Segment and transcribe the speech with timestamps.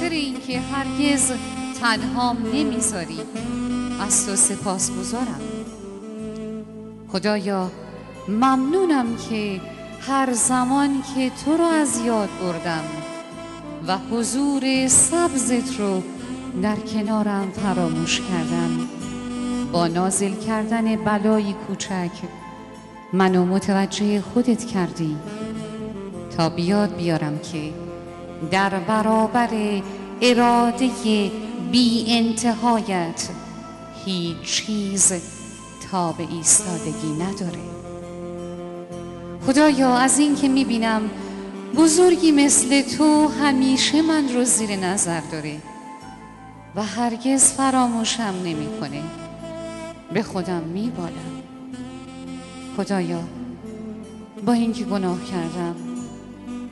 [0.00, 1.32] خاطر اینکه هرگز
[1.80, 3.18] تنهام نمی‌ذاری.
[4.00, 5.40] از تو سپاس گذارم.
[7.08, 7.70] خدایا
[8.28, 9.60] ممنونم که
[10.00, 12.84] هر زمان که تو رو از یاد بردم
[13.88, 16.02] و حضور سبزت رو
[16.62, 18.88] در کنارم فراموش کردم.
[19.72, 22.10] با نازل کردن بلایی کوچک
[23.12, 25.16] منو متوجه خودت کردی.
[26.36, 27.89] تا بیاد بیارم که
[28.50, 29.82] در برابر
[30.20, 30.90] اراده
[31.70, 33.28] بی انتهایت
[34.04, 35.12] هیچ چیز
[35.90, 37.62] تا به ایستادگی نداره.
[39.46, 41.10] خدایا از این که می‌بینم
[41.76, 45.56] بزرگی مثل تو همیشه من رو زیر نظر داره
[46.76, 49.02] و هرگز فراموشم نمی‌کنه.
[50.12, 51.42] به خودم میبالم.
[52.76, 53.20] خدایا
[54.46, 55.89] با اینکه گناه کردم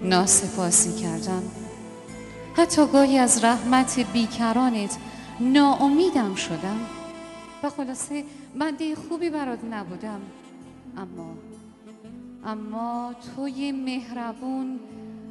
[0.03, 1.43] ناسپاسی کردم.
[2.57, 4.99] حتی گاهی از رحمت بیکرانت
[5.41, 6.81] ناامیدم شدم.
[7.63, 8.25] و خلاصه
[8.59, 10.21] بنده خوبی برات نبودم.
[10.97, 11.35] اما
[12.45, 14.81] اما توی مهربون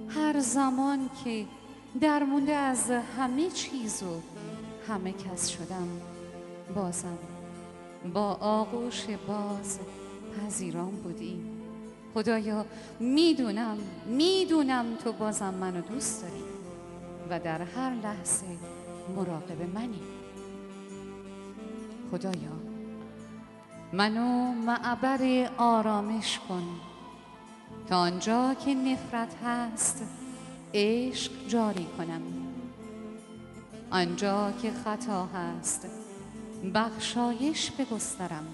[0.09, 1.45] هر زمان که
[2.01, 4.21] در مونده از همه چیز و
[4.93, 5.87] همه کس شدم
[6.75, 7.17] بازم
[8.13, 9.79] با آغوش باز
[10.37, 11.56] پذیران بودی.
[12.17, 12.65] خدایا
[12.99, 16.43] می‌دونم می‌دونم تو بازم منو دوست داری
[17.29, 18.45] و در هر لحظه
[19.15, 20.01] مراقب منی.
[22.11, 22.57] خدایا
[23.93, 26.63] منو معبر آرامش کن.
[27.89, 30.03] تا آنجا که نفرت هست
[30.73, 32.21] عشق جاری کنم.
[33.91, 35.87] آنجا که خطا هست
[36.73, 38.47] بخشایش بگسترم.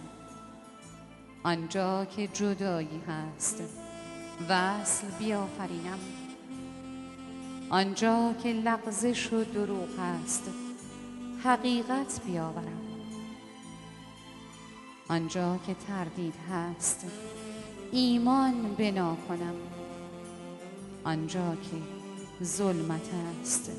[1.45, 3.63] آنجا که جدایی هست.
[4.49, 5.99] وصل بیافرینم.
[7.69, 10.43] آنجا که لغزش و دروغ هست.
[11.43, 12.81] حقیقت بیاورم.
[15.09, 17.05] آنجا که تردید هست.
[17.91, 19.55] ایمان بنا کنم
[21.03, 21.77] آنجا که
[22.43, 23.09] ظلمت
[23.41, 23.71] است.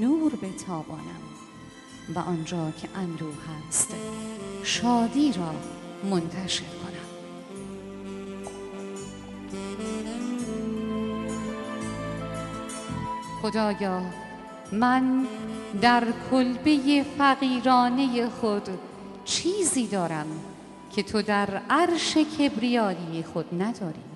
[0.00, 1.24] نور بتابانم.
[2.14, 3.34] و آنجا که اندوه
[3.68, 3.94] هست.
[4.62, 5.54] شادی را
[6.04, 7.08] منتشر کنم.
[13.42, 14.02] خدایا
[14.72, 15.26] من
[15.80, 18.68] در کلبه فقیرانه خود
[19.24, 20.26] چیزی دارم
[20.94, 24.13] که تو در عرش کبریایی خود نداری.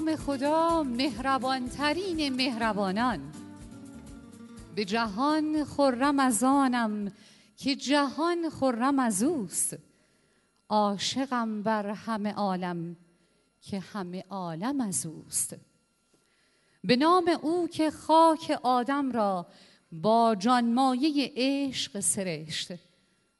[0.00, 3.32] نام خدا مهربانترین مهربانان.
[4.74, 7.12] به جهان خرم از آنم
[7.56, 9.78] که جهان خرم از اوست.
[10.68, 12.96] عاشقم بر همه عالم
[13.60, 15.56] که همه عالم از اوست.
[16.84, 19.46] به نام او که خاک آدم را
[19.92, 22.72] با جانمایه عشق سرشت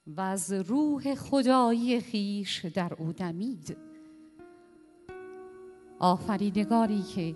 [0.07, 3.90] و از روح خدایی خیش در او دمید.
[6.01, 7.35] آفریدگاری که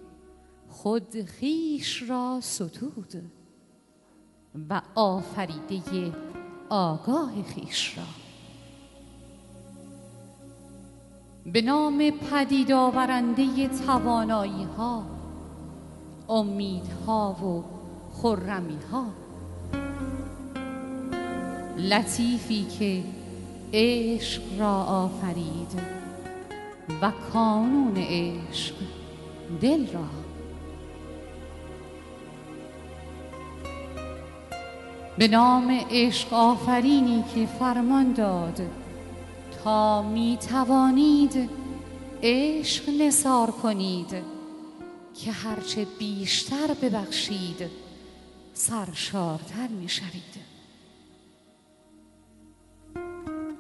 [0.70, 3.14] خود خیش را ستود
[4.70, 6.12] و آفریده
[6.70, 8.04] آگاه خیش را.
[11.52, 15.04] به نام پدید آورنده توانایی ها
[16.30, 17.64] امیدها و
[18.14, 19.06] خرمی ها
[21.78, 23.04] لطیفی که
[23.74, 26.05] عشق را آفرید.
[27.02, 28.76] و کانون عشق
[29.62, 30.06] دل را.
[35.18, 38.62] به نام عشق آفرینی که فرمان داد
[39.64, 41.50] تا می توانید
[42.24, 44.16] عشق نثار کنید
[45.14, 47.70] که هرچه بیشتر ببخشید
[48.54, 50.56] سرشارتر می شوید.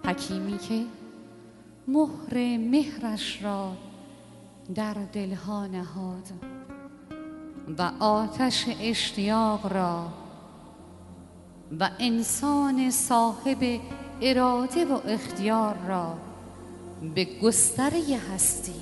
[0.05, 0.85] حکیمی که
[1.87, 3.71] مهر مهرش را
[4.75, 6.31] در دلها نهاد
[7.77, 10.07] و آتش اشتیاق را
[11.79, 13.79] و انسان صاحب
[14.21, 16.17] اراده و اختیار را
[17.15, 18.81] به گستره هستی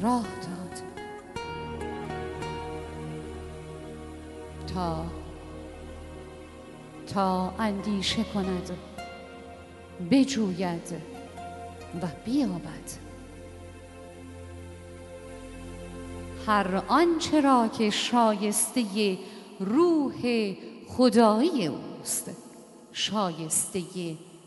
[0.00, 0.82] راه داد.
[4.74, 5.04] تا
[7.14, 8.70] تا اندیشه کند
[10.10, 11.13] بجوید.
[12.02, 12.90] و بیابد
[16.46, 19.18] هر آنچه را که شایسته
[19.60, 20.54] روح
[20.88, 22.30] خدایی اوست
[22.92, 23.82] شایسته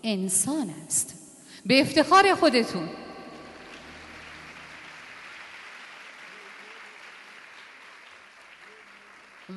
[0.04, 1.14] انسان است.
[1.66, 2.90] به افتخار خودتون.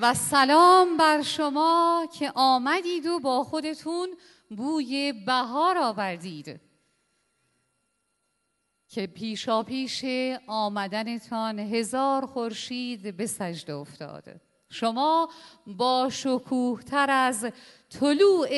[0.00, 4.08] و سلام بر شما که آمدید و با خودتون
[4.50, 6.60] بوی بهار آوردید.
[8.90, 10.04] که پیشا پیش
[10.46, 15.28] آمدنتان هزار خورشید به سجده افتاده شما
[15.66, 17.52] با شکوه تر از
[17.90, 18.48] طلوع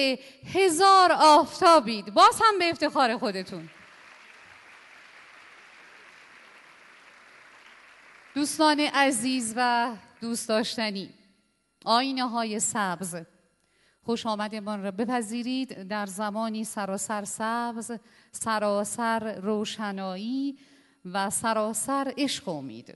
[0.54, 2.14] هزار آفتابید.
[2.14, 3.70] باز هم به افتخار خودتون.
[8.34, 11.10] دوستان عزیز و دوست داشتنی
[11.84, 13.16] آینه های سبز
[14.04, 15.82] خوش آمدمان را بپذیرید.
[15.82, 17.92] در زمانی سراسر سبز
[18.32, 20.58] سراسر روشنایی
[21.04, 22.94] و سراسر عشق امید.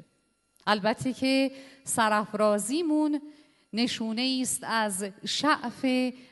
[0.66, 1.50] البته که
[1.84, 3.20] سرافرازیمون
[3.72, 5.84] نشونه است از شعف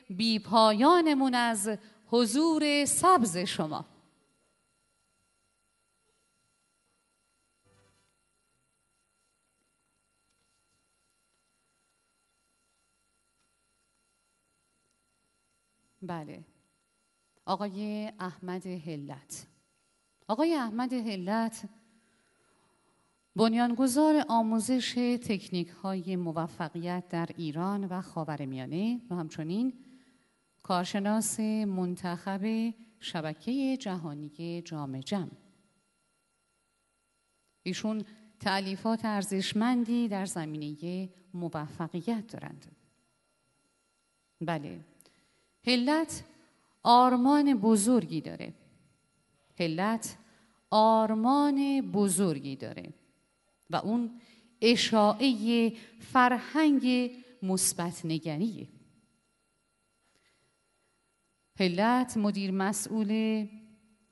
[0.09, 1.69] بیپایانمون از
[2.07, 3.85] حضور سبز شما.
[16.07, 16.43] بله.
[17.45, 19.47] آقای احمد هلت
[20.27, 21.69] آقای احمد هلت
[23.35, 24.93] بنیانگذار آموزش
[25.23, 29.73] تکنیک های موفقیت در ایران و خاورمیانه و همچنین
[30.63, 35.31] کارشناس منتخب شبکه جهانی جام جم.
[37.63, 38.05] ایشون
[38.39, 42.65] تعلیفات ارزشمندی در زمینه موفقیت دارند.
[44.41, 44.94] بله.
[45.67, 46.23] هلت
[46.83, 48.53] آرمان بزرگی داره.
[49.59, 50.17] هلت
[50.71, 52.93] آرمان بزرگی داره.
[53.69, 54.21] و اون
[54.61, 57.11] اشاعه فرهنگ
[57.43, 58.67] مثبت نگریه.
[61.59, 63.45] هلت مدیر مسئول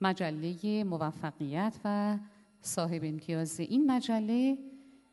[0.01, 2.17] مجله موفقیت و
[2.61, 4.57] صاحب امتیاز این مجله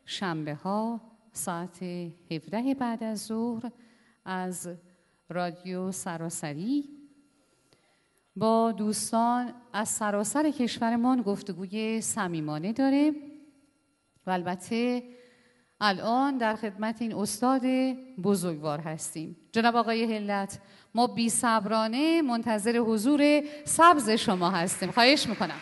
[0.04, 1.00] شنبه ها
[1.32, 1.82] ساعت
[2.30, 3.70] 17 بعد از ظهر
[4.24, 4.68] از
[5.30, 6.88] رادیو سراسری.
[8.36, 13.14] با دوستان از سراسر کشورمان گفتگوی صمیمانه داره
[14.26, 15.02] و البته
[15.80, 17.62] الان در خدمت این استاد
[18.22, 19.36] بزرگوار هستیم.
[19.52, 20.58] جناب آقای هلت
[20.94, 24.90] ما بی صبرانه منتظر حضور سبز شما هستیم.
[24.90, 25.58] خواهش می‌کنم.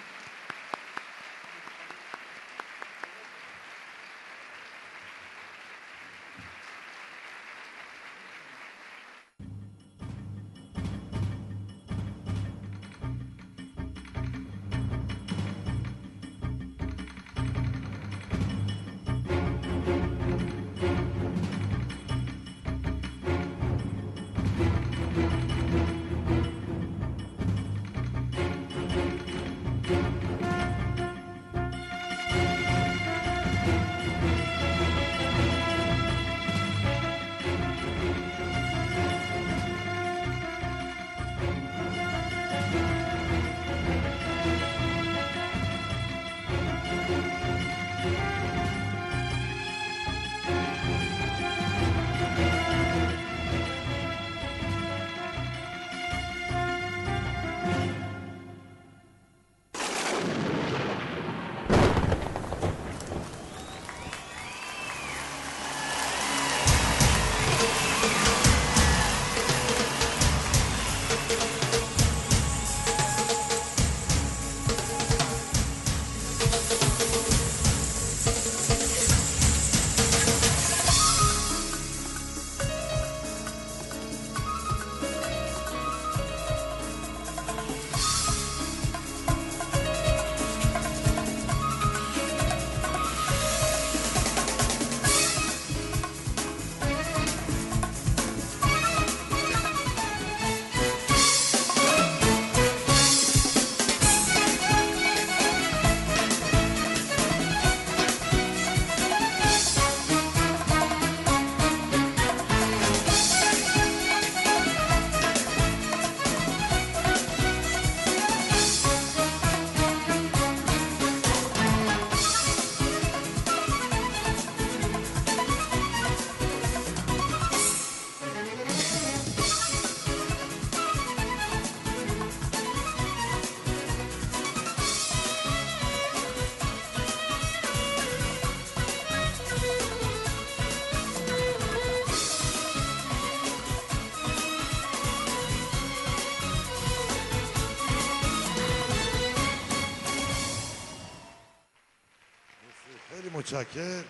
[153.59, 154.05] متشکر.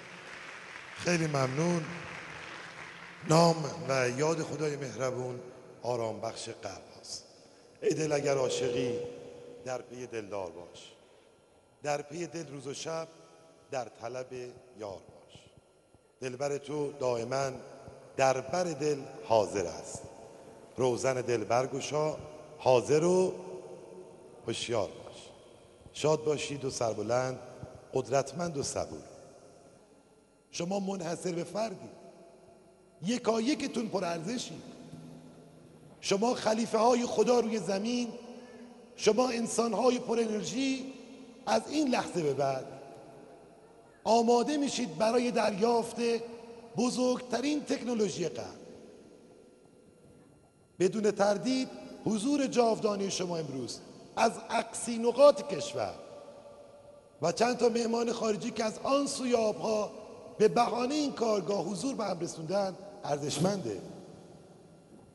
[0.96, 1.84] خیلی ممنون.
[3.28, 5.40] نام و یاد خدای مهربون
[5.82, 7.24] آرام بخش قلب هست
[7.82, 8.98] ای دل اگر عاشقی
[9.64, 10.92] در پی دلدار باش.
[11.82, 13.08] در پی دل روز و شب
[13.70, 14.32] در طلب
[14.78, 15.42] یار باش.
[16.20, 17.50] دلبر تو دائما
[18.16, 20.02] در بر دل حاضر است.
[20.76, 22.16] روزن دل برگشا
[22.58, 23.34] حاضر و
[24.46, 25.16] هوشیار باش.
[25.92, 27.38] شاد باشید و سربلند
[27.94, 29.17] قدرتمند و صبور.
[30.50, 31.88] شما منحصر به فردی.
[33.02, 34.62] یکا یکتون پر ارزشی.
[36.00, 38.08] شما خلیفه های خدا روی زمین
[38.96, 40.92] شما انسان های پر انرژی
[41.46, 42.66] از این لحظه به بعد.
[44.04, 45.96] آماده میشید برای دریافت
[46.76, 48.58] بزرگترین تکنولوژی قرن.
[50.78, 51.68] بدون تردید
[52.04, 53.80] حضور جاودانی شما امروز
[54.16, 55.94] از اقصی نقاط کشور
[57.22, 59.90] و چند تا مهمان خارجی که از آن سوی آبها
[60.38, 63.81] به بهانه این کارگاه حضور به هم رسوندن ارزشمنده.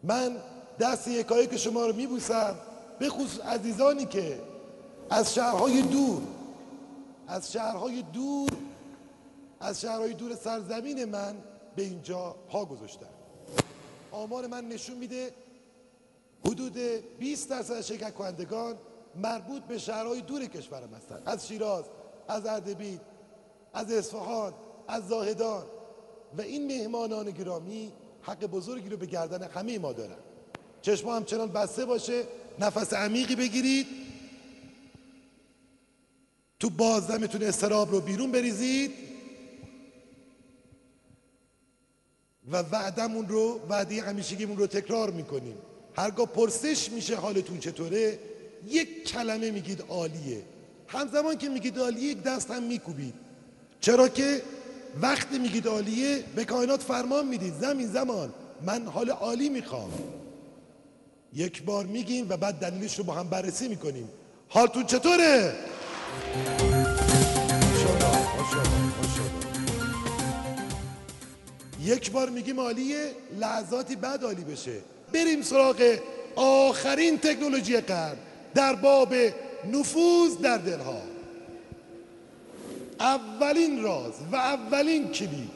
[0.04, 0.38] من
[0.80, 2.56] دست یکایی که شما رو میبوسم
[3.00, 4.40] به خصوص عزیزانی که
[5.10, 6.22] از شهرهای دور
[7.28, 8.50] از شهرهای دور
[9.60, 11.36] از شهرهای دور سرزمین من
[11.76, 13.06] به اینجا پا گذاشتن.
[14.12, 15.32] آمار من نشون میده
[16.46, 16.78] حدود
[17.20, 18.76] 20 درصد شرکت کنندگان
[19.16, 21.84] مربوط به شهرهای دور کشورم هستند از شیراز
[22.28, 23.00] از اردبیل
[23.74, 24.54] از اصفهان
[24.88, 25.64] از زاهدان.
[26.38, 27.92] و این مهمانان گرامی
[28.22, 30.18] حق بزرگی رو به گردن همه ما دارن.
[30.82, 32.24] چشم همچنان بسته باشه
[32.60, 33.88] نفس عمیقی بگیرید.
[36.60, 38.92] تو بازدمتون استراب رو بیرون بریزید.
[42.52, 45.58] و وعدمون رو وعده همیشگیمون رو تکرار می‌کنیم.
[45.96, 48.20] هرگاه پرسش میشه حالتون چطوره
[48.68, 50.44] یک کلمه میگید عالیه.
[50.88, 53.14] همزمان که میگید عالیه یک دست هم میکوبید.
[53.82, 54.42] چرا که
[55.02, 57.54] وقتی میگید عالیه به کائنات فرمان می‌دید.
[57.62, 58.34] زمین زمان.
[58.66, 59.92] من حال عالی می‌خوام.
[61.34, 64.10] یک بار میگیم و بعد دلیلش رو با هم بررسی می‌کنیم.
[64.50, 65.54] حالتون چطوره؟
[71.82, 74.78] یک بار میگیم عالیه لحظاتی بعد عالی بشه.
[75.14, 75.98] بریم سراغ
[76.36, 78.16] آخرین تکنولوژی قرن.
[78.56, 79.14] در باب
[79.72, 81.02] نفوذ در دلها.
[83.00, 85.50] اولین راز و اولین کلید.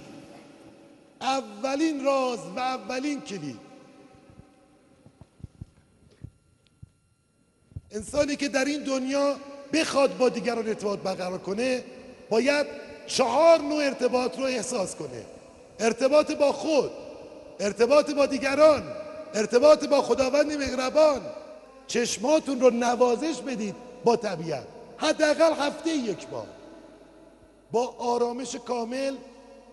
[1.21, 3.59] اولین راز و اولین کلید.
[7.91, 9.35] انسانی که در این دنیا
[9.73, 11.83] بخواد با دیگران ارتباط برقرار کنه
[12.29, 12.67] باید
[13.07, 15.25] چهار نوع ارتباط رو احساس کنه.
[15.79, 16.91] ارتباط با خود
[17.59, 18.83] ارتباط با دیگران
[19.33, 21.21] ارتباط با خداوند مهربان.
[21.87, 24.67] چشماتون رو نوازش بدید با طبیعت.
[24.97, 26.47] حداقل هفته یک بار.
[27.71, 29.15] با آرامش کامل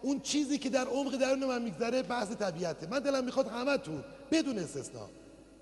[0.03, 2.87] اون چیزی که در عمق درون من میگذره بحث طبیعته.
[2.87, 5.09] من دلم می‌خواد همتون بدون استثنا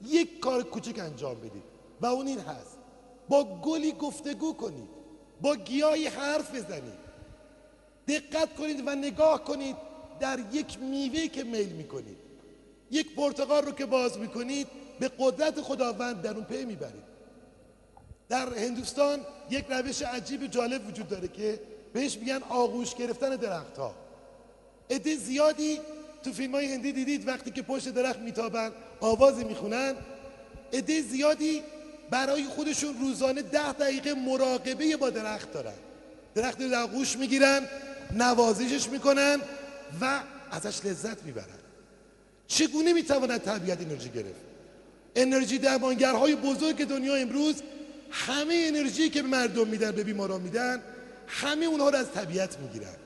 [0.07, 1.63] یک کار کوچک انجام بدید.
[2.01, 2.79] و اون این هست.
[3.29, 4.89] با گلی گفتگو کنید.
[5.41, 7.03] با گیاهی حرف بزنید.
[8.09, 9.77] دقت کنید و نگاه کنید
[10.21, 12.17] در یک میوه که میل می‌کنید.
[12.91, 14.67] یک پرتقال رو که باز می‌کنید
[15.01, 17.13] به قدرت خداوند در اون پی می‌برید.
[18.29, 21.61] در هندوستان یک روش عجیب جالب وجود داره که
[21.93, 23.95] بهش میگن آغوش گرفتن درخت ها
[24.91, 25.81] عده زیادی
[26.25, 29.95] تو فیلم های هندی دیدید وقتی که پشت درخت میتابن آوازی می‌خونن.
[30.73, 31.63] عده زیادی
[32.11, 35.75] برای خودشون روزانه ده دقیقه مراقبه با درخت دارن.
[36.35, 37.69] درخت رو در گوش می‌گیرن
[38.15, 39.39] نوازشش می‌کنن
[40.01, 41.59] و ازش لذت می‌برن.
[42.47, 44.41] چگونه می‌تواند طبیعت انرژی گرفت؟
[45.17, 47.55] انرژی درمانگرهای بزرگ دنیا امروز
[48.11, 50.83] همه انرژی که به مردم میدن به بیماران میدن
[51.27, 52.97] همه اونها رو از طبیعت می‌گیرن.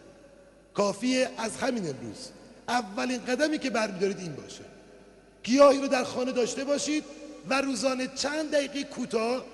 [0.74, 2.29] کافیه از همین امروز.
[2.68, 4.64] اولین قدمی که برمیدارید این باشه.
[5.42, 7.05] گیاهی رو در خانه داشته باشید
[7.50, 9.44] و روزانه چند دقیقه کوتاه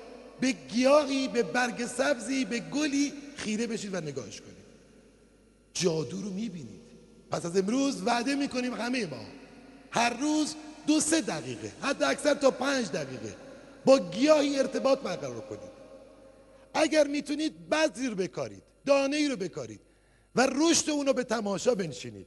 [0.41, 4.53] به گیاهی به برگ سبزی به گلی خیره بشید و نگاهش کنید.
[5.75, 6.83] جادو رو می‌بینید.
[7.31, 9.25] پس از امروز وعده می‌کنیم همه ما
[9.91, 10.55] هر روز
[10.87, 13.35] دو سه دقیقه حتی اکثر تا پنج دقیقه
[13.85, 15.72] با گیاهی ارتباط برقرار کنید
[16.75, 19.81] اگر می‌تونید بذری رو بکارید دانه ای رو بکارید
[20.35, 22.27] و رشد اون رو به تماشا بنشینید.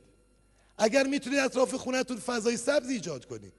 [0.77, 3.53] اگر می‌تونید اطراف خونتون فضای سبزی ایجاد کنید.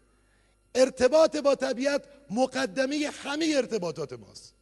[0.75, 4.55] ارتباط با طبیعت مقدمه همه ارتباطات ماست.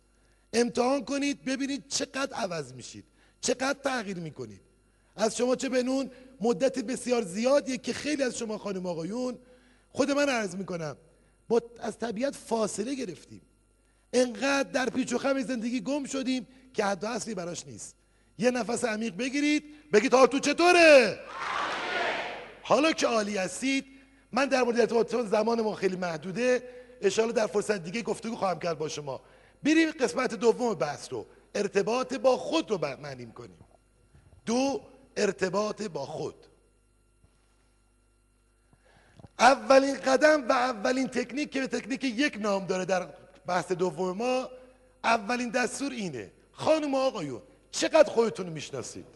[0.53, 3.05] امتحان کنید ببینید چقدر عوض میشید
[3.41, 4.61] چقدر تغییر می‌کنید.
[5.17, 6.11] از شما چه بنون؟
[6.41, 9.39] مدت بسیار زیادیه که خیلی از شما خانم آقایون
[9.93, 10.97] خود من عرض می‌کنم
[11.49, 13.41] با از طبیعت فاصله گرفتیم.
[14.15, 17.97] انقدر در پیچ و خم زندگی گم شدیم که حد اصلی براش نیست.
[18.39, 21.19] یه نفس عمیق بگیرید بگید حالتون چطوره؟
[22.63, 23.85] حالا که عالی هستید
[24.33, 26.63] من در مورد ارتباط زمان ما خیلی محدوده
[27.03, 29.21] اشاره در فرصت دیگه گفتگو خواهم کرد با شما.
[29.63, 33.59] بریم قسمت دوم بحث رو ارتباط با خود رو معنی کنیم
[34.47, 34.81] دو
[35.17, 36.35] ارتباط با خود.
[39.39, 43.09] اولین قدم و اولین تکنیک که به تکنیک یک نام داره در
[43.47, 44.49] بحث دوم ما
[45.05, 46.33] اولین دستور اینه.
[46.53, 49.07] خانم آقایون چقدر خودتون می‌شناسید؟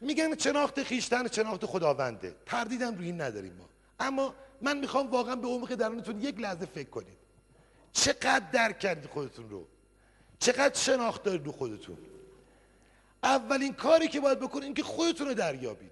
[0.00, 2.36] میگن شناخت خیشتن شناخت خداونده.
[2.46, 3.68] تردیدم روی این نداریم ما.
[4.00, 7.18] اما من می‌خوام واقعا به عمق درونتون یک لحظه فکر کنید.
[7.92, 9.66] چقدر درک کردید خودتون رو؟
[10.38, 11.98] چقدر شناخت دارید رو خودتون؟
[13.22, 15.90] اولین کاری که باید بکنید این که خودتون رو دریابید.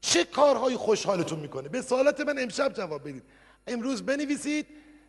[0.00, 3.22] چه کارهایی خوشحالتون می‌کنه؟ به سوالات من امشب جواب بدید.
[3.66, 4.66] امروز بنویسید.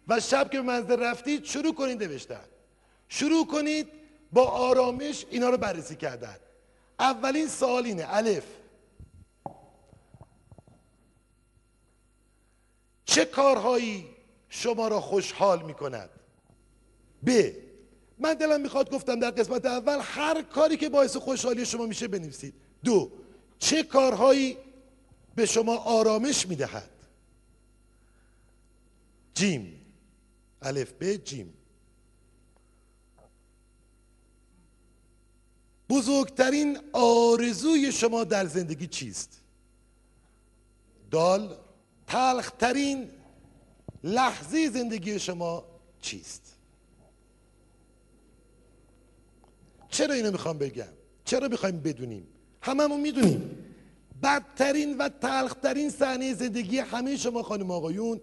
[0.08, 2.46] و شب که به منزل رفتید شروع کنید نوشتن.
[3.08, 3.88] شروع کنید
[4.32, 6.36] با آرامش اینا رو بررسی کردن.
[7.00, 8.46] اولین سوال اینه الف.
[13.06, 14.08] چه کارهایی
[14.50, 16.10] شما را خوشحال می کند
[17.26, 17.52] ب.
[18.20, 22.54] من دلم می‌خواد گفتم در قسمت اول هر کاری که باعث خوشحالی شما میشه بنویسید.
[22.84, 23.12] دو
[23.60, 24.58] چه کارهایی
[25.36, 26.90] به شما آرامش می‌دهد؟
[29.34, 29.81] جیم.
[30.62, 31.54] الف ب جیم.
[35.90, 39.42] بزرگترین آرزوی شما در زندگی چیست؟
[41.12, 41.58] دال
[42.08, 43.10] تلخترین
[44.04, 45.66] لحظه زندگی شما
[46.02, 46.56] چیست؟
[49.90, 50.94] چرا اینو می‌خوام بگم؟
[51.26, 52.28] چرا می‌خوایم بدونیم؟
[52.62, 53.58] هممون می‌دونیم.
[54.24, 58.22] بدترین و تلخترین صحنه زندگی همه شما خانم آقایون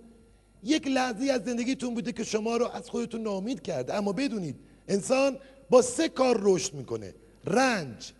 [0.62, 3.94] یک لحظه از زندگیتون بوده که شما رو از خودتون ناامید کرده.
[3.94, 4.56] اما بدونید
[4.88, 5.38] انسان
[5.70, 7.14] با سه کار رشد می‌کنه.
[7.44, 8.12] رنج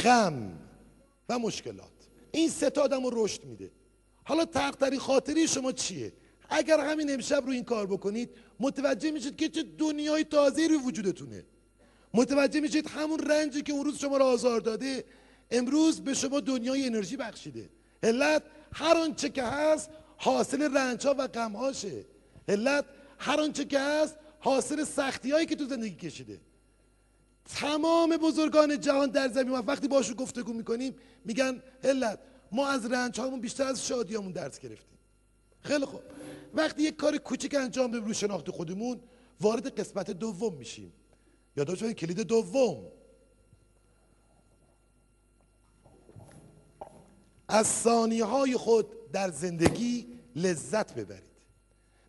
[0.00, 0.52] غم
[1.28, 1.90] و مشکلات.
[2.32, 3.70] این سه تا آدم رو رشد میده.
[4.24, 6.12] حالا تقدری خاطری شما چیه؟
[6.48, 11.44] اگر همین امشب رو این کار بکنید متوجه میشید که چه دنیای تازه روی وجودتونه.
[12.14, 15.04] متوجه میشید همون رنجی که اون روز شما رو آزار داده
[15.50, 17.68] امروز به شما دنیای انرژی بخشیده.
[18.02, 19.90] علت هر آنچه که هست
[20.22, 22.04] حاصل رنج ها و غم هاشه
[22.48, 22.84] علت
[23.18, 26.40] هر آنچه که هست حاصل سختی هایی که تو زندگی کشیده.
[27.44, 32.18] تمام بزرگان جهان در زمین و وقتی باشون گفتگو می‌کنیم میگن علت
[32.52, 34.98] ما از رنج هامون بیشتر از شادیامون درس گرفتیم.
[35.60, 36.00] خیلی خوب.
[36.54, 39.00] وقتی یک کار کوچک انجام بدیم رو شناخت خودمون
[39.40, 40.92] وارد قسمت دوم میشیم.
[41.56, 42.86] یادداشت کلید دوم.
[47.48, 51.30] از ثانیه های خود در زندگی لذت ببرید.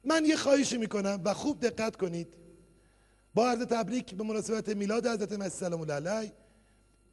[0.03, 2.27] من یه خواهشی می‌کنم و خوب دقت کنید.
[3.33, 6.33] با عرض تبریک به مناسبت میلاد حضرت مسیح سلام الله علیه.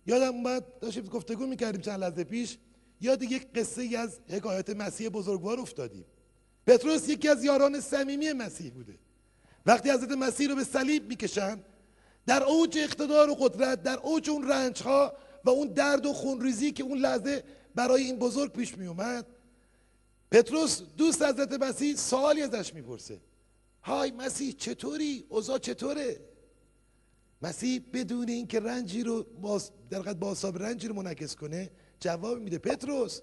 [0.07, 2.59] یادم اومد داشتیم گفتگو می‌کردیم چند لحظه پیش.
[3.01, 6.05] یاد یک قصه ای از حکایت مسیح بزرگوار افتادیم.
[6.66, 8.94] پتروس یکی از یاران صمیمی مسیح بوده.
[9.66, 11.61] وقتی حضرت مسیح رو به صلیب می‌کشن
[12.27, 15.12] در اوج اقتدار و قدرت در اوج اون رنج ها
[15.44, 19.27] و اون درد و خونریزی که اون لحظه برای این بزرگ پیش می اومد
[20.30, 23.20] پتروس دوست حضرت مسیح سوالی ازش می‌پرسه.
[23.82, 26.20] های مسیح چطوری؟ اوضاع چطوره؟
[27.42, 29.26] مسیح بدون اینکه رنجی رو
[29.90, 33.20] در با رنجی رو منعکس کنه جواب میده پتروس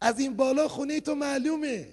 [0.00, 1.88] از این بالا خونه تو معلومه.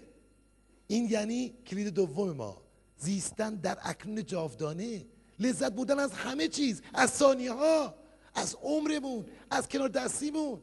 [0.87, 2.61] این یعنی کلید دوم ما.
[2.97, 5.05] زیستن در اکنون جاودانه.
[5.39, 7.95] لذت بودن از همه چیز از ثانیه ها
[8.35, 10.61] از عمرمون از کنار دستیمون.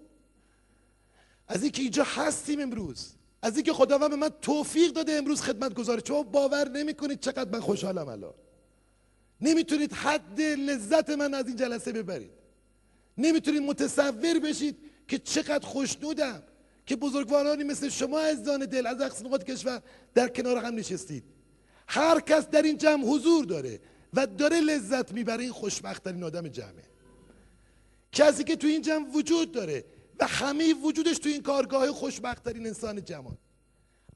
[1.48, 3.15] از اینکه اینجا هستیم امروز.
[3.46, 6.02] از اینکه خداوند به من توفیق داده امروز خدمت گذاره.
[6.08, 8.34] شما باور نمی‌کنید چقدر من خوشحالم الان.
[9.40, 12.30] نمی‌تونید حد لذت من از این جلسه ببرید.
[13.18, 14.76] نمی‌تونید متصور بشید
[15.08, 16.42] که چقدر خوشنودم
[16.86, 19.82] که بزرگوارانی مثل شما از دان دل از اقصی نقاط کشور
[20.14, 21.24] در کنار هم نشستید.
[21.88, 23.80] هر کس در این جمع حضور داره
[24.14, 26.84] و داره لذت می‌بره این خوشبختترین آدم جمعه.
[28.12, 29.84] کسی که تو این جمع وجود داره
[30.20, 33.38] و همه وجودش تو این کارگاه خوشبختترین انسان جهان.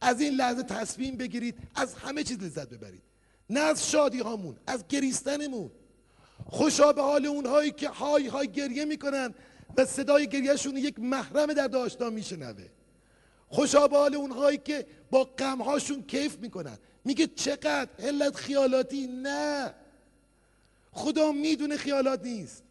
[0.01, 3.03] از این لحظه تصمیم بگیرید از همه چیز لذت ببرید.
[3.51, 5.71] نه از شادی هامون از گریستنمون.
[6.47, 9.35] خوشا به حال اونهایی که های های گریه می‌کنن
[9.77, 12.67] و صدای گریهشون یک محرم در داشتان میشنوه.
[13.49, 16.79] خوشا به حال اونهایی که با غمهاشون کیف می‌کنن.
[17.05, 19.75] میگه چقدر علت خیالاتی؟ نه.
[20.93, 22.63] خدا می‌دونه خیالات نیست.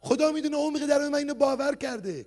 [0.00, 2.26] خدا می‌دونه عمق در من اینو باور کرده.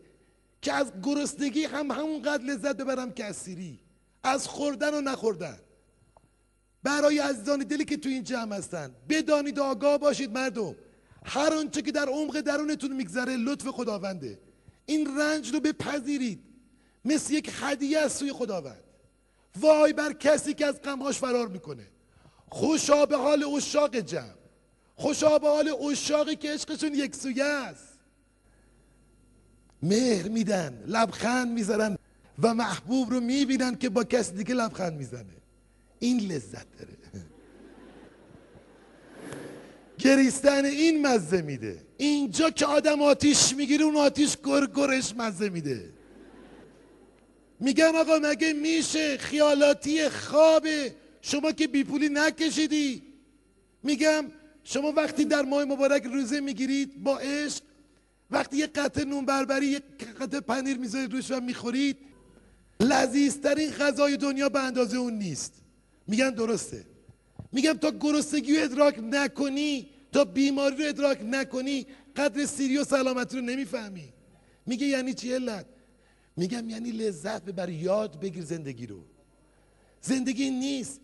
[0.62, 3.80] که از گرسنگی هم همونقدر لذت ببرم که از سیری.
[4.24, 5.60] از خوردن و نخوردن.
[6.84, 10.76] برای عزیزان دلی که تو این جمع هستن بدانید آگاه باشید مردم.
[11.26, 14.40] هر آنچه که در عمق درونتون میگذره لطف خداونده.
[14.86, 16.40] این رنج رو بپذیرید.
[17.06, 18.84] مثل یک هدیه از سوی خداوند.
[19.60, 21.88] وای بر کسی که از غمهاش فرار می‌کنه.
[22.50, 24.34] خوشا به حال اشاق جمع.
[24.96, 27.91] خوشا به حال اشاقی که عشقشون یک سویه است.
[29.84, 31.98] مهر میدن لبخند می‌ذارن
[32.44, 35.38] و محبوب رو می‌بینن که با کسی دیگه لبخند می‌زنه.
[36.00, 36.98] این لذت داره.
[40.00, 41.82] گریستن این مزه میده.
[41.98, 45.90] اینجا که آدم آتیش می‌گیره اون آتیش گرگرش مزه میده.
[47.60, 53.04] میگم آقا مگه میشه خیالاتی خوابه شما که بیپولی نکشیدی؟
[53.84, 54.26] میگم
[54.64, 57.64] شما وقتی در ماه مبارک روزه می‌گیرید با عشق
[58.32, 59.80] وقتی یه قطع نون بربری یه
[60.20, 61.98] قطع پنیر می‌ذارید روش و می‌خورید
[62.80, 65.54] لذیذترین غذای دنیا به اندازه اون نیست.
[66.08, 66.86] میگن درسته.
[67.52, 73.38] میگم تا گرسنگی رو ادراک نکنی تا بیماری رو ادراک نکنی قدر سیری و سلامتی
[73.38, 74.14] رو نمی‌فهمی.
[74.66, 75.66] میگه یعنی چی علت؟
[76.38, 79.04] میگم یعنی لذت ببر یاد بگیر زندگی رو.
[80.02, 81.02] زندگی نیست.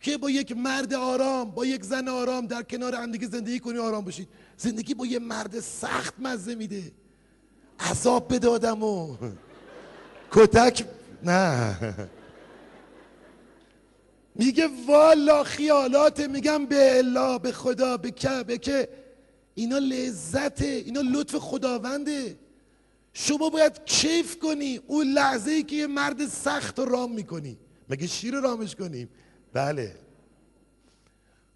[0.00, 3.78] که با یک مرد آرام با یک زن آرام در کنار هم دیگه زندگی کنی
[3.78, 6.92] آرام باشید زندگی با یه مرد سخت مزه میده.
[7.80, 9.16] عذاب بده آدمو.
[10.30, 10.84] کتک
[11.22, 11.76] نه.
[14.34, 18.88] میگه والا خیالات میگم به الله به خدا به کعبه که.
[19.54, 22.38] اینا لذته اینا لطف خداونده.
[23.12, 24.80] شما باید کیف کنی.
[24.86, 27.58] اون لحظه ای که یه مرد سخت رام می‌کنی.
[27.88, 29.08] مگه شیر رامش کنیم؟
[29.52, 29.96] بله.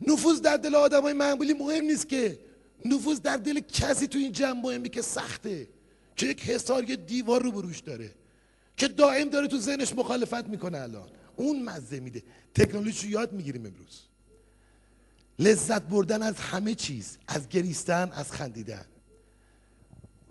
[0.00, 2.38] نفوذ در دل آدم های معمولی مهم نیست که.
[2.85, 5.68] نفوذ در دل کسی تو این جمع مهمی که سخته.
[6.16, 8.11] که یک حسار یه دیوار رو بروش داره.
[8.76, 11.09] که دائم داره تو ذهنش مخالفت می‌کنه الان.
[11.37, 12.22] اون مزه میده.
[12.54, 14.00] تکنولوژی رو یاد می‌گیریم امروز.
[15.38, 17.18] لذت بردن از همه چیز.
[17.28, 18.85] از گریستن از خندیدن.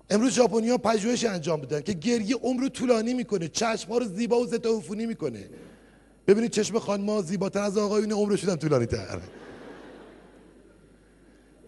[0.10, 3.47] امروز ژاپنیا پژوهش انجام دادن که گریه عمر رو طولانی می‌کنه.
[3.47, 5.49] چشم ها رو زیبا و ضد عفونی می‌کنه.
[6.28, 9.20] ببینید چشم خانم زیباتر از آقایون عمرشون هم طولانی تر.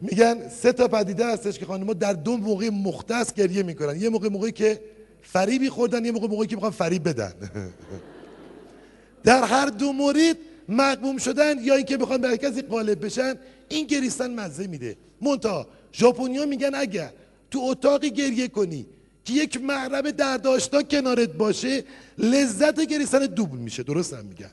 [0.02, 4.02] میگن سه تا پدیده هستش که خانم‌ها در دو موقع مختص گریه می‌کنن.
[4.02, 4.82] یه موقع موقعی که
[5.22, 7.34] فریبی خوردن یه موقع موقعی که می‌خوان فریب بدن.
[9.24, 10.38] در هر دو مورد
[10.70, 13.36] مقبوم شدن یا اینکه بخوان به کسی قالب بشن
[13.70, 14.98] این گریستن مزه میده.
[15.22, 17.10] مونتا ژاپنیا میگن اگر
[17.52, 18.86] تو اتاقی گریه کنی
[19.26, 21.84] که یک محرم درداشتا کنارت باشه
[22.18, 23.84] لذت گریستن دوبل میشه.
[23.84, 24.52] درست میگن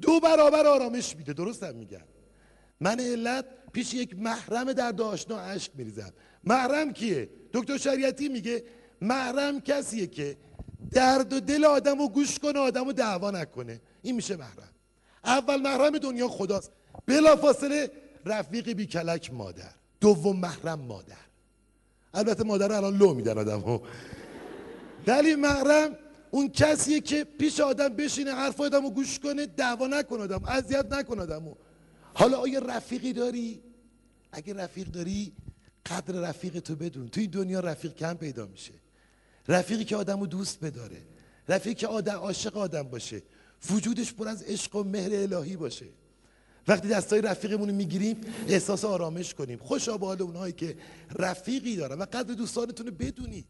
[0.00, 1.32] دو برابر آرامش میده.
[1.32, 2.04] درست میگن
[2.80, 6.12] من علت پیش یک محرم در داشتنا عشق میریزم.
[6.44, 8.64] محرم کیه؟ دکتر شریعتی میگه
[9.00, 10.36] محرم کسیه که
[10.90, 13.80] درد و دل آدم رو گوش کنه آدم رو دعوا نکنه.
[14.02, 14.70] این میشه محرم.
[15.24, 16.70] اول محرم دنیا خداست.
[17.06, 17.90] بلا فاصله
[18.26, 19.70] رفیق بی کلک مادر.
[20.00, 21.25] دوم محرم مادر.
[22.16, 23.80] البته مادر الان لو میدن آدم
[25.06, 25.96] ولی محرم
[26.30, 30.86] اون کسیه که پیش آدم بشینه حرف آدم رو گوش کنه دعوا نکنه آدم اذیت
[30.92, 31.56] نکنه آدم
[32.14, 33.62] حالا آیا رفیقی داری؟
[34.32, 35.32] اگه رفیق داری
[35.86, 37.08] قدر رفیق تو بدون.
[37.08, 38.72] تو این دنیا رفیق کم پیدا میشه.
[39.48, 41.02] رفیقی که آدم رو دوست بداره.
[41.48, 43.22] رفیقی که آدم عاشق آدم باشه.
[43.70, 45.86] وجودش پر از عشق و مهر الهی باشه.
[46.68, 48.16] وقتی دستای رفیقمون رو می‌گیریم
[48.48, 49.58] احساس آرامش کنیم.
[49.58, 50.76] خوشا به حال اونهایی که
[51.18, 53.46] رفیقی دارن و قدر دوستانتون رو بدونید.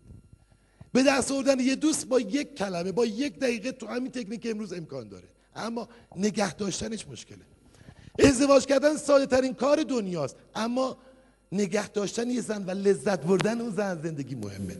[0.92, 4.72] به دست آوردن یه دوست با یک کلمه با یک دقیقه تو همین تکنیک امروز
[4.72, 5.28] امکان داره.
[5.54, 7.38] اما نگه داشتنش مشکله.
[8.18, 10.36] ازدواج کردن ساده ترین کار دنیاست.
[10.54, 10.96] اما
[11.52, 14.76] نگه داشتن یه زن و لذت بردن اون زن زندگی مهمه.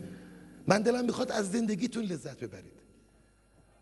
[0.67, 2.76] من دلم می‌خواد از زندگیتون لذت ببرید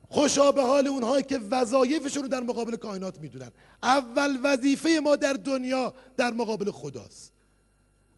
[0.09, 3.51] خوشا به حال اونهایی که وظایفشون رو در مقابل کائنات می‌دونن.
[3.83, 7.31] اول وظیفه ما در دنیا در مقابل خداست.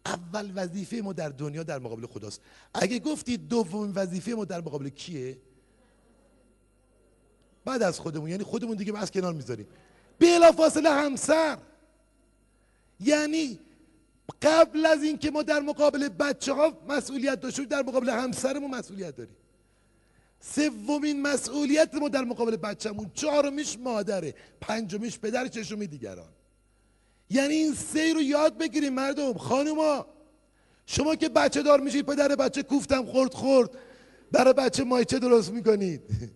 [0.06, 2.40] اول وظیفه ما در دنیا در مقابل خداست.
[2.74, 5.38] اگه گفتید دومین وظیفه ما در مقابل کیه؟
[7.64, 8.30] بعد از خودمون.
[8.30, 9.66] یعنی خودمون دیگه از کنار می‌ذاریم.
[10.18, 11.58] بلا فاصله همسر.
[13.00, 13.58] یعنی
[14.42, 19.36] قبل از اینکه ما در مقابل بچه ها مسئولیت داشتیم در مقابل همسرمون مسئولیت داریم.
[20.40, 26.28] سومین مسئولیت ما در مقابل بچه‌مون چهارمیش مادره پنجمیش پدر چشمی دیگران.
[27.30, 29.32] یعنی این سه رو یاد بگیریم مردم.
[29.32, 30.06] خانوما
[30.86, 33.70] شما که بچه دار میشید پدر بچه کوفتم خورد خورد.
[34.32, 36.00] برای بچه مایچه درست می‌کنید.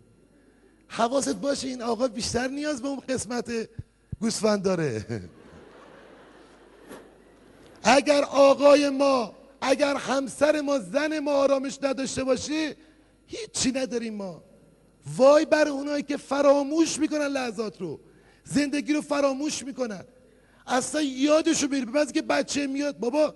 [0.89, 3.69] حواست باشه این آقا بیشتر نیاز به اون قسمت
[4.21, 5.07] گوسفند داره.
[7.85, 12.77] اگر آقای ما اگر همسر ما زن ما آرامش نداشته باشه
[13.37, 14.45] هیچی نداریم ما.
[15.17, 18.01] وای بر اونایی که فراموش می‌کنن لحظات رو.
[18.45, 20.05] زندگی رو فراموش می‌کنن.
[20.67, 22.99] اصلا یادشو بری بعضی که بچه میاد.
[22.99, 23.35] بابا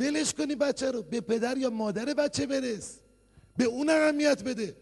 [0.00, 1.02] ولش کنی بچه رو.
[1.02, 2.98] به پدر یا مادر بچه برس.
[3.56, 4.76] به اون اهمیت بده.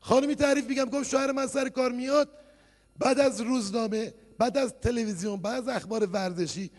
[0.00, 2.28] خانمی تعریف میگم گفت شوهر من سر کار میاد.
[2.98, 6.70] بعد از روزنامه بعد از تلویزیون بعد از اخبار ورزشی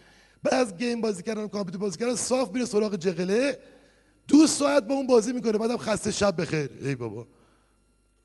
[0.43, 3.59] بعد از گیم بازی کردن کامپیوتر بازی کردن صاف میره سراغ جغله.
[4.27, 6.69] دو ساعت با اون بازی می‌کنه بعدم خسته شب بخیر.
[6.81, 7.27] ای بابا.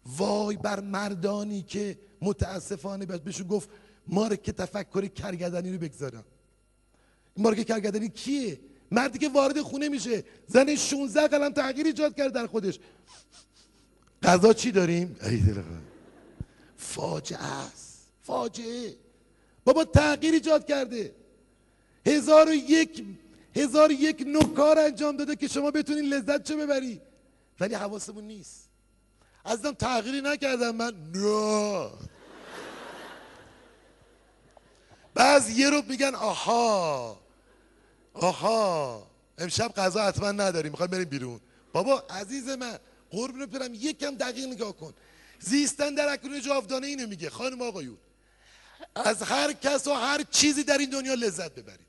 [0.07, 3.69] وای بر مردانی که متاسفانه بهشون گفت
[4.07, 6.25] ما که تفکر کرگدنی رو بگذارم.
[7.37, 10.25] مارک کرگدنی کیه؟ مردی که وارد خونه میشه.
[10.47, 12.79] زن 16 قلم تغییر ایجاد کرد در خودش.
[14.23, 15.43] غذا چی داریم؟ ای
[16.77, 18.07] فاجعه است.
[18.23, 18.95] فاجعه.
[19.65, 21.15] بابا تغییر ایجاد کرده.
[22.07, 23.05] هزار و یک
[23.57, 27.01] هزار یک نکار انجام داده که شما بتونین لذت چه ببری.
[27.61, 28.69] ولی حواسمون نیست.
[29.45, 30.95] ازم تغییری نکردم من.
[31.15, 31.91] نه.
[35.15, 37.21] بعض یه رو میگن آها.
[38.13, 39.07] آها.
[39.39, 40.71] امشب غذا حتما نداریم.
[40.71, 41.41] می‌خوایم بریم بیرون.
[41.73, 42.79] بابا عزیز من
[43.11, 44.95] قربون برم یکم دقیق نگاه کن.
[45.41, 47.31] زیستن در اکنون جاودانه اینو میگه.
[47.31, 47.99] خانم آقایون
[48.95, 51.88] از هر کس و هر چیزی در این دنیا لذت ببرید.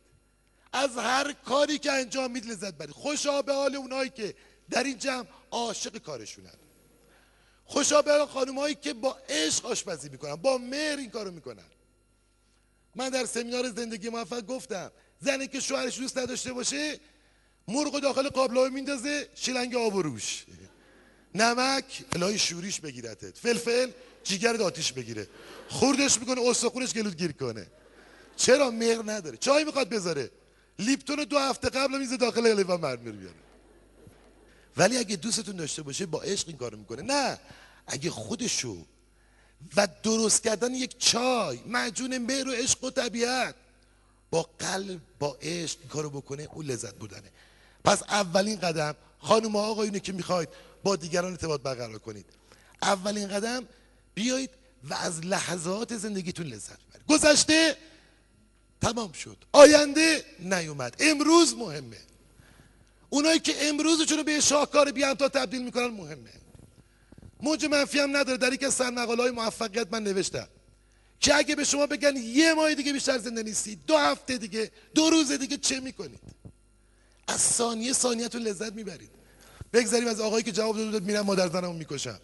[0.73, 4.35] از هر کاری که انجام می‌دید لذت ببرید خوشا به حال اونایی که
[4.69, 6.53] در این جمع عاشق کارشونن.
[7.65, 11.63] خوشا به حال خانمهایی که با عشق آشپزی می‌کنن با مهر این کارو می‌کنن.
[12.95, 14.91] من در سمینار زندگی موفق گفتم
[15.21, 16.99] زنی که شوهرش دوست نداشته باشه
[17.67, 20.45] مرغ داخل قابلمه میندازه شیلنگ آب و روش.
[21.35, 23.37] نمک الهی شوریش بگیرتت.
[23.37, 23.91] فلفل
[24.23, 25.27] جیگر آتیش بگیره.
[25.69, 27.67] خوردش می‌کنه استخونش گلود گیر کنه.
[28.35, 30.31] چرا مهر نداره؟ چای می‌خواد بذاره.
[30.79, 33.35] لیپتون دو هفته قبل میزه داخل لیوان مرمیر بیاره.
[34.77, 37.01] ولی اگه دوستتون داشته باشه با عشق این کارو می‌کنه.
[37.01, 37.39] نه
[37.87, 38.85] اگه خودشو
[39.75, 43.55] و درست کردن یک چای معجون مهر و عشق و طبیعت
[44.31, 47.31] با قلب با عشق این کارو بکنه اون لذت بودنه
[47.83, 50.49] پس اولین قدم خانم ها آقایونی که می‌خواید
[50.83, 52.25] با دیگران ارتباط برقرار کنید.
[52.81, 53.67] اولین قدم
[54.15, 54.49] بیایید
[54.89, 57.07] و از لحظات زندگیتون لذت ببرید.
[57.07, 57.77] گذشته
[58.81, 59.37] تمام شد.
[59.51, 60.95] آینده نیومد.
[60.99, 61.97] امروز مهمه.
[63.09, 66.29] اونایی که امروزشون رو به شاهکار بی تا تبدیل می‌کنن مهمه.
[67.41, 68.37] موج منفی هم نداره.
[68.37, 70.47] در یک از های موفقیت من نوشتم.
[71.19, 75.09] که اگه به شما بگن یه ماه دیگه بیشتر زنده نیستی دو هفته دیگه دو
[75.09, 76.19] روز دیگه چه می‌کنید؟
[77.27, 79.09] از ثانیه ثانیهتون لذت می‌برید.
[79.73, 82.19] بگذاریم از آقایی که جواب داد میرم مادر زنمو می‌کشم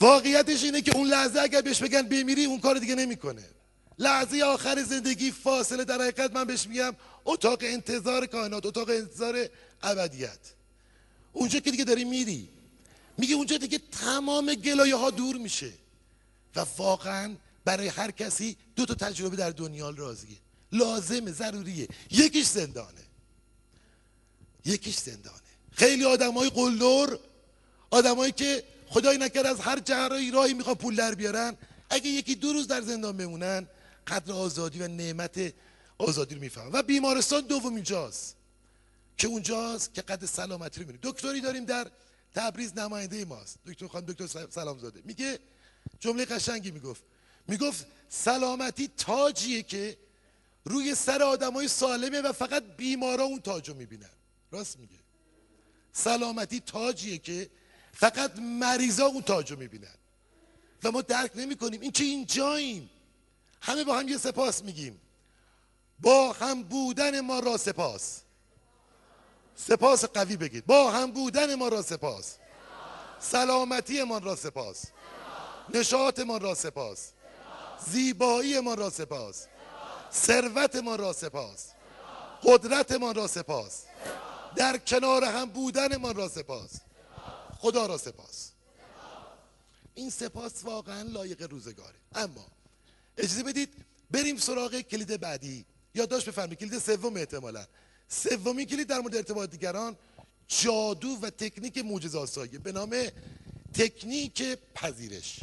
[0.00, 3.44] واقعیتش اینه که اون لحظه اگر بهش بگن بمیری اون کار دیگه نمی‌کنه.
[3.98, 5.84] لحظه آخر زندگی فاصله.
[5.84, 9.48] در حقیقت من بهش میگم اتاق انتظار کائنات اتاق انتظار
[9.82, 10.38] ابدیت.
[11.32, 12.48] اونجا که دیگه داری میری
[13.18, 15.72] میگه اونجا دیگه تمام گلایه ها دور میشه.
[16.56, 20.36] و واقعا برای هر کسی دو تا تجربه در دنیا راضیه.
[20.72, 21.88] لازمه ضروریه.
[22.10, 23.04] یکیش زندانه.
[24.64, 25.38] یکیش زندانه.
[25.72, 27.18] خیلی آدم های قلدر
[27.90, 31.56] آدمایی که خدای نکرد از هر جهرایی راهی می‌خوان پول در بیارن
[31.90, 33.66] اگه یکی دو روز در زندان بمونن
[34.06, 35.54] قدر آزادی و نعمت
[35.98, 38.36] آزادی رو می‌فهمن و بیمارستان دوم اینجاست.
[39.16, 41.90] که اونجاست که قدر سلامتی رو می‌بینیم دکتری داریم در
[42.34, 43.58] تبریز نماینده ماست.
[43.66, 45.00] دکتر خانم دکتر سلامزاده.
[45.04, 45.38] میگه
[46.00, 47.02] جمله قشنگی می‌گفت.
[47.48, 49.96] می‌گفت سلامتی تاجیه که
[50.64, 54.10] روی سر آدمای سالمه و فقط بیمارا اون تاجو می‌بینن.
[54.50, 54.98] راست میگه.
[55.92, 57.50] سلامتی تاجیه که
[57.92, 59.94] فقط مریضا اون تاجو می‌بینن.
[60.82, 62.90] و ما درک نمی کنیم این که اینجاییم.
[63.64, 65.00] همه با هم یه سپاس میگیم.
[66.00, 68.20] با هم بودن ما را سپاس.
[69.56, 70.66] سپاس قوی بگید.
[70.66, 72.36] با هم بودن ما را سپاس.
[73.20, 74.84] سلامتی ما را سپاس.
[75.74, 77.12] نشاط ما را سپاس.
[77.86, 79.46] زیبایی ما را سپاس.
[80.12, 81.68] ثروت ما را سپاس.
[82.42, 83.82] قدرت ما را سپاس.
[84.56, 86.70] در کنار هم بودن ما را سپاس.
[87.58, 88.50] خدا را سپاس.
[89.94, 91.98] این سپاس واقعا لایق روزگاره.
[92.14, 92.46] اما
[93.18, 93.74] اجازه بدید
[94.10, 95.64] بریم سراغ کلید بعدی.
[95.94, 96.58] یادداشت بفرمایید.
[96.58, 97.66] کلید سوم احتمالا.
[98.08, 99.96] سومین کلید در مورد ارتباط دیگران
[100.48, 102.96] جادو و تکنیک معجزه آسایی به نام
[103.74, 105.40] تکنیک پذیرش.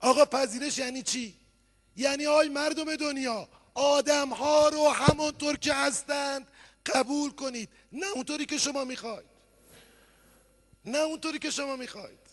[0.00, 1.34] آقا پذیرش یعنی چی؟
[1.96, 6.46] یعنی آی مردم دنیا آدم ها رو همونطور که هستند
[6.86, 7.68] قبول کنید.
[7.92, 9.26] نه اونطوری که شما می‌خواید.
[10.84, 12.25] نه اونطوری که شما می‌خواید.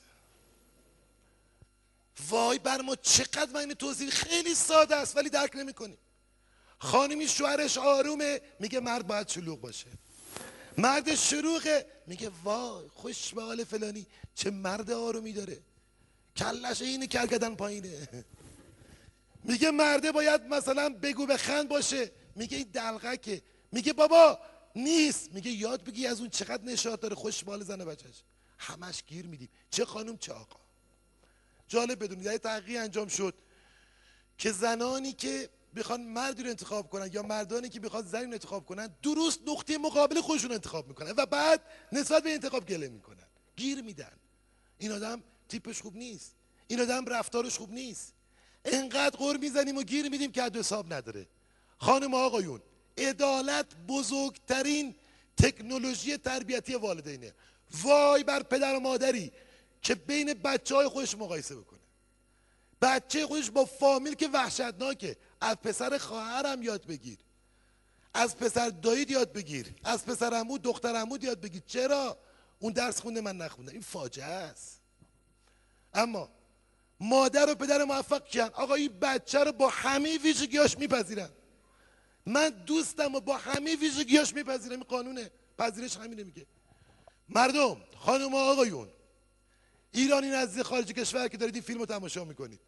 [2.30, 5.97] وای بر ما چقدر من توضیح خیلی ساده است ولی درک نمی‌کنیم
[6.84, 9.88] خانمی شوهرش آرومه میگه مرد باید شلوغ باشه.
[10.78, 14.05] مرد شروعه میگه وای خوش به حال فلانی
[14.36, 15.59] چه مرد آرومی داره.
[16.36, 18.07] کلش اینه کرگدن پایینه.
[19.49, 22.11] میگه مرده باید مثلا بگو به خند باشه.
[22.36, 23.41] میگه این دلغکه.
[23.72, 24.39] میگه بابا
[24.76, 25.32] نیست.
[25.32, 28.24] میگه یاد بگی از اون چقدر نشاط داره خوش بال زنه بچهش.
[28.57, 29.49] همش گیر میدیم.
[29.72, 30.62] چه خانم چه آقا.
[31.68, 33.34] جالب بدونید یه تحقیق انجام شد
[34.38, 38.66] که زنانی که بخوان مردی رو انتخاب کنن یا مردانی که بخواد زنی رو انتخاب
[38.66, 41.61] کنن درست نقطه مقابل خودشون انتخاب می‌کنن و بعد
[41.91, 43.28] نسبت به انتخاب گله می‌کنن.
[43.55, 44.11] گیر میدن.
[44.78, 46.36] این آدم تیپش خوب نیست.
[46.68, 48.14] این آدم رفتارش خوب نیست.
[48.66, 51.28] انقدر غور می‌زنیم و گیر میدیم که حد حساب نداره.
[51.78, 52.61] خانم آقایون
[52.97, 54.95] عدالت بزرگترین
[55.38, 57.34] تکنولوژی تربیتی والدینه.
[57.84, 59.32] وای بر پدر و مادری.
[59.84, 61.80] که بین بچه های خودش مقایسه بکنه.
[62.82, 65.18] بچه خودش با فامیل که وحشتناکه.
[65.42, 67.18] از پسر خواهرم یاد بگیر.
[68.14, 69.76] از پسر دایید یاد بگیر.
[69.84, 71.62] از پسر عمو دختر عمود یاد بگیر.
[71.68, 72.18] چرا؟
[72.60, 73.72] اون درس خونده من نخوندم.
[73.72, 74.82] این فاجعه است.
[75.94, 76.30] اما
[77.00, 81.30] مادر و پدر موفق کیان؟ آقا این بچه رو با همه ویژگیاش میپذیرن.
[82.26, 84.76] من دوستم و با همه ویژگیاش میپذیرم.
[84.76, 85.32] این قانونه.
[85.58, 86.46] پذیرش همینه میگه.
[87.30, 88.90] مردم خانم آقایون
[89.94, 92.60] ایرانی نزد خارج کشور که دارید این فیلم رو تماشا می‌کنید.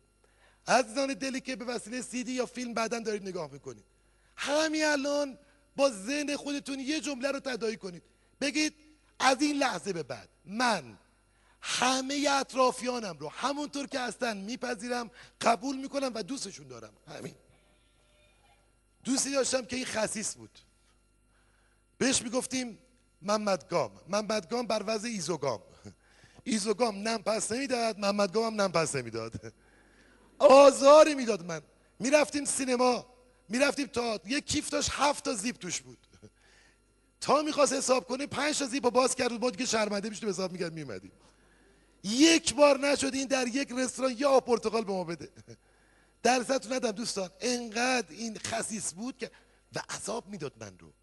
[0.67, 3.85] عزیزان دلی که به وسیله سیدی یا فیلم بعدا دارید نگاه می‌کنید.
[4.35, 5.37] همین الان
[5.75, 8.03] با ذهن خودتون یه جمله رو تدایی کنید.
[8.41, 8.73] بگید
[9.19, 10.97] از این لحظه به بعد من
[11.61, 15.11] همه اطرافیانم رو همونطور که هستن میپذیرم
[15.41, 16.93] قبول می‌کنم و دوستشون دارم.
[17.07, 17.35] همین.
[19.03, 20.59] دوستی داشتم که این خصیص بود.
[21.97, 22.79] بهش می‌گفتیم
[23.21, 23.91] محمد گام.
[24.07, 25.61] محمد گام بر وضع ایزوگام.
[26.45, 29.33] ایزوگام نم پس نمی‌داد محمد گام هم نم پس نمی‌داد.
[30.39, 31.61] آزاری می‌داد من.
[31.99, 33.05] می‌رفتیم سینما
[33.49, 35.97] می‌رفتیم تا یه کیف داشت هفت تا زیب توش بود.
[37.21, 40.73] تا می‌خواست حساب کنه پنج تا زیب باز کرد بود که شرمنده می‌شد حساب می‌کرد
[40.73, 41.11] میومدیم
[42.03, 45.29] یک بار نشد این در یک رستوران یا پرتغال به ما بده.
[46.23, 47.29] درصدتون ندم دوستان.
[47.39, 49.31] انقدر این خصیص بود که
[49.75, 50.93] و عذاب می‌داد من رو.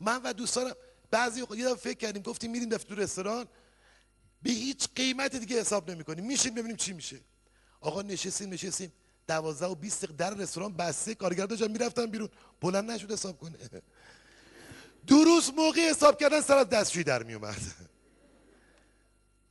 [0.00, 0.74] من و دوستانم
[1.10, 3.46] بعضی یه فکر کردیم گفتیم میریم دفتر تو رستوران.
[4.42, 7.20] به هیچ قیمت دیگه حساب نمی‌کنیم میشیم ببینیم چی میشه.
[7.80, 8.92] آقا نشستیم نشستیم.
[9.28, 12.28] دوازده و بیست در رستوران بسته کارگر داشتن می‌رفتن بیرون.
[12.60, 13.58] بلند نشد حساب کنه.
[15.06, 17.60] دو موقع حساب کردن سر از دستشویی در میومد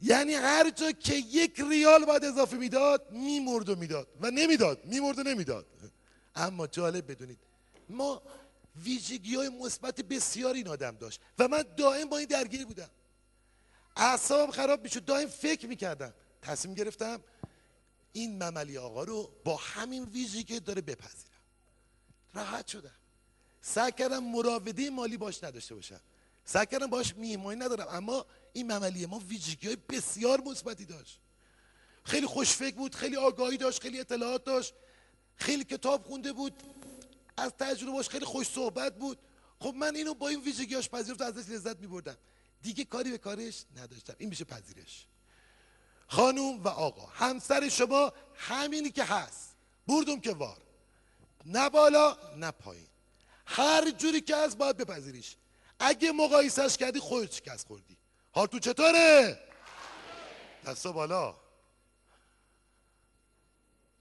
[0.01, 4.07] یعنی هر جا که یک ریال باید اضافه می‌داد میمرد و می‌داد.
[4.21, 5.65] و نمی‌داد میمرد و نمی‌داد.
[6.35, 7.39] اما جالب بدونید
[7.89, 8.21] ما
[8.83, 11.21] ویژگی های مثبت بسیار این آدم داشت.
[11.39, 12.89] و من دائم با این درگیر بودم.
[13.95, 15.05] اعصابم خراب می‌شد.
[15.05, 16.13] دائم فکر می‌کردم.
[16.41, 17.23] تصمیم گرفتم
[18.13, 21.31] این مملی آقا رو با همین ویژگی داره بپذیرم.
[22.33, 22.95] راحت شدم.
[23.61, 26.01] سعی کردم مراوده مالی باش نداشته باشم.
[26.45, 31.19] سعی کردم باش میهمانی ندارم اما این مملی ما ویژگی های بسیار مثبتی داشت.
[32.03, 34.73] خیلی خوشفکر بود خیلی آگاهی داشت خیلی اطلاعات داشت.
[35.35, 36.63] خیلی کتاب خونده بود
[37.37, 39.17] از تجربهاش خیلی خوش صحبت بود.
[39.59, 42.17] خب من اینو با این ویژگیاش پذیرفت ازش لذت میبردم.
[42.62, 44.16] دیگه کاری به کارش نداشتم.
[44.18, 45.05] این میشه پذیرش.
[46.07, 49.55] خانوم و آقا همسر شما همینی که هست.
[49.88, 50.62] بردم که وار.
[51.45, 52.88] نه بالا نه پایین.
[53.45, 55.36] هر جوری که از باید بپذیریش.
[55.80, 57.97] اگه مقایسش کردی خودت شکست خوردی.
[58.32, 59.39] حال تو چطوره
[60.66, 61.36] دستا بالا.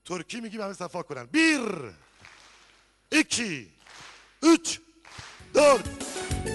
[0.04, 1.94] ترکی میگی همه صفا کنن بیر.
[3.12, 3.72] ایکی.
[4.42, 4.80] üç,
[5.54, 5.82] دور.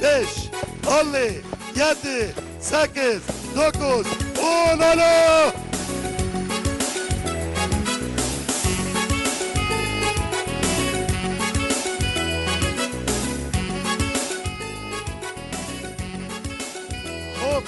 [0.04, 0.50] دش
[0.88, 1.65] آله.
[1.76, 2.38] 7, 8,
[3.56, 3.72] 9,
[4.96, 5.52] 10.
[17.36, 17.64] خب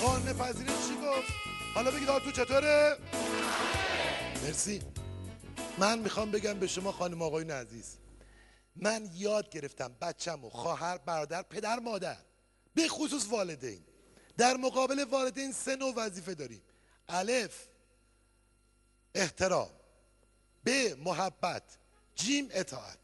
[0.00, 1.32] قانون پذیری چی گفت؟
[1.74, 2.96] حالا بگید تو چطوره؟
[4.44, 4.82] مرسی
[5.78, 7.96] من می‌خوام بگم به شما خانم آقای عزیز
[8.76, 12.27] من یاد گرفتم بچم و خواهر برادر پدر مادر
[12.78, 13.84] به خصوص والدین.
[14.36, 16.62] در مقابل والدین سه نوع وظیفه داریم.
[17.08, 17.68] الف
[19.14, 19.70] احترام.
[20.64, 21.62] به محبت.
[22.14, 22.98] جیم اطاعت.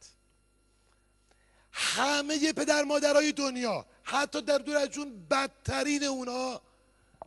[1.73, 6.61] همه پدر مادرای دنیا حتی در دور از جون بدترین اونا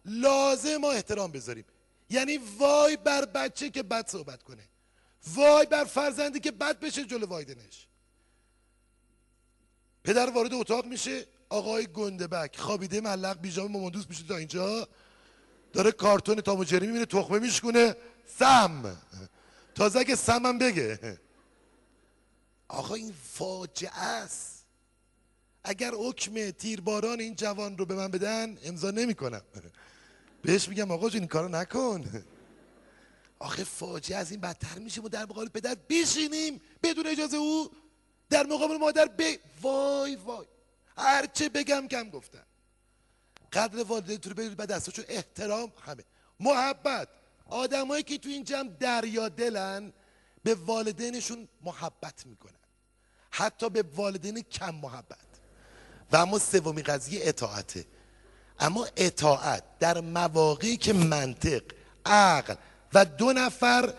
[0.05, 1.65] لازم ما احترام بذاریم.
[2.09, 4.69] یعنی وای بر بچه که بد صحبت کنه.
[5.27, 7.87] وای بر فرزندی که بد بشه جلو وایدنش
[10.03, 14.87] پدر وارد اتاق میشه آقای گندبک خوابیده ملق بیجام ماماندوس میشه تا اینجا؟
[15.73, 17.95] داره کارتون تام و جری می‌بینه تخمه میشکونه.
[18.39, 18.97] سم!
[19.75, 21.19] تازه اگه سمم بگه.
[22.67, 24.65] آقا این فاجعه است.
[25.63, 29.41] اگر حکم تیرباران این جوان رو به من بدن امضا نمی‌کنم.
[30.41, 32.23] بهش میگم آقا جون این کارو نکن.
[33.39, 35.01] آخه فاجعه از این بدتر میشه.
[35.01, 37.71] ما در مقابل پدر بشینیم بدون اجازه او.
[38.29, 39.21] در مقابل مادر ب
[39.61, 40.45] وای وای.
[40.97, 42.43] هرچه بگم کم گفتن
[43.53, 46.03] قدر والدینتون رو بدونید بعد دستاشون احترام همه.
[46.39, 47.07] محبت.
[47.45, 49.93] آدمایی که تو این جمع دریا دلن
[50.43, 52.53] به والدینشون محبت می‌کنن.
[53.31, 55.17] حتی به والدین کم محبت.
[56.11, 57.85] و اما سومین قضیه اطاعته.
[58.59, 61.61] اما اطاعت در مواقعی که منطق
[62.05, 62.55] عقل
[62.93, 63.93] و دو نفر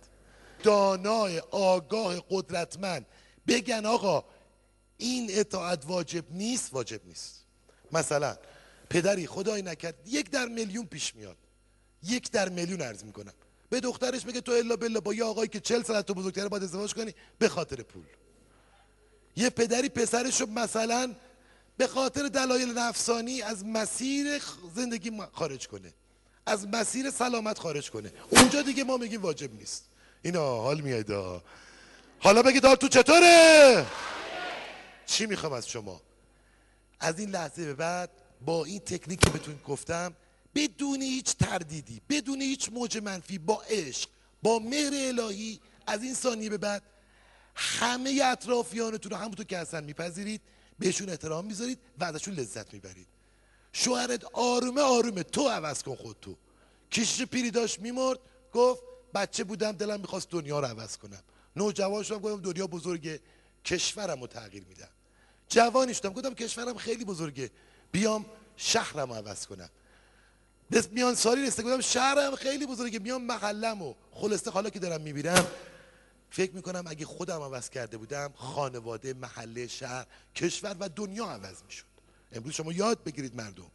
[0.63, 3.07] دانای آگاه قدرتمند
[3.47, 4.25] بگن آقا
[4.99, 7.45] این اطاعت واجب نیست واجب نیست.
[7.93, 8.37] مثلا
[8.91, 11.37] پدری خدای نکرد یک در میلیون پیش میاد.
[12.03, 13.33] یک در میلیون عرض می‌کنم.
[13.71, 16.63] به دخترش بگه تو الا بلا با یه آقایی که چل سال تو بزرگتره باید
[16.63, 18.05] ازدواج کنی به خاطر پول.
[19.37, 21.15] یه پدری پسرش رو مثلا
[21.77, 24.43] به خاطر دلایل نفسانی از مسیر
[24.75, 25.95] زندگی خارج کنه.
[26.47, 28.13] از مسیر سلامت خارج کنه.
[28.31, 29.85] اونجا دیگه ما میگیم واجب نیست.
[30.23, 31.43] اینا حال میاد
[32.19, 33.87] حالا بگید حال تو چطوره؟
[35.09, 36.01] چی می‌خوام از شما؟
[37.01, 40.15] از این لحظه به بعد با این تکنیک که بهتون گفتم
[40.55, 44.09] بدون هیچ تردیدی بدون هیچ موج منفی با عشق
[44.43, 46.83] با مهر الهی از این ثانیه به بعد
[47.55, 50.41] همه اطرافیانتون رو همونطور که هستن میپذیرید
[50.79, 53.07] بهشون احترام می‌ذارید و ازشون لذت می‌برید.
[53.73, 56.37] شوهرت آرومه آرومه تو عوض کن خود تو
[56.93, 58.19] کشش پیری داشت میمرد
[58.53, 58.83] گفت
[59.15, 61.23] بچه بودم دلم می‌خواست دنیا رو عوض کنم.
[61.57, 63.21] نوجوان شدم گفتم دنیا بزرگه
[63.65, 64.89] کشورم رو تغییر میدم.
[65.49, 66.13] جوانی شدم.
[66.13, 67.51] گفتم کشورم خیلی بزرگه.
[67.93, 68.27] بیام
[68.57, 69.71] شهرم عوض کنم.
[70.91, 72.99] میان سالی رسته گفتم شهرم خیلی بزرگه.
[72.99, 75.47] میام محلم و خلصه حالا که دارم می‌بینم
[76.31, 81.85] فکر می‌کنم اگه خودم عوض کرده بودم خانواده محله شهر کشور و دنیا عوض می‌شد.
[82.33, 83.71] امروز شما یاد بگیرید مردم.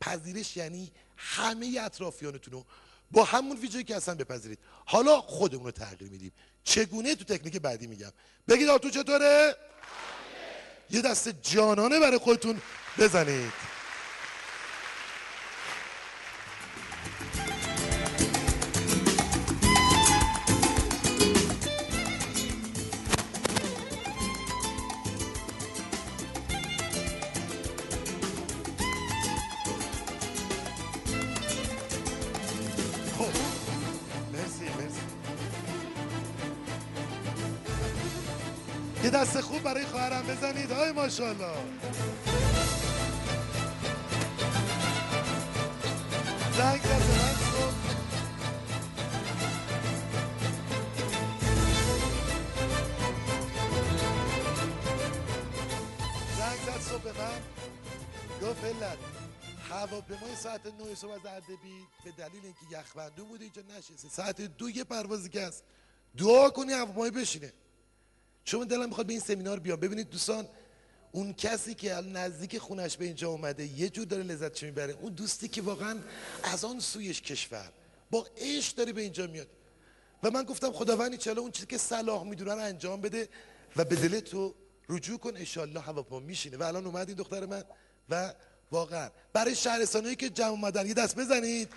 [0.00, 2.64] پذیرش یعنی همه اطرافیانتون رو
[3.10, 4.58] با همون ویژگی که اصلا بپذیرید.
[4.84, 6.32] حالا خودمون رو تغییر میدیم.
[6.64, 8.12] چگونه؟ تو تکنیک بعدی میگم.
[8.48, 9.56] بگید تو چطوره؟
[10.90, 12.60] یه دست جانانه برای خودتون
[12.98, 13.52] بزنید.
[62.44, 64.08] به دلیل اینکه یخبندون بوده اینجا نشسته.
[64.08, 65.64] ساعت دو یه پروازی که هست.
[66.18, 67.52] دعا کنی هواپیمای بشینه.
[68.44, 69.80] چون دلم می‌خواد به این سمینار بیام.
[69.80, 70.48] ببینید دوستان
[71.12, 74.92] اون کسی که نزدیک خونش به اینجا اومده یه جور داره لذت می‌بره.
[74.92, 75.98] اون دوستی که واقعا
[76.42, 77.72] از آن سویش کشور
[78.10, 79.48] با عشق داره به اینجا میاد.
[80.22, 83.28] و من گفتم خداوندی چلا اون چیزی که صلاح می‌دونه رو انجام بده
[83.76, 84.54] و به دل تو
[84.88, 86.56] رجوع کن انشالله هواپیما میشینه.
[86.56, 87.64] و الان اومد این دختر من
[88.08, 88.34] و
[88.70, 91.68] واقعا برای شهرستانی که جمع اومدن یه دست بزنید.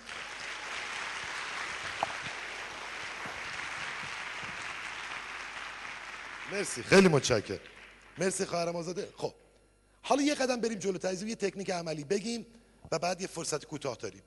[6.52, 7.58] مرسی خیلی متشکرم.
[8.18, 9.34] مرسی خواهرم آزاده خب
[10.02, 12.46] حالا یه قدم بریم جلوتر یه تکنیک عملی بگیم
[12.92, 14.22] و بعد یه فرصت کوتاه داریم.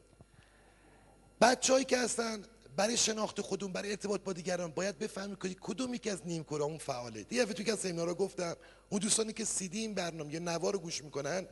[1.41, 2.43] بچه‌هایی که هستن
[2.77, 6.77] برای شناخت خودمون برای ارتباط با دیگران باید بفهمید که کدوم یکی از نیم اون
[6.77, 7.23] فعاله.
[7.23, 8.55] دفعه توی که از سمینارها گفتم
[8.89, 11.47] اون دوستانی که سیدی این برنامه یا نوا رو گوش می‌کنن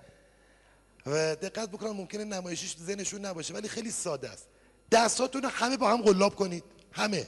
[1.06, 4.48] و دقت بکنن ممکنه نمایشش تو ذهنشون نباشه ولی خیلی ساده است.
[4.92, 6.64] دستاتون رو همه با هم قلاب کنید.
[6.92, 7.28] همه.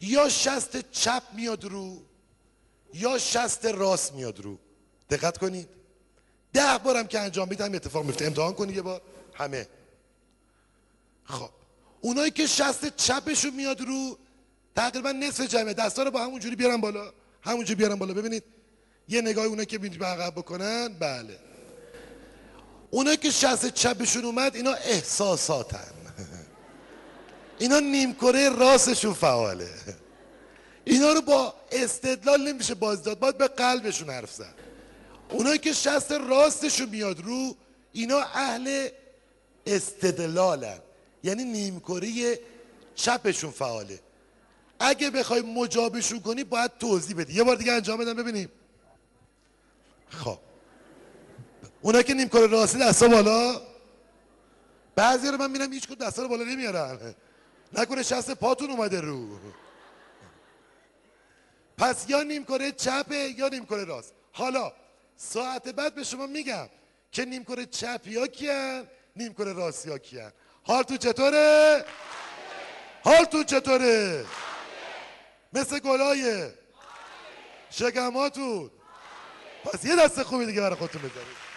[0.00, 2.02] یا شست چپ میاد رو
[2.94, 4.58] یا شست راست میاد رو.
[5.10, 5.68] دقت کنید.
[6.52, 8.26] ده بارم که انجام میدم اتفاق میفته.
[8.26, 9.02] امتحان کنید یه بار.
[9.34, 9.68] همه.
[11.24, 11.50] خب.
[12.00, 14.18] اونایی که شست چپشون میاد رو
[14.76, 15.74] تقریبا نصف جمعه.
[15.74, 17.12] دستا رو با همونجوری بیارن بالا.
[17.42, 18.14] همونجوری بیارن بالا.
[18.14, 18.44] ببینید.
[19.08, 21.38] یه نگاه اونایی که به عقب بکنن بله.
[22.90, 25.97] اونایی که شست چپشون اومد اینا احساساتن.
[27.58, 29.68] اینا نیمکره راستشون فعاله.
[30.84, 34.54] اینا رو با استدلال نمیشه باز داد باید به قلبشون حرف زد.
[35.30, 37.56] اونایی که شست راستشون میاد رو
[37.92, 38.88] اینا اهل
[39.66, 40.78] استدلالن.
[41.22, 42.40] یعنی نیمکره
[42.94, 44.00] چپشون فعاله.
[44.80, 47.32] اگه بخوای مجابشون کنی باید توضیح بدی.
[47.32, 48.48] یه بار دیگه انجام بدم ببینیم.
[50.08, 50.38] خب.
[51.82, 53.60] اونایی که نیمکره راستی دستا بالا
[54.96, 57.14] بعضی رو من میرم هیچ کدوم دستا رو بالا نمیارن.
[57.72, 59.38] نکنه شست پاتون اومده رو.
[61.78, 64.14] پس یا نیم کره چپه یا نیم کره راست.
[64.32, 64.72] حالا
[65.16, 66.68] ساعت بعد به شما میگم
[67.12, 71.84] که نیم کره چپی ها کیان نیم کره راستی ها کیان حالتون چطوره؟
[73.04, 74.24] حالتون چطوره؟
[75.52, 76.48] مثل گلای
[77.70, 78.70] شکماتون
[79.64, 81.47] پس یه دست خوبی دیگه برای خودتون بذارید.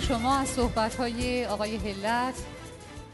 [0.00, 2.34] شما از صحبت‌های آقای هلت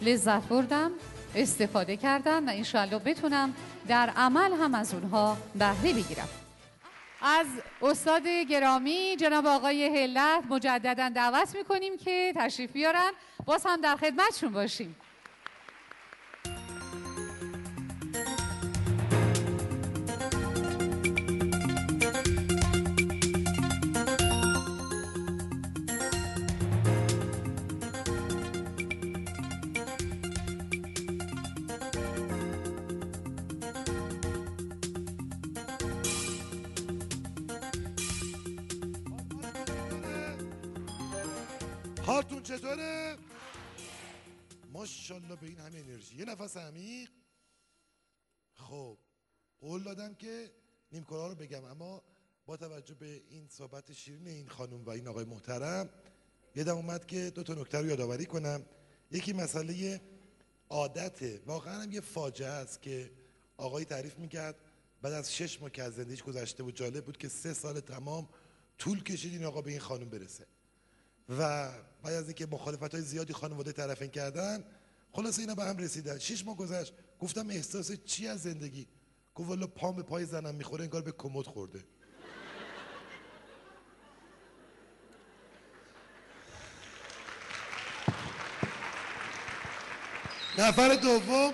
[0.02, 0.90] لذت بردم
[1.34, 3.54] استفاده کردم و انشاءالله بتونم
[3.88, 6.28] در عمل هم از اونها بهره بگیرم.
[7.22, 7.46] از
[7.82, 13.10] استاد گرامی جناب آقای هلت مجددا دعوت می‌کنیم که تشریف بیارن.
[13.46, 14.96] باز هم در خدمتشون باشیم.
[42.52, 43.16] چطوره؟
[44.72, 46.16] ماشاءالله به این همه انرژی.
[46.16, 47.10] یه نفس عمیق.
[48.54, 48.98] خب
[49.60, 50.50] قول دادم که
[50.92, 51.64] نیم رو بگم.
[51.64, 52.02] اما
[52.46, 55.88] با توجه به این صحبت شیرین این خانم و این آقای محترم
[56.54, 58.66] یادم اومد که دو تا نکته رو یادآوری کنم.
[59.10, 60.00] یکی مسئله
[60.68, 63.10] عادته واقعا هم یه فاجعه است که
[63.56, 64.56] آقای تعریف می‌کرد
[65.02, 68.28] بعد از شش ماه که از زندگیش گذشته بود جالب بود که سه سال تمام
[68.78, 70.46] طول کشید این آقا به این خانم برسه.
[71.28, 71.70] و
[72.02, 74.64] بعد از اینکه مخالفت های زیادی خانواده طرفین کردن
[75.12, 76.18] خلاص اینا به هم رسیدن.
[76.18, 78.88] شش ماه گذشت گفتم احساس چی از زندگی؟
[79.34, 81.84] گفت والا پام به پای زنم می‌خوره انگار به کمد خورده.
[90.58, 91.52] نفر دوم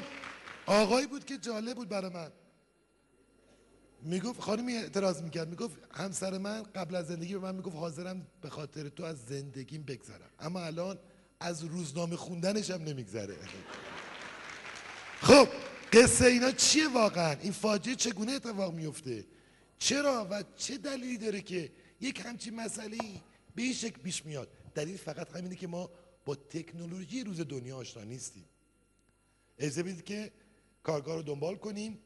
[0.67, 2.33] آقایی بود که جالب بود برای من.
[4.03, 8.51] می‌گفت خانمی اعتراض می‌کرد می‌گفت همسر من قبل از زندگی به من می‌گفت حاضرم به
[8.51, 10.31] خاطر تو از زندگیم بگذرم.
[10.39, 10.99] اما الان
[11.41, 13.37] از روزنامه خوندنش هم نمیگذره.
[15.21, 15.49] خب
[15.93, 19.27] قصه اینا چیه واقعا؟ این فاجعه چگونه اتفاق میفته
[19.79, 22.99] چرا و چه دلیلی داره که یک همچین مسئله
[23.55, 25.91] به این شکل پیش میاد؟ دلیل فقط همینه که ما
[26.25, 28.45] با تکنولوژی روز دنیا آشنا نیستیم.
[29.59, 30.33] اجازه بدید که
[30.83, 31.99] کارگاه رو دنبال کنیم.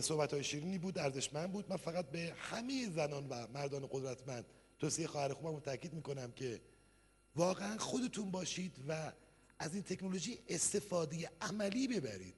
[0.00, 1.70] صحبت های شیرینی بود ارزشمند بود.
[1.70, 4.44] من فقط به همه زنان و مردان قدرتمند
[4.78, 6.60] توصیه خواهر خوبم تاکید می‌کنم که
[7.36, 9.12] واقعا خودتون باشید و
[9.58, 12.34] از این تکنولوژی استفاده عملی ببرید.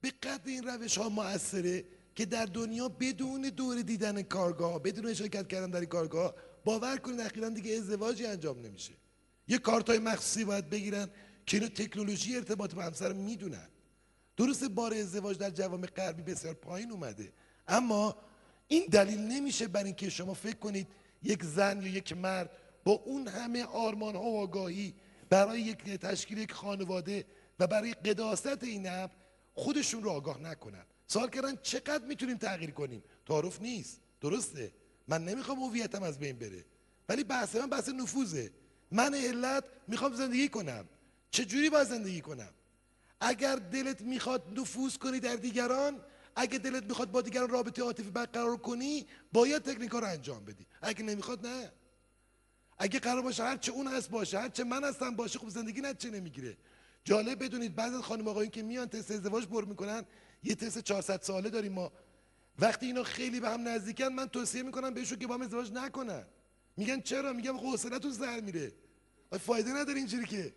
[0.00, 5.48] به قدر این روش ها موثره که در دنیا بدون دور دیدن کارگاه بدون اشتراک
[5.48, 8.92] کردن در این کارگاه باور کنید اخیرا دیگه ازدواجی انجام نمیشه.
[9.48, 11.10] یه کارت های مخصوصی باید بگیرن
[11.46, 13.68] که اینو تکنولوژی ارتباط با همسر می‌دونن.
[14.38, 17.32] درست بار ازدواج در جوامع غربی بسیار پایین اومده.
[17.68, 18.16] اما
[18.68, 20.88] این دلیل نمیشه بر اینکه شما فکر کنید
[21.22, 22.50] یک زن یا یک مرد
[22.84, 24.94] با اون همه آرمان ها و آگاهی
[25.30, 27.24] برای یک تشکیل یک خانواده
[27.58, 29.08] و برای قداست این امر
[29.54, 30.84] خودشون رو آگاه نکنن.
[31.06, 34.00] سوال کردن چقدر می‌تونیم تغییر کنیم؟ تعارف نیست.
[34.20, 34.72] درسته.
[35.08, 36.64] من نمی‌خوام هویتم از بین بره.
[37.08, 38.50] ولی بحث من بحث نفوذه.
[38.90, 40.88] من علت می‌خوام زندگی کنم.
[41.30, 42.50] چه جوری باید زندگی کنم؟
[43.20, 46.00] اگر دلت می‌خواد نفوذ کنی در دیگران
[46.36, 50.66] اگه دلت می‌خواد با دیگران رابطه عاطفی برقرار کنی باید تکنیکا رو انجام بدی.
[50.82, 51.72] اگه نمی‌خواد نه.
[52.78, 54.38] اگه قرار باشه هر چه اون هست باشه.
[54.38, 55.38] هر چه من هستم باشه.
[55.38, 56.56] خب زندگی چه نمی‌گیره.
[57.04, 60.04] جالب بدونید بعضی از خانم آقایون که میان تست ازدواج بر می‌کنن
[60.42, 61.92] یه تست 400 ساله داریم ما.
[62.58, 66.26] وقتی اینا خیلی به هم نزدیکن من توصیه می‌کنم بهشون که با هم ازدواج نکنن.
[66.76, 68.72] میگن چرا؟ میگم حوصلتون سر میره.
[69.40, 70.54] فایده نداره اینجوری که.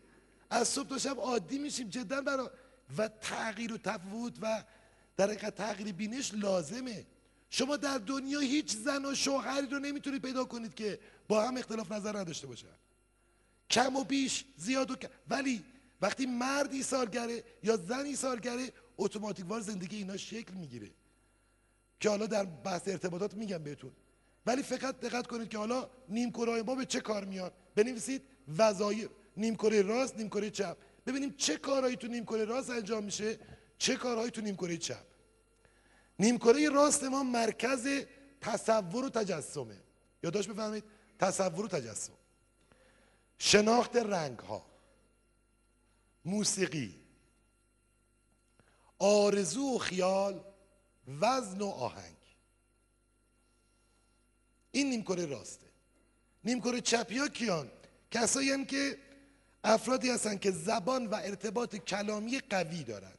[0.51, 2.51] از صبح تا شب عادی میشیم جدا برا
[2.97, 4.63] و تغییر و تفاوت و
[5.17, 7.05] در حقیقت تغییر بینش لازمه.
[7.49, 11.91] شما در دنیا هیچ زن و شوهری رو نمی‌تونید پیدا کنید که با هم اختلاف
[11.91, 12.67] نظر نداشته باشن.
[13.69, 15.63] کم و بیش زیاد و کم ولی
[16.01, 20.91] وقتی مردی سالگره یا زنی سالگره اتوماتیک وار زندگی اینا شکل می‌گیره.
[21.99, 23.91] که حالا در بحث ارتباطات میگم بهتون.
[24.45, 26.33] ولی فقط دقت کنید که حالا نیم
[26.65, 28.21] ما به چه کار میاد بنویسید
[28.57, 29.09] وظایف.
[29.41, 30.77] نیم کره راست نیم کره چپ.
[31.05, 33.39] ببینیم چه کارهایی تو نیم کره راست انجام میشه
[33.77, 35.05] چه کارهایی تو نیم کره چپ.
[36.19, 37.87] نیم کره راست ما مرکز
[38.41, 39.77] تصور و تجسمه.
[40.23, 40.83] یادداشت بفهمید
[41.19, 42.13] تصور و تجسم.
[43.37, 44.65] شناخت رنگ ها
[46.25, 47.01] موسیقی.
[48.99, 50.43] آرزو و خیال
[51.07, 52.17] وزن و آهنگ.
[54.71, 55.67] این نیمکره راسته.
[56.43, 57.71] نیمکره چپی ها کیان؟
[58.11, 58.97] کسایی که
[59.63, 63.17] افرادی هستن که زبان و ارتباط کلامی قوی دارند.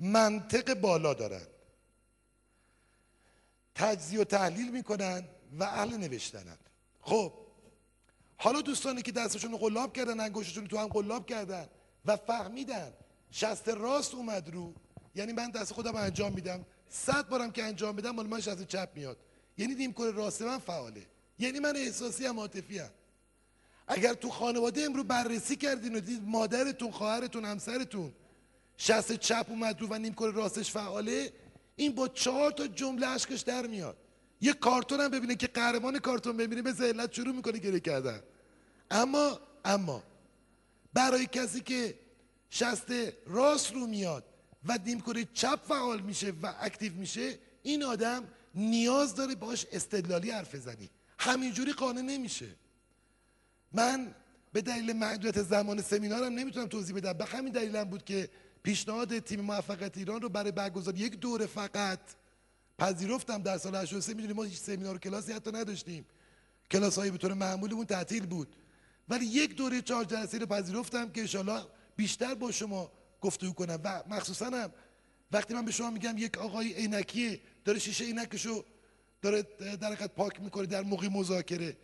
[0.00, 1.48] منطق بالا دارند.
[3.74, 5.24] تجزیه و تحلیل می‌کنن
[5.58, 6.58] و اهل نوشتنند
[7.00, 7.32] خب
[8.36, 11.68] حالا دوستانی که دستشون قلاب کردن انگشتشون تو هم قلاب کردن
[12.04, 12.92] و فهمیدن
[13.30, 14.74] شست راست اومد رو
[15.14, 16.66] یعنی من دست خودم انجام میدم.
[16.88, 19.16] صد بارم که انجام بدم مال من شست چپ میاد.
[19.58, 21.06] یعنی نیمکره راست من فعاله.
[21.38, 22.90] یعنی من احساسی هم عاطفی هم.
[23.88, 28.12] اگر تو خانواده امرو بررسی کردین و دید مادرتون خواهرتون همسرتون
[28.76, 31.32] شست چپ اومد رو و نیمکره راستش فعاله
[31.76, 33.96] این با چهار تا جمله اشکش در میاد.
[34.40, 38.22] یه کارتون هم ببینه که قهرمان کارتون ببینه به علت شروع می‌کنه گریه کردن.
[38.90, 40.02] اما اما
[40.92, 41.94] برای کسی که
[42.50, 42.92] شست
[43.26, 44.24] راست رو میاد
[44.64, 48.24] و نیمکره چپ فعال میشه و اکتیو میشه این آدم
[48.54, 50.90] نیاز داره باش استدلالی حرف بزنی.
[51.18, 52.46] همینجوری قانع نمیشه.
[53.72, 54.14] من
[54.52, 57.12] به دلیل محدودیت زمان سمینارم نمی‌تونم توضیح بدم.
[57.12, 58.28] به همین دلیلم بود که
[58.62, 62.00] پیشنهاد تیم موفقیت ایران رو برای برگزار یک دوره فقط
[62.78, 66.06] پذیرفتم در سال 83 می‌دونیم ما هیچ سمینار و کلاسی حتی نداشتیم.
[66.70, 68.56] کلاس هایی به طور معمولمون تعطیل بود.
[69.08, 71.62] ولی یک دوره چهار جلسه رو پذیرفتم که انشالله
[71.96, 73.80] بیشتر با شما گفتگو کنم.
[73.84, 74.72] و مخصوصا هم
[75.32, 78.64] وقتی من به شما میگم یک آقای عینکی داره شیشه عینکشو
[79.22, 79.42] داره
[79.80, 81.76] در پاک می‌کنه در موقع مذاکره.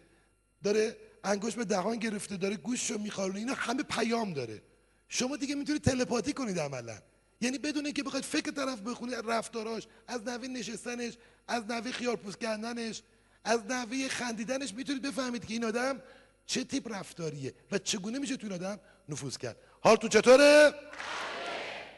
[0.62, 4.62] داره انگشت به دهان گرفته داره گوششو میخارونه اینا همه پیام داره.
[5.08, 6.98] شما دیگه می‌تونید تلپاتی کنید عملا.
[7.40, 11.14] یعنی بدون اینکه بخواید فکر طرف بخونید رفتاراش از نوی نشستنش
[11.48, 13.02] از نوی خیار پوست کردنش
[13.44, 16.02] از نوی خندیدنش می‌تونید بفهمید که این آدم
[16.46, 19.56] چه تیپ رفتاریه و چگونه میشه تو این آدم نفوذ کرد.
[19.80, 20.74] حال تو چطوره؟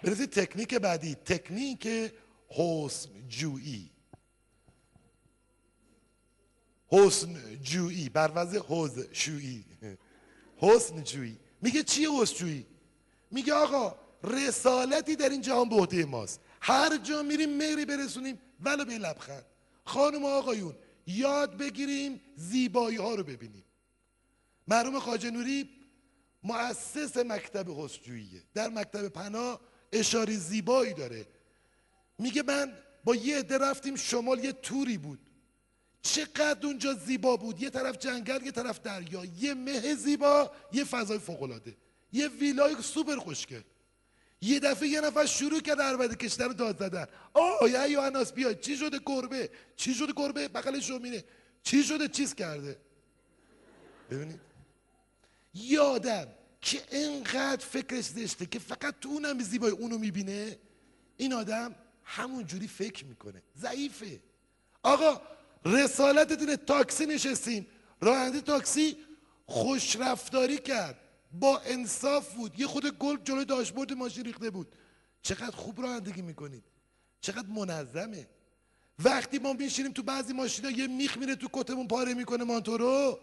[0.03, 1.15] برسید تکنیک بعدی.
[1.15, 2.13] تکنیک
[2.49, 3.91] حسن جویی
[6.89, 9.65] حسن جویی بر وضع حوز شویی.
[10.57, 11.39] حسن جویی.
[11.63, 12.67] میگه چیه حسن جویی؟
[13.31, 16.41] میگه آقا رسالتی در این جهان به عهده ماست.
[16.61, 19.45] هر جا میریم مهری برسونیم ولو به لبخند.
[19.85, 20.75] خانم و آقایون
[21.07, 23.65] یاد بگیریم زیبایی ها رو ببینیم.
[24.69, 25.71] مرحوم خواجه نوری
[26.43, 29.61] مؤسس مکتب حسجوییه در مکتب پناه
[29.93, 31.27] اشاره زیبایی داره.
[32.19, 32.73] میگه من
[33.05, 35.19] با یه عده رفتیم شمال یه توری بود.
[36.03, 37.63] چقدر اونجا زیبا بود.
[37.63, 39.25] یه طرف جنگل یه طرف دریا.
[39.25, 41.77] یه مه زیبا یه فضای فوقالعاده.
[42.13, 43.63] یه ویلای سوپر خوشگل
[44.41, 47.07] یه دفعه یه نفر شروع کرد عربده کشتن داد زدن.
[47.35, 48.55] آه یا یوحناس بیا.
[48.55, 51.25] چی شده گربه؟ چی شده گربه؟ بغلش میره
[51.63, 52.77] چی شده؟ چیز کرده.
[54.11, 54.41] ببینید.
[55.55, 56.29] یادم
[56.61, 60.59] که انقدر فکرش زشته که فقط تو اونم زیبای اونو می‌بینه
[61.17, 61.75] این آدم
[62.05, 63.43] همون جوری فکر می‌کنه.
[63.59, 64.21] ضعیفه.
[64.83, 65.21] آقا
[65.65, 67.67] رسالت دینه تاکسی نشستیم
[68.01, 68.97] راننده تاکسی
[69.47, 70.99] خوش رفتاری کرد.
[71.33, 72.61] با انصاف بود.
[72.61, 74.69] یه خود گل جلوی داشبورد ماشین ریخته بود.
[75.23, 76.65] چقدر خوب رانندگی می‌کنید.
[77.21, 78.29] چقدر منظمه.
[79.05, 83.21] وقتی ما میشینیم تو بعضی ماشینا یه میخ میره تو کتمون پاره می‌کنه مانتورو.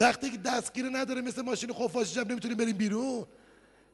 [0.00, 3.26] وقتی که دستگیره نداره مثل ماشین خفاش جب نمی‌تونیم بریم بیرون.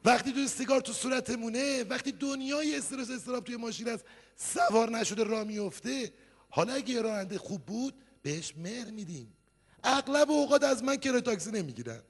[0.05, 4.05] وقتی تو سیگار تو صورتمونه وقتی دنیای استرس استراب توی ماشین است
[4.35, 6.11] سوار نشده را میفته
[6.55, 7.93] حالا اگه راننده خوب بود
[8.23, 9.33] بهش مهر میدیم.
[9.83, 12.01] اغلب اوقات از من کرایه تاکسی نمی‌گیرن.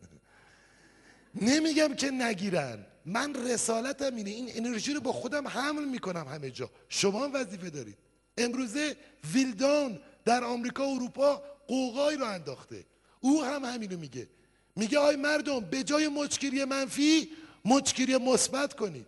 [1.36, 2.86] نمیگم که نگیرن.
[3.06, 4.30] من رسالتم اینه.
[4.30, 6.70] این انرژی رو با خودم حمل می‌کنم همه جا.
[6.90, 7.98] شما هم وظیفه دارید.
[8.38, 8.98] امروزه
[9.34, 12.86] ویلدان در آمریکا و اروپا قوقای رو انداخته.
[13.20, 14.28] او هم همینو میگه.
[14.76, 17.30] میگه آی مردم به جای مچگیری منفی
[17.66, 19.06] مچگیری مثبت کنید.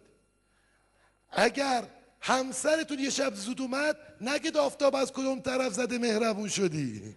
[1.32, 1.84] اگر
[2.26, 7.16] همسرتون یه شب زود اومد نگید آفتاب از کدوم طرف زده مهربون شدی؟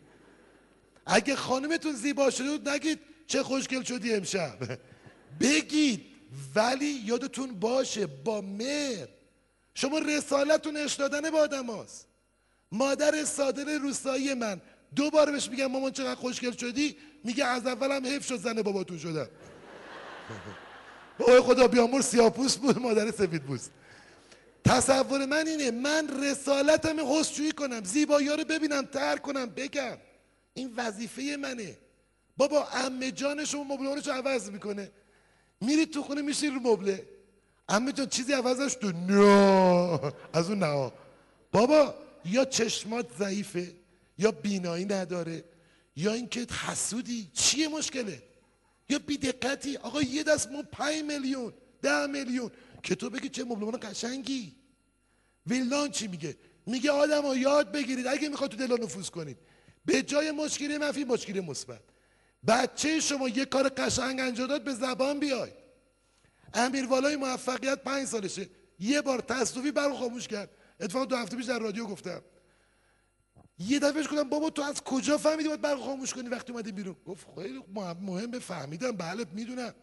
[1.07, 4.59] اگه خانمتون زیبا شده نگید چه خوشگل شدی امشب.
[5.41, 6.07] بگید
[6.55, 9.09] ولی یادتون باشه با مهر
[9.75, 12.07] شما رسالتون اش دادن آدم هاست.
[12.73, 14.61] مادر صادر روستایی من.
[14.97, 18.99] دو بار بهش میگم مامان چقدر خوشگل شدی؟ میگه از اولم حیف شد زن باباتون
[18.99, 19.29] شدم.
[21.19, 23.73] بابای خدا بیامور سیاپوس بود مادر سفید پوست.
[24.69, 29.97] تصور من اینه من رسالتم حسجویی کنم زیبایی رو ببینم ترک کنم بگم.
[30.55, 31.79] این وظیفه منه.
[32.37, 34.91] بابا امه جانش و مبلانش عوض می‌کنه؟
[35.61, 37.07] میری تو خونه میشی رو مبله.
[37.69, 40.13] امه جان چیزی عوضش تو نه.
[40.33, 40.93] از اون نه.
[41.53, 41.95] بابا
[42.25, 43.75] یا چشمات ضعیفه
[44.19, 45.45] یا بینایی نداره
[45.97, 47.31] یا اینکه حسودی.
[47.35, 48.23] چیه مشکله؟
[48.89, 51.53] یا بیدقتی؟ آقا یه دست ما پنج میلیون
[51.83, 52.51] ده میلیون.
[52.83, 54.58] که تو بگی چه مبلمان قشنگی.
[55.47, 56.37] ویلدان چی میگه؟
[56.67, 58.07] میگه آدم ها یاد بگیرید.
[58.07, 59.39] اگه می‌خواد تو دلا نفوذ کنید.
[59.85, 61.81] به جای مشکلی منفی مشکلی مثبت.
[62.47, 65.55] بچه شما یه کار قشنگ انجام داد به زبان بیاید.
[66.55, 68.49] امیر والای موفقیت پنج سالشه.
[68.79, 70.51] یه بار تصوفی برو خاموش کرد.
[70.81, 72.23] اتفاقا دو هفته پیش در رادیو گفتم.
[73.59, 76.97] یه دفعه گفتم بابا تو از کجا فهمیدی باید برق خاموش کنی وقتی اومدی بیرون؟
[77.07, 77.63] گفت خیلی
[78.01, 78.93] مهمه فهمیدم.
[78.93, 79.75] بله می‌دونم.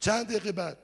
[0.00, 0.78] چند دقیقه بعد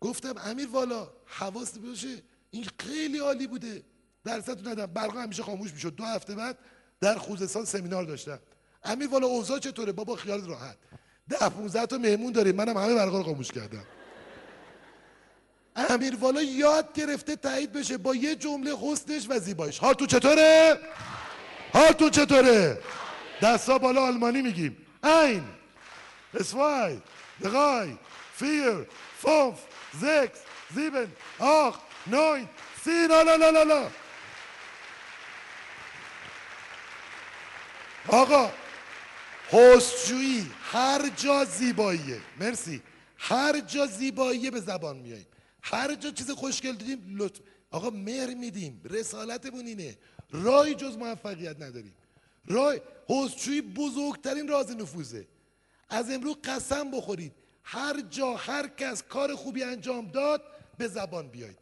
[0.00, 2.22] گفتم امیر والا حواست باشه.
[2.52, 3.82] این خیلی عالی بوده.
[4.24, 5.94] درستون ندم برقا همیشه خاموش می‌شد.
[5.94, 6.58] دو هفته بعد
[7.00, 8.38] در خوزستان سمینار داشتم.
[8.84, 10.76] امیر والا اوضاع چطوره؟ بابا خیالت راحت.
[11.28, 12.56] ده 15 تا مهمون داریم.
[12.56, 13.84] منم همه برقا رو خاموش کردم.
[15.76, 19.78] امیر والا یاد گرفته تایید بشه با یه جمله حسنش و زیبایش.
[19.78, 20.78] حالتون چطوره؟
[21.72, 22.78] حالتون چطوره؟
[23.42, 24.76] دستا بالا آلمانی میگیم.
[25.04, 25.44] این
[26.34, 26.98] اسوای
[27.42, 27.96] دغای
[28.34, 28.86] فیر
[29.18, 29.58] فونف
[30.00, 30.38] زکس
[30.74, 31.06] زیبن
[31.38, 31.78] آخ.
[32.04, 32.48] noi
[32.82, 33.90] sì, no, no, no, no, no.
[38.08, 38.50] آقا
[39.50, 42.20] حسجویی هر جا زیباییه.
[42.40, 42.82] مرسی.
[43.16, 45.26] هر جا زیباییه به زبان میاییم.
[45.62, 47.40] هر جا چیز خوشگل دیدیم لطف.
[47.70, 48.80] آقا مهر میدیم.
[48.84, 49.96] رسالتمون اینه.
[50.30, 51.94] رای جز موفقیت نداریم.
[52.46, 55.26] رای حسجویی بزرگترین راز نفوذه.
[55.88, 57.32] از امروز قسم بخورید.
[57.64, 60.42] هر جا هر کس کار خوبی انجام داد
[60.78, 61.61] به زبان بیایید.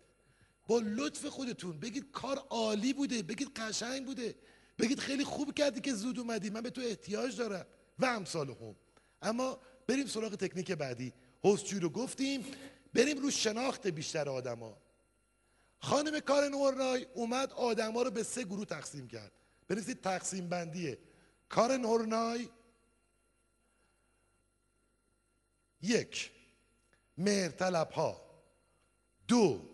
[0.70, 1.80] با لطف خودتون.
[1.80, 4.34] بگید کار عالی بوده بگید قشنگ بوده.
[4.78, 6.50] بگید خیلی خوب کردی که زود اومدی.
[6.50, 7.66] من به تو احتیاج دارم
[7.98, 8.76] و امثال هم
[9.22, 11.12] اما بریم سراغ تکنیک بعدی.
[11.42, 12.44] حوزچویی رو گفتیم.
[12.94, 14.76] بریم رو شناخت بیشتر آدما.
[15.78, 19.32] خانم کارن هورنای اومد آدما رو به سه گروه تقسیم کرد.
[19.68, 20.98] بنویسید تقسیم بندیه.
[21.48, 22.48] کارن هورنای
[25.82, 26.30] یک
[27.18, 27.62] مهر
[27.94, 28.20] ها
[29.28, 29.70] دو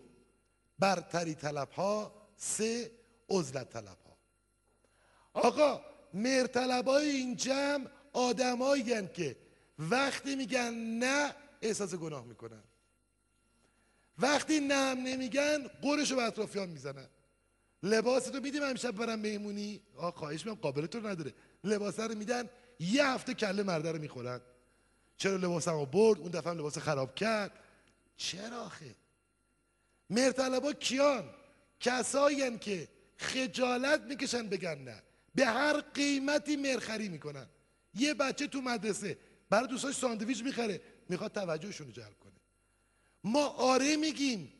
[0.79, 2.91] برتری طلب ها سه
[3.29, 4.17] عزلت طلب ها
[5.33, 5.81] آقا
[6.13, 6.57] مهر
[6.87, 9.35] های این جمع آدمایی که
[9.79, 12.63] وقتی میگن نه احساس گناه می‌کنن.
[14.17, 17.07] وقتی نم نمیگن قرشو به اطرافیان می‌زنن.
[17.83, 19.81] لباس تو میدیم امشب برم مهمونی.
[19.95, 21.33] آقا خواهش میام قابلت رو نداره.
[21.63, 22.49] لباس رو میدن
[22.79, 24.41] یه هفته کله مرده رو می‌خورن.
[25.17, 27.51] چرا لباسمو برد؟ اون دفعه لباس خراب کرد.
[28.17, 28.95] چرا آخه؟
[30.09, 31.29] مرتلبا کیان؟
[31.79, 32.87] کسایی که
[33.17, 35.03] خجالت می‌کشن بگن نه
[35.35, 37.47] به هر قیمتی مرخری می‌کنن.
[37.93, 39.17] یه بچه تو مدرسه
[39.49, 42.33] برای دوستاش ساندویچ می‌خره می‌خواد توجهشون رو جلب کنه.
[43.23, 44.53] ما آره میگیم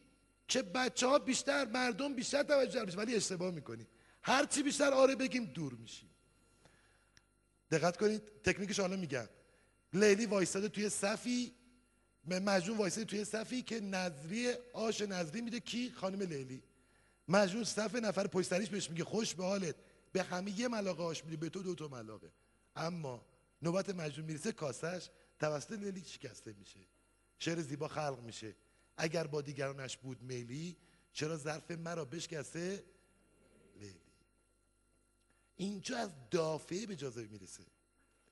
[0.47, 3.87] که بچه ها بیشتر مردم بیشتر توجه بشه ولی اشتباه می‌کنیم.
[4.21, 6.09] هرچی بیشتر آره بگیم دور میشیم.
[7.71, 9.29] دقت کنید تکنیکش حالا میگم.
[9.93, 11.53] لیلی وایستاده توی صفی
[12.27, 16.63] مجنون وایستاده توی صفی که نظری آش نظری میده کی؟ خانم لیلی.
[17.27, 19.75] مجنون صف نفر پشت بهش میگه خوش به حالت.
[20.11, 22.31] به همه یه ملاقه آش میده به تو دو تا ملاقه.
[22.75, 23.25] اما
[23.61, 25.09] نوبت مجنون می‌رسه کاسش
[25.39, 26.79] توسط لیلی شکسته میشه.
[27.39, 28.55] شعر زیبا خلق میشه.
[28.97, 30.77] اگر با دیگرانش بود میلی
[31.13, 32.83] چرا ظرف مرا بشکسته
[33.79, 33.99] لیلی؟
[35.55, 37.63] اینجا از دافعه به جاذبه می‌رسه.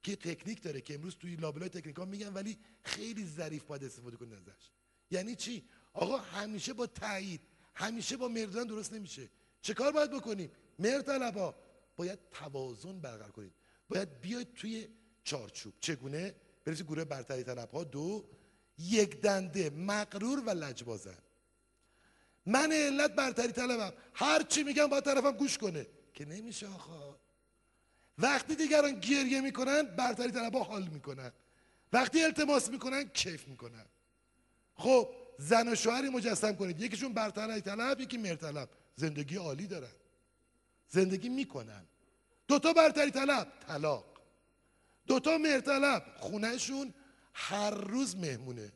[0.05, 4.17] که تکنیک داره که امروز توی لابلای تکنیک ها میگن ولی خیلی ظریف باید استفاده
[4.17, 4.69] کنید ازش.
[5.11, 7.41] یعنی چی؟ آقا همیشه با تایید
[7.73, 9.29] همیشه با مردان درست نمیشه.
[9.61, 11.45] چه کار باید بکنیم؟ مرد
[11.95, 13.53] باید توازن برقرار کنید
[13.89, 14.87] باید بیاید توی
[15.23, 15.73] چارچوب.
[15.79, 16.35] چگونه؟
[16.65, 18.29] برسید گروه برتری طلب ها دو
[18.77, 21.17] یک دنده مقرور و لجبازن.
[22.45, 23.93] من علت برتری طلبم.
[24.13, 25.87] هر چی میگم باید طرفم گوش کنه.
[26.13, 27.24] که نمیشه آخا
[28.17, 31.31] وقتی دیگران گریه می‌کنن برتری طلبها حال می‌کنن.
[31.93, 33.85] وقتی التماس می‌کنن کیف می‌کنن.
[34.75, 36.81] خب زن و شوهری مجسم کنید.
[36.81, 39.95] یکیشون برتری طلب یکی مرطلب زندگی عالی دارن.
[40.89, 41.83] زندگی می‌کنن.
[42.47, 44.05] دوتا برتری طلب طلاق.
[45.07, 46.93] دوتا مرطلب خونهشون
[47.33, 48.71] هر روز مهمونه.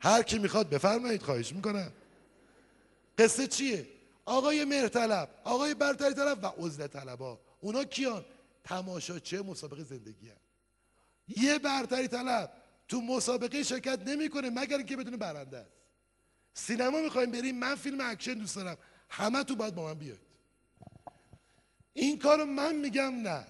[0.00, 1.92] هر کی می‌خواد بفرمایید خواهش می‌کنم.
[3.18, 3.86] قصه چیه؟
[4.24, 7.40] آقای مرطلب آقای برتری طلب و عزل طلبا.
[7.60, 8.24] اونا کیان؟
[8.68, 10.36] تماشاچه مسابقه زندگی هن.
[11.28, 12.52] یه برتری طلب.
[12.88, 15.72] تو مسابقه شرکت نمی‌کنه مگر اینکه بدون برنده است.
[16.54, 17.58] سینما می‌خوایم بریم.
[17.58, 18.78] من فیلم اکشن دوست دارم.
[19.08, 20.20] همتون باید با من بیاید.
[21.92, 23.46] این کارو من میگم نه.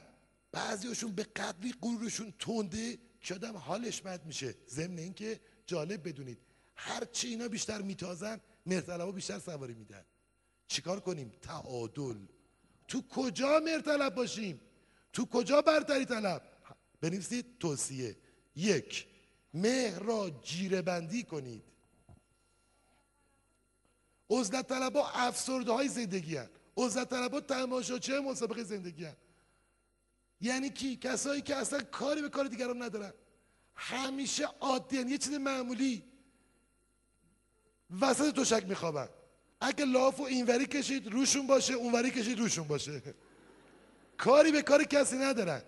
[0.52, 4.54] بعضیشون به قدری غرورشون تنده که آدم حالش بد میشه.
[4.68, 6.38] ضمن اینکه جالب بدونید.
[6.76, 10.04] هرچی اینا بیشتر میتازن مهرطلبا بیشتر سواری میدن.
[10.68, 12.16] چیکار کنیم؟ تعادل.
[12.88, 14.60] تو کجا مهرطلب باشیم؟
[15.12, 16.42] تو کجا برتری طلب؟
[17.00, 18.16] بنویسید توصیه.
[18.56, 19.06] یک
[19.54, 21.62] مهر را جیره بندی کنید.
[24.30, 26.48] عزلت طلبا افسرده های زندگی هن.
[26.76, 29.16] عزلت طلبا تماشاچه مسابقه زندگی هن.
[30.40, 33.12] یعنی کی؟ کسایی که اصلا کاری به کار دیگران ندارن.
[33.74, 36.04] همیشه عادی یه چیز معمولی.
[38.00, 39.08] وسط توشک میخوابن.
[39.60, 43.02] اگه لاف و اینوری کشید روشون باشه اونوری کشید روشون باشه.
[44.18, 45.62] کاری به کار کسی ندارن.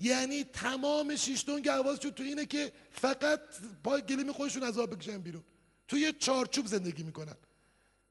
[0.00, 3.40] یعنی تمام شیشتون حواسشون تو اینه که فقط
[3.84, 5.44] پای گلیم خودشون از آب بکشن بیرون.
[5.88, 7.36] تو یه چارچوب زندگی می‌کنن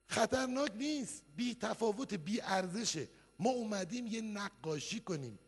[0.08, 1.24] خطرناک نیست.
[1.36, 3.08] بی تفاوت بی ارزشه.
[3.40, 5.40] ما اومدیم یه نقاشی کنیم.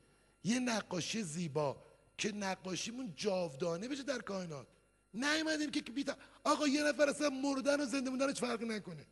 [0.44, 1.84] یه نقاشی زیبا.
[2.18, 4.68] که نقاشیمون جاودانه بشه در کائنات.
[5.14, 6.06] نیومدیم که بی
[6.44, 9.06] آقا یه نفر اصلا مردن و زنده موندنش فرق نکنه.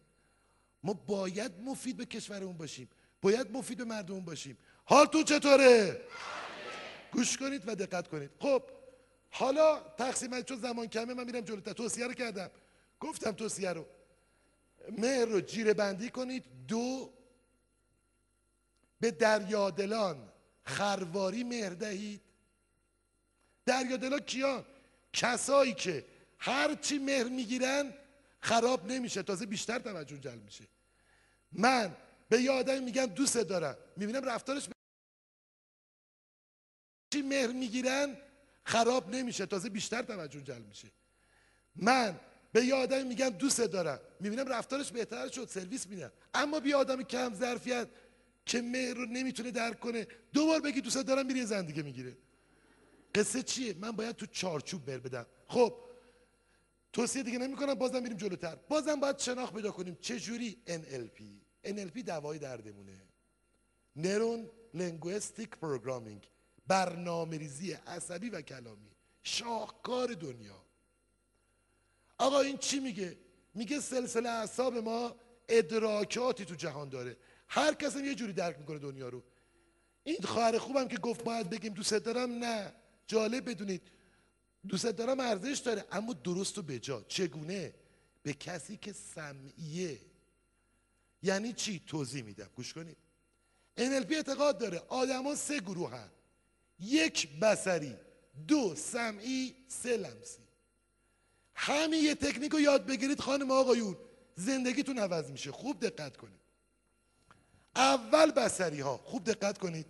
[0.83, 2.89] ما باید مفید به کشورمون باشیم.
[3.21, 4.57] باید مفید به مردمون باشیم.
[4.85, 6.01] حالتون چطوره؟
[7.11, 8.31] گوش کنید و دقت کنید.
[8.39, 8.63] خب
[9.29, 12.51] حالا تقسیم چون زمان کمه من میرم جلوتر توصیه رو کردم.
[12.99, 13.85] گفتم توصیه رو.
[14.97, 16.43] مهر رو جیره بندی کنید.
[16.67, 17.13] دو
[18.99, 20.29] به دریادلان
[20.63, 22.21] خرواری مهر دهید.
[23.65, 24.65] دریادلان کیان
[25.13, 26.05] کسایی که
[26.37, 27.93] هرچی مهر می‌گیرن
[28.39, 29.23] خراب نمیشه.
[29.23, 30.63] تازه بیشتر توجه جلب میشه.
[31.51, 31.95] من
[32.29, 33.77] به یه آدمی میگم دوست دارم.
[33.97, 34.69] می‌بینم رفتارش
[37.15, 38.17] چی مهر می‌گیرن
[38.63, 40.87] خراب نمیشه تازه بیشتر توجه جلب میشه.
[41.75, 42.19] من
[42.51, 43.99] به یه آدمی میگم دوست دارم.
[44.19, 46.11] می‌بینم رفتارش بهتر شد سرویس میدم.
[46.33, 47.87] اما بیا آدم کم ظرفیت
[48.45, 52.17] که مهر رو نمی‌تونه درک کنه دوبار بگی دوست دارم میری زن دیگه می‌گیره.
[53.15, 55.25] قصه چیه؟ من باید تو چارچوب بر بدم.
[55.47, 55.73] خب
[56.93, 58.55] توصیه دیگه نمی‌کنم بازم میریم جلوتر.
[58.55, 61.21] بازم باید شناخت پیدا کنیم چه جوری NLP
[61.67, 63.01] NLP دوای دردمونه.
[63.95, 66.29] Neuro Linguistic Programming
[66.67, 68.91] برنامه ریزی عصبی و کلامی.
[69.23, 70.65] شاهکار دنیا.
[72.17, 73.17] آقا این چی میگه؟
[73.53, 75.15] میگه سلسله اعصاب ما
[75.49, 77.17] ادراکاتی تو جهان داره.
[77.47, 79.23] هر کس یه جوری درک می‌کنه دنیا رو.
[80.03, 82.73] این خواهر خوبم که گفت باید بگیم دوست دارم نه.
[83.07, 83.81] جالب بدونید
[84.67, 87.01] دوست دارم ارزش داره اما درست و بجا.
[87.07, 87.73] چگونه؟
[88.23, 90.01] به کسی که سمعیه.
[91.23, 92.49] یعنی چی؟ توضیح میدم.
[92.55, 92.97] گوش کنید.
[93.77, 94.79] NLP اعتقاد داره.
[94.87, 96.09] آدما سه گروه
[96.79, 97.95] یک بسری
[98.47, 100.41] دو سمعی سه لمسی.
[101.55, 103.97] همین یه تکنیک رو یاد بگیرید خانم آقایون.
[104.35, 105.51] زندگیتون عوض میشه.
[105.51, 106.39] خوب دقت کنید.
[107.75, 109.85] اول بسری ها خوب دقت کنید.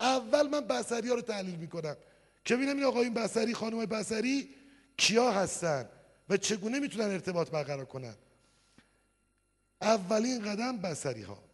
[0.00, 1.96] اول من بسری ها رو تحلیل می‌کنم.
[2.44, 4.54] که ببینم این آقایون بسری خانم بسری
[4.96, 5.88] کیا هستن
[6.28, 8.14] و چگونه می‌تونن ارتباط برقرار کنن.
[9.80, 11.45] اولین قدم بسری ها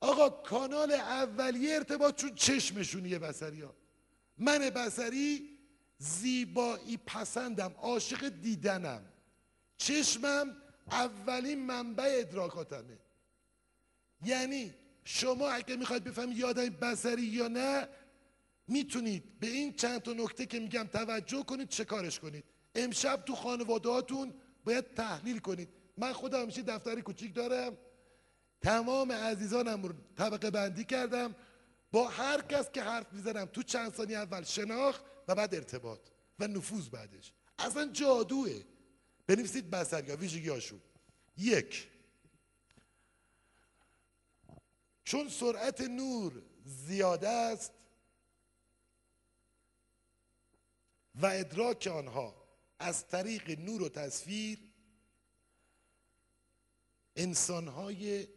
[0.00, 3.74] آقا کانال اولیه ارتباط چون چشمشونیه بسری ها.
[4.38, 5.58] من بسری
[5.98, 9.04] زیبایی پسندم عاشق دیدنم.
[9.76, 10.56] چشمم
[10.90, 12.98] اولین منبع ادراکاتمه.
[14.24, 14.74] یعنی
[15.04, 17.88] شما اگه می‌خواید بفهمید یادم بسری یا نه
[18.68, 22.44] می‌تونید به این چند تا نکته که میگم توجه کنید چه کارش کنید.
[22.74, 24.34] امشب تو خانوادهاتون
[24.64, 25.68] باید تحلیل کنید.
[25.96, 27.76] من خودم همیشه دفتری کوچیک دارم.
[28.60, 31.34] تمام عزیزانم رو طبقه بندی کردم.
[31.92, 36.00] با هر کس که حرف می‌زنم تو چند ثانیه اول شناخت و بعد ارتباط
[36.38, 37.32] و نفوذ بعدش.
[37.58, 38.62] اصلا جادوه.
[39.26, 40.50] بنویسید بسریا ویژگی
[41.36, 41.88] یک.
[45.04, 47.72] چون سرعت نور زیاده است
[51.14, 52.48] و ادراک آنها
[52.78, 54.58] از طریق نور و تصویر
[57.16, 58.28] انسانهای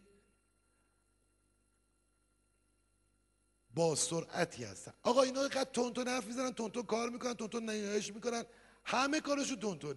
[3.75, 4.93] با سرعتی هستن.
[5.03, 8.43] آقا اینا اینقدر تون حرف می‌زنن تون کار می‌کنن تون تون نیایش می‌کنن.
[8.85, 9.95] همه کارشون تون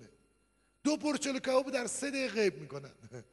[0.84, 2.90] دو پرچل کباب در سه دقیقه غیب می‌کنن.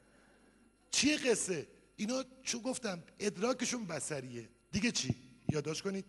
[0.91, 5.15] چیه قصه؟ اینا چون گفتم ادراکشون بسریه دیگه چی؟
[5.49, 6.05] یادداشت کنید.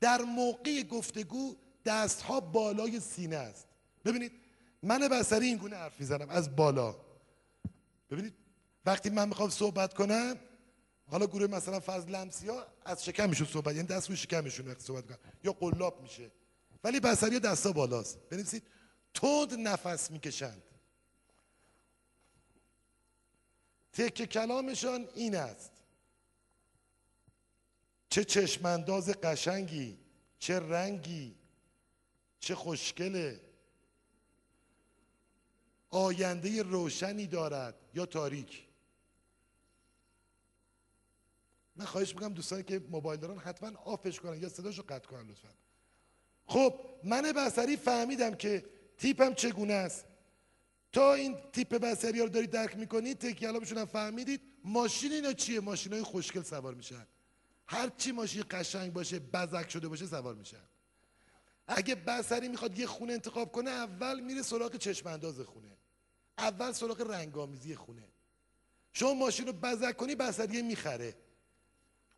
[0.00, 3.68] در موقع گفتگو دست ها بالای سینه است.
[4.04, 4.32] ببینید
[4.82, 6.96] من بسری این گونه حرف می‌زنم از بالا.
[8.10, 8.34] ببینید
[8.86, 10.36] وقتی من می‌خوام صحبت کنم
[11.10, 15.06] حالا گروه مثلا فضل لمسی ها از شکمشون صحبت یعنی دست روی شکمشون وقتی صحبت
[15.06, 16.30] کنن یا قلاب میشه.
[16.84, 18.18] ولی بسری دستا بالاست.
[18.30, 18.62] بنویسید
[19.14, 20.62] تند نفس می‌کشند.
[23.92, 25.72] تک کلامشان این است.
[28.10, 29.98] چه چشمانداز قشنگی
[30.38, 31.34] چه رنگی
[32.40, 33.40] چه خوشگله.
[35.90, 37.74] آینده روشنی دارد.
[37.94, 38.65] یا تاریک.
[41.76, 45.48] من خواهش می‌کنم دوستانی که موبایل دارن حتما آفش کنن یا صداشو قطع کنن لطفا.
[46.46, 46.74] خب
[47.04, 48.64] من بسری فهمیدم که
[48.98, 50.04] تیپم چگونه است.
[50.92, 55.92] تا این تیپ بسری رو دارید درک می‌کنید تکیالامشون هم فهمیدید ماشین اینا چیه؟ ماشین
[55.92, 57.06] های خوشگل سوار میشن.
[57.68, 60.62] هر چی ماشین قشنگ باشه بزک شده باشه سوار میشن.
[61.68, 65.76] اگه بسری می‌خواد یه خونه انتخاب کنه اول میره سراغ چشم انداز خونه.
[66.38, 68.08] اول سراغ رنگامیزی خونه.
[68.92, 71.14] شما ماشین رو بزک کنی بسریه می‌خره.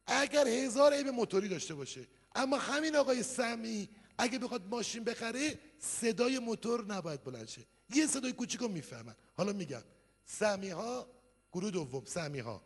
[0.08, 6.38] اگر هزار عیب موتوری داشته باشه اما همین آقای سمی اگه بخواد ماشین بخره صدای
[6.38, 7.66] موتور نباید بلند شه.
[7.90, 8.70] یه صدای کوچیک رو
[9.36, 9.82] حالا میگم.
[10.24, 11.06] سمی ها
[11.52, 12.62] گروه دوم سمی ها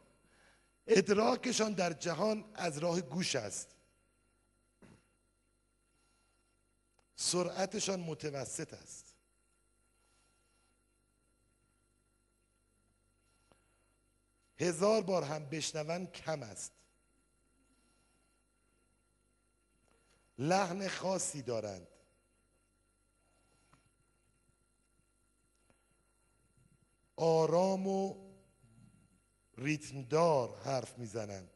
[0.86, 3.68] ادراکشان در جهان از راه گوش است.
[7.16, 9.14] سرعتشان متوسط است.
[14.58, 16.81] هزار بار هم بشنون کم است.
[20.38, 21.86] لحن خاصی دارند.
[27.16, 28.14] آرام و
[29.58, 31.50] ریتمدار حرف می‌زنند.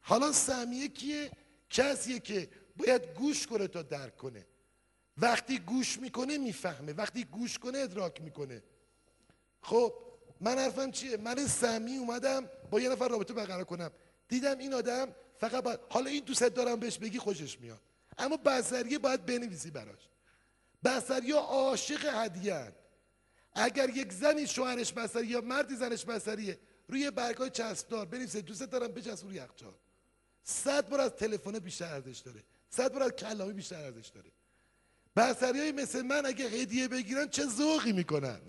[0.00, 1.30] حالا سهمیه کیه؟
[1.70, 4.46] کسیه که باید گوش کنه تا درک کنه.
[5.16, 8.62] وقتی گوش می‌کنه می‌فهمه وقتی گوش کنه ادراک می‌کنه.
[9.62, 9.94] خب
[10.40, 13.90] من حرفم چیه؟ من سمی اومدم با یه نفر رابطه برقرار کنم.
[14.28, 17.80] دیدم این آدم فقط باید حالا این دوست دارم بهش بگی خوشش میاد.
[18.18, 20.08] اما بسریه باید بنویسی براش.
[20.84, 22.72] بسریه عاشق هدیه
[23.54, 26.58] اگر یک زنی شوهرش بسری یا مردی زنش بسریه
[26.88, 29.74] روی برگای چسبدار بنویسه دوست دارم بچسب روی یخچال.
[30.44, 32.44] صد بار از تلفن بیشتر ارزش داره.
[32.70, 34.30] صد بار از کلامی بیشتر ارزش داره.
[35.56, 38.40] های مثل من اگه هدیه بگیرن چه ذوقی می‌کنن؟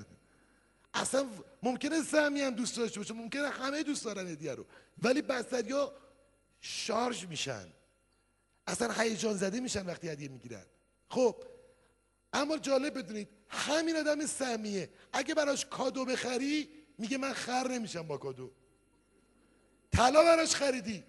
[0.94, 1.26] اصلا
[1.64, 4.66] ممکنه سهمی هم دوست داشته باشه ممکنه همه دوست دارن هدیه رو.
[5.04, 5.94] ولی بسری ها
[6.62, 7.68] شارژ میشن.
[8.68, 10.66] اصلا هیجان زده میشن وقتی هدیه می‌گیرن.
[11.10, 11.44] خب
[12.34, 18.18] اما جالب بدونید همین آدم سهمیه اگه براش کادو بخری میگه من خر نمیشم با
[18.18, 18.52] کادو.
[19.92, 21.04] طلا براش خریدی.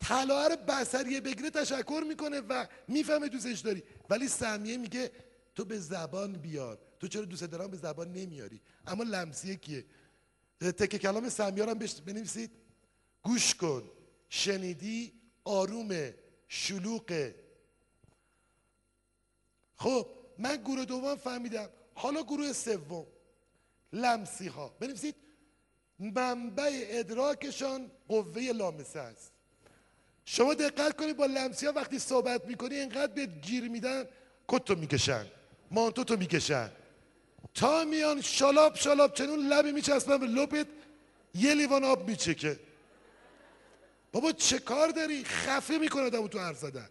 [0.00, 3.82] طلا رو بسریه بگیره تشکر می‌کنه و می‌فهمه دوستش داری.
[4.10, 5.12] ولی سهمیه میگه
[5.54, 6.78] تو به زبان بیار.
[7.00, 9.84] تو چرا دوست دارم به زبان نمیاری؟ اما لمسیه کیه؟
[10.60, 12.50] تک کلام سهمیه رو هم بنویسید.
[13.22, 13.90] گوش کن.
[14.28, 15.12] شنیدی
[15.44, 16.14] آرومه
[16.48, 17.34] شلوغه
[19.76, 20.06] خب
[20.38, 21.68] من گروه دوم فهمیدم.
[21.94, 23.06] حالا گروه سوم.
[23.92, 25.14] لمسی ها بنویسید.
[25.98, 29.32] منبع ادراکشان قوه لامسه است.
[30.24, 34.04] شما دقت کنید با لمسی ها وقتی صحبت می‌کنی اینقدر بهت گیر میدن
[34.48, 35.26] کتو می‌کشن.
[35.70, 36.70] مانتو تو می‌کشن.
[37.54, 40.66] تا میان شالاب شالاب چنون لبی میچسبن به لپت
[41.34, 42.58] یه لیوان آب میچکه.
[44.16, 46.88] بابا چه کار داری؟ خفه می‌کنه آدمو تو حرف زدن.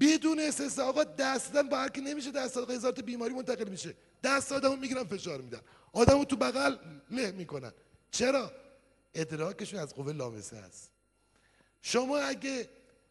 [0.00, 3.94] بدون استثنا آقا دست دادن با هر کی نمیشه دست آقا هزار بیماری منتقل میشه.
[4.22, 5.60] دست آدمو می‌گیرن فشار میدن.
[5.92, 6.76] آدمو تو بغل
[7.10, 7.72] له می‌کنن.
[8.10, 8.52] چرا؟
[9.14, 10.90] ادراکشون از قوه لامسه است.
[11.82, 12.68] شما اگه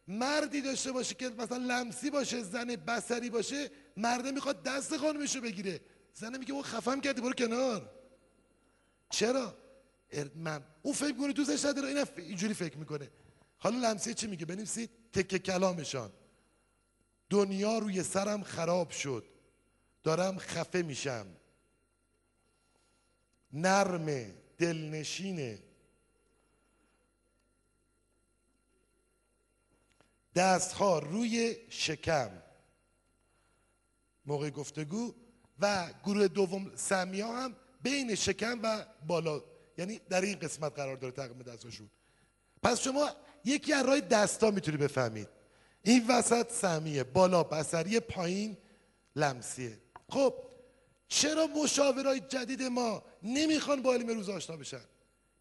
[0.08, 5.80] مردی داشته باشه که مثلا لمسی باشه زن بسری باشه مرده می‌خواد دست خانمشو بگیره.
[6.14, 7.90] زنه میگه او خفم کردی برو کنار.
[9.10, 9.63] چرا؟
[10.34, 13.10] من اون فکر می‌کنه دوستش نداره این اینجوری فکر می‌کنه.
[13.58, 16.12] حالا لمسی چی میگه؟ بنویسید تکه کلامشان.
[17.30, 19.24] دنیا روی سرم خراب شد.
[20.02, 21.26] دارم خفه میشم.
[23.52, 25.62] نرم دلنشینه
[30.34, 32.30] دستها روی شکم.
[34.26, 35.14] موقع گفتگو
[35.58, 39.42] و گروه دوم سمیا هم بین شکم و بالا
[39.78, 41.90] یعنی در این قسمت قرار داره تقیم دستاشون.
[42.62, 43.10] پس شما
[43.44, 45.28] یکی از راه دستا می‌تونی بفهمید.
[45.82, 48.56] این وسط سهمیه بالا بسری پایین
[49.16, 49.78] لمسیه.
[50.08, 50.34] خب
[51.08, 54.84] چرا مشاورای جدید ما نمی‌خوان با علم روز آشنا بشن؟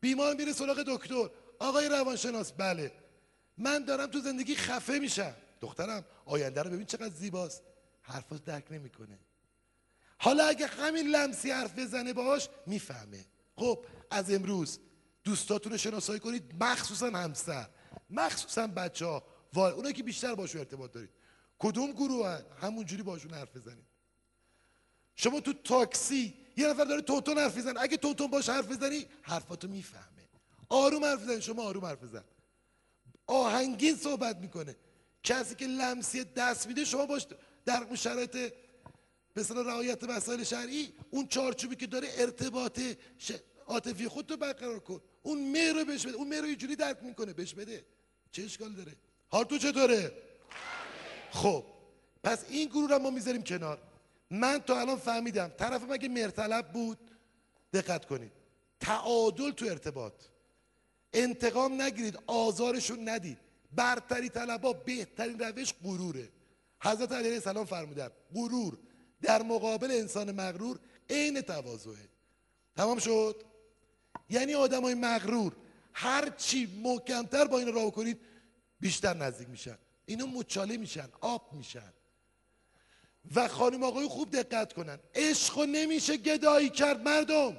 [0.01, 1.29] بیمار میره سراغ دکتر.
[1.59, 2.91] آقای روانشناس بله.
[3.57, 5.35] من دارم تو زندگی خفه میشم.
[5.61, 7.63] دخترم آینده رو ببین چقدر زیباست.
[8.01, 9.19] حرفاش درک نمی‌کنه.
[10.17, 13.25] حالا اگه همین لمسی حرف بزنه باش می‌فهمه.
[13.55, 14.79] خب از امروز
[15.23, 16.63] دوستاتون رو شناسایی کنید.
[16.63, 17.67] مخصوصا همسر.
[18.09, 19.23] مخصوصا بچه ها.
[19.55, 21.09] اونایی که بیشتر باشون ارتباط دارید.
[21.59, 23.85] کدوم گروه هن؟ همونجوری باشون حرف بزنید.
[25.15, 29.67] شما تو تاکسی یه نفر داره توتون حرف بزن اگه توتون باش حرف بزنی حرفاتو
[29.67, 30.29] می‌فهمه.
[30.69, 32.23] آروم حرف بزن شما آروم حرف بزن.
[33.27, 34.75] آهنگین صحبت می‌کنه.
[35.23, 37.27] کسی که لمسی دست میده شما باش
[37.65, 38.53] در شرایط
[39.35, 42.79] مثلا رعایت مسائل شرعی اون چارچوبی که داره ارتباط
[43.67, 45.01] عاطفی خود رو برقرار کن.
[45.23, 46.15] اون مهر رو بهش بده.
[46.15, 47.85] اون مهر رو اینجوری درک می‌کنه بهش بده.
[48.31, 48.95] چه اشکال داره؟
[49.29, 50.11] حال تو چطوره؟
[51.31, 51.63] خب
[52.23, 53.81] پس این گروه رو ما می‌ذاریم کنار.
[54.29, 56.97] من تا الان فهمیدم طرف مگه مرطلب بود؟
[57.73, 58.31] دقت کنید.
[58.79, 60.13] تعادل تو ارتباط.
[61.13, 63.37] انتقام نگیرید آزارشون ندید.
[63.75, 66.29] برتری طلبا بهترین روش غروره.
[66.81, 68.77] حضرت علیه السلام فرمودن غرور.
[69.23, 70.79] در مقابل انسان مغرور
[71.09, 72.09] عین تواضعه.
[72.75, 73.43] تمام شد؟
[74.29, 75.55] یعنی آدمای مغرور
[75.93, 78.19] هر چی محکمتر با این راه کنید
[78.79, 79.77] بیشتر نزدیک میشن.
[80.05, 81.93] اینا مچاله میشن آب میشن.
[83.35, 84.99] و خانم آقای خوب دقت کنن.
[85.15, 87.57] عشق نمیشه گدایی کرد مردم.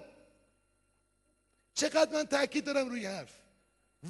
[1.74, 3.32] چقدر من تاکید دارم روی حرف.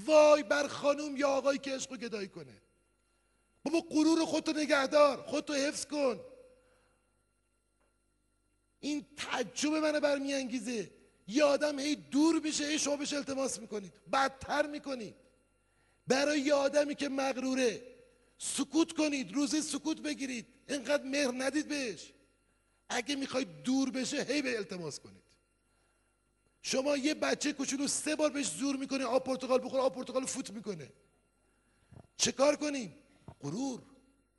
[0.06, 2.62] وای بر خانم یا آقایی که عشق گدایی کنه.
[3.62, 6.20] بابا غرور خودتو نگهدار خودتو حفظ کن.
[8.84, 10.90] این تعجب منو برمیانگیزه.
[11.26, 13.92] یه آدم هی دور میشه هی شما بهش التماس می‌کنید.
[14.12, 15.14] بدتر می‌کنید.
[16.06, 17.82] برای یه آدمی که مغروره
[18.38, 20.46] سکوت کنید روزی سکوت بگیرید.
[20.68, 22.12] اینقدر مهر ندید بهش.
[22.88, 25.24] اگه می‌خواید دور بشه هی به التماس کنید.
[26.62, 30.50] شما یه بچه کوچولو سه بار بهش زور می‌کنه آب پرتقال بخور آب پرتقال فوت
[30.50, 30.92] می‌کنه.
[32.16, 32.94] چه کار کنیم؟
[33.40, 33.82] غرور.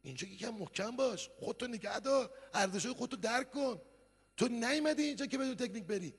[0.04, 1.30] اینجا یکم محکم باش.
[1.40, 2.32] خودتو نگه دار.
[2.54, 3.82] ارزشهای خودتو درک کن.
[4.38, 6.14] تو نیومدی اینجا که بدون تکنیک بری.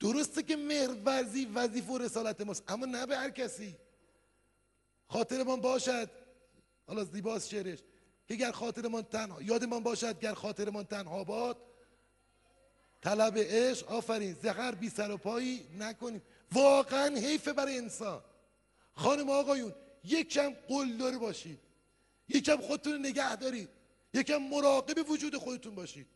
[0.00, 3.76] درسته که مهرورزی وظیفه و رسالت ماست اما نه به هر کسی.
[5.08, 6.10] خاطرمان باشد.
[6.86, 7.78] حالا زیباست شعرش.
[8.28, 11.56] که گر خاطرمان تنها یادمان باشد گر خاطرمان تنها باد.
[13.02, 14.36] طلب عشق آفرین.
[14.42, 16.22] زهر بی سر و پایی نکنیم.
[16.52, 18.22] واقعا حیفه برای انسان.
[18.94, 19.74] خانم آقایون
[20.04, 21.58] یکم قلدر باشید.
[22.28, 23.68] یکم خودتون نگه دارید.
[24.14, 26.06] یکم مراقب وجود خودتون باشید.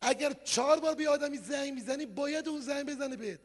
[0.00, 3.40] اگر چهار بار به آدمی زنگ می‌زنی باید اون زنگ بزنه بهت.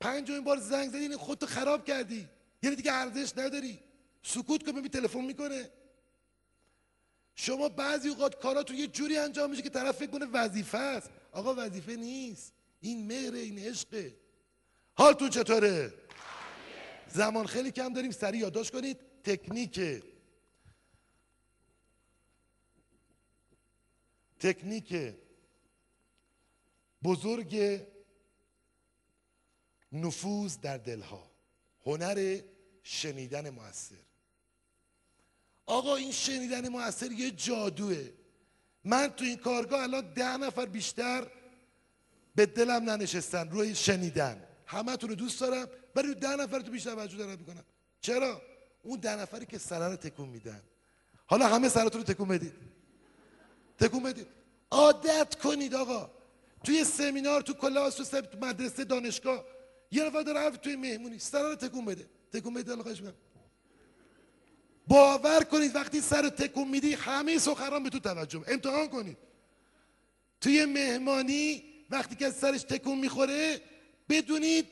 [0.00, 2.28] پنجمین بار زنگ زدی یعنی خودتو خراب کردی.
[2.62, 3.80] یعنی دیگه ارزش نداری.
[4.22, 5.70] سکوت کن ببین تلفن می‌کنه.
[7.34, 11.10] شما بعضی اوقات کاراتون یه جوری انجام میشه که طرف فکر کنه وظیفه است.
[11.32, 12.52] آقا وظیفه نیست.
[12.80, 14.16] این مهره این عشقه.
[14.94, 15.94] حالتون چطوره؟
[17.08, 18.10] زمان خیلی کم داریم.
[18.10, 18.98] سریع یادداشت کنید.
[19.24, 20.02] تکنیک.
[24.40, 25.14] تکنیک.
[27.04, 27.82] بزرگ
[29.92, 31.30] نفوذ در دلها.
[31.86, 32.40] هنر
[32.82, 33.94] شنیدن موثر
[35.66, 38.08] آقا این شنیدن موثر یه جادوه.
[38.84, 41.26] من تو این کارگاه الان ده نفر بیشتر
[42.34, 44.44] به دلم ننشستن روی شنیدن.
[44.66, 47.64] همه رو دوست دارم ولی ده نفر تو بیشتر وجود دارم می‌کنم.
[48.00, 48.42] چرا؟
[48.82, 50.62] اون ده نفری که سره رو تکون میدن.
[51.26, 52.52] حالا همه سرتون رو تکون بدید.
[53.78, 54.26] تکون بدید.
[54.70, 56.10] عادت کنید آقا.
[56.64, 59.44] توی سمینار تو کلاس تو مدرسه دانشگاه
[59.90, 62.08] یه نفر داره حرف توی مهمونی سر رو تکون بده.
[62.32, 63.02] تکون بده خواهش
[64.86, 69.16] باور کنید وقتی سر تکون میدی همه سخران به تو توجه امتحان کنید.
[70.40, 73.60] توی مهمانی وقتی که سرش تکون می‌خوره
[74.08, 74.66] بدونید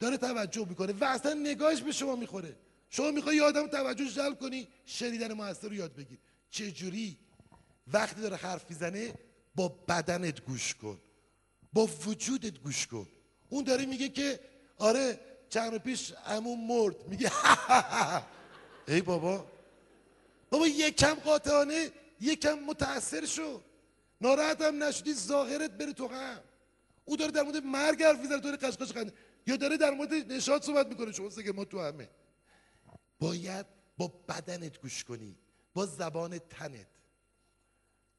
[0.00, 2.56] داره توجه می‌کنه و اصلا نگاهش به شما می‌خوره.
[2.90, 6.18] شما می‌خوای آدم توجهش جلب کنی شنیدن موثر رو یاد بگیر.
[6.50, 7.18] چجوری؟
[7.92, 9.14] وقتی داره حرف می‌زنه
[9.56, 11.00] با بدنت گوش کن.
[11.72, 13.08] با وجودت گوش کن.
[13.48, 14.40] اون داره میگه که
[14.78, 17.08] آره چند پیش امون مرد.
[17.08, 17.32] میگه
[18.88, 19.46] ای بابا.
[20.50, 23.60] بابا یکم قاطعانه یکم متاثر شو.
[24.20, 26.40] ناراحت هم نشدی ظاهرت بره تو هم
[27.04, 29.12] او داره در مورد مرگ حرف می‌زنه داره قشقش خنده.
[29.46, 32.08] یا داره در مورد نشاط صحبت می‌کنه شما که ما تو همه.
[33.20, 33.66] باید
[33.98, 35.36] با بدنت گوش کنی
[35.74, 36.86] با زبان تنت.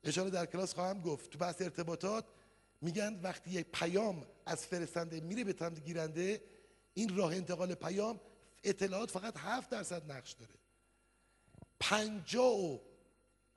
[0.03, 1.29] اشاره در کلاس خواهم گفت.
[1.29, 2.25] تو بحث ارتباطات
[2.81, 6.41] میگن وقتی یک پیام از فرستنده میره به سمت گیرنده
[6.93, 8.19] این راه انتقال پیام
[8.63, 10.53] اطلاعات فقط هفت درصد نقش داره.
[11.79, 12.81] پنجا و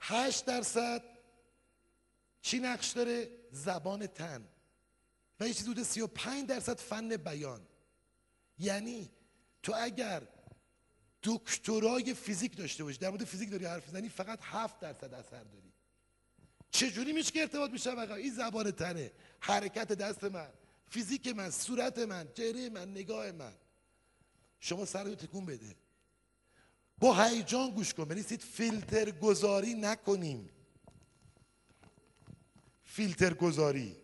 [0.01, 1.03] هشت درصد
[2.43, 4.49] چی نقش داره؟ زبان تن.
[5.41, 7.67] و یه چیز و پنج درصد فن بیان.
[8.59, 9.11] یعنی
[9.62, 10.23] تو اگر
[11.23, 15.70] دکترای فیزیک داشته باشی در مورد فیزیک داری حرف زنی فقط هفت درصد اثر داری.
[16.71, 19.13] چجوری میشه که ارتباط میشه این زبان تنه.
[19.41, 20.49] حرکت دست من
[20.89, 23.53] فیزیک من صورت من چهره من نگاه من.
[24.61, 25.77] شما سر رو تکون بده.
[26.99, 28.05] با هیجان گوش کن.
[28.05, 30.51] بنویسید فیلتر گذاری نکنیم.
[32.85, 33.97] فیلتر گذاری.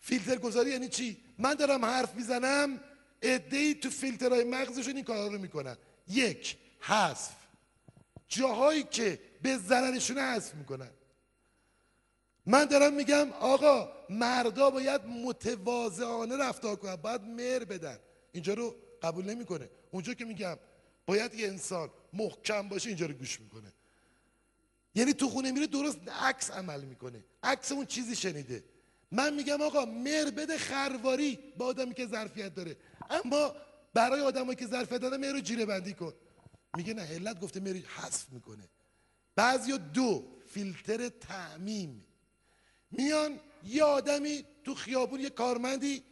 [0.00, 2.80] فیلتر گذاری یعنی چی؟ من دارم حرف می‌زنم
[3.22, 5.76] ای تو فیلترهای مغزشون این کارا رو می‌کنن.
[6.08, 7.37] یک حذف.
[8.28, 10.90] جاهایی که به ضررشون حذف می‌کنن.
[12.46, 17.98] من دارم میگم آقا مردا باید متواضعانه رفتار کنن باید مهر بدن.
[18.32, 19.70] اینجا رو قبول نمی‌کنه.
[19.90, 20.56] اونجا که میگم
[21.06, 23.72] باید یه انسان محکم باشه اینجا رو گوش می‌کنه.
[24.94, 27.24] یعنی تو خونه میره درست عکس عمل می‌کنه.
[27.42, 28.64] عکس اون چیزی شنیده.
[29.12, 32.76] من میگم آقا مهر بده خرواری با آدمی که ظرفیت داره.
[33.10, 33.54] اما
[33.94, 36.12] برای آدمایی که ظرفیت داره مهر رو جیره بندی کن.
[36.76, 38.68] میگه نه علت گفته مهر حذف می‌کنه.
[39.34, 42.04] بعضیا دو فیلتر تعمیم
[42.90, 46.02] میان یه آدمی تو خیابون یه کارمندی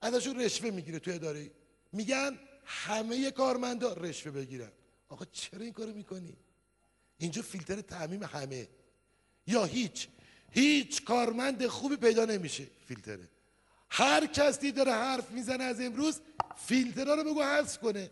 [0.00, 1.50] ازشون رشوه می‌گیره تو اداره.
[1.92, 4.72] میگن همه کارمندا رشوه بگیرن.
[5.08, 6.36] آقا چرا این کارو می‌کنی؟
[7.18, 8.68] اینجا فیلتر تعمیم همه.
[9.46, 10.08] یا هیچ
[10.50, 13.28] هیچ کارمند خوبی پیدا نمیشه فیلتره.
[13.90, 16.20] هر کسی داره حرف می‌زنه از امروز
[16.56, 18.10] فیلترها رو بگو حذف کنه.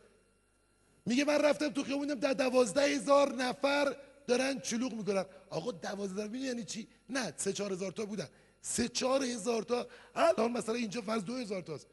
[1.07, 3.97] میگه من رفتم تو خیابون در دوازده هزار نفر
[4.27, 5.25] دارن چلوغ می‌کنن.
[5.51, 8.29] آقا دوازده هزار یعنی چی؟ نه سه چهار هزار تا بودن.
[8.63, 9.87] سه چهار هزار تا.
[10.15, 11.87] الان مثلا اینجا فرض دو هزار تاست.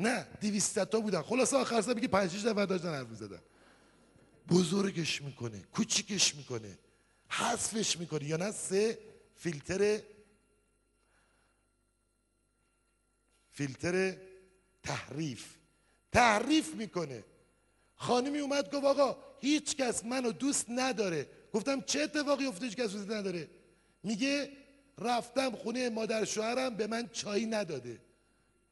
[0.00, 1.22] نه دویست تا بودن.
[1.22, 3.40] خلاصه آخر سر میگه پنج شش نفر داشتن حرف می‌زدن.
[4.48, 6.78] بزرگش می‌کنه کوچیکش می‌کنه
[7.28, 8.24] حذفش می‌کنه.
[8.24, 8.98] یا نه سه
[9.36, 10.00] فیلتر
[13.52, 14.16] فیلتر
[14.82, 15.44] تحریف.
[16.12, 17.24] تحریف می‌کنه.
[18.00, 21.26] خانمی اومد گفت آقا هیچ کس منو دوست نداره.
[21.52, 23.50] گفتم چه اتفاقی افتاد هیچ کس دوست نداره.
[24.02, 24.52] میگه
[24.98, 28.00] رفتم خونه مادر شوهرم به من چایی نداده.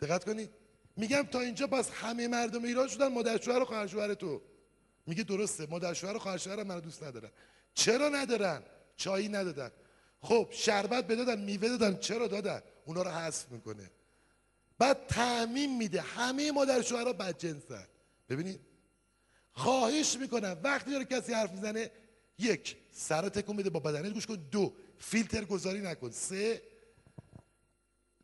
[0.01, 0.51] دقت کنید.
[0.97, 4.43] میگم تا اینجا پس همه مردم ایران شدن مادر شوهر و خواهر شوهر تو.
[5.07, 7.31] میگه درسته مادر شوهر و خواهر شوهر منو دوست ندارن.
[7.75, 8.63] چرا ندارن؟
[8.97, 9.71] چایی ندادن.
[10.21, 13.91] خب شربت بدادن میوه دادن چرا دادن؟ اونا رو حذف می‌کنه.
[14.79, 16.01] بعد تعمیم میده.
[16.01, 17.87] همه مادر شوهرها بدجنسن
[18.29, 18.68] ببینید
[19.59, 20.57] خواهش می‌کنم.
[20.63, 21.91] وقتی داره کسی حرف می‌زنه
[22.39, 24.35] یک سر تکون بده با بدنت گوش کن.
[24.51, 26.11] دو فیلتر گذاری نکن.
[26.11, 26.63] سه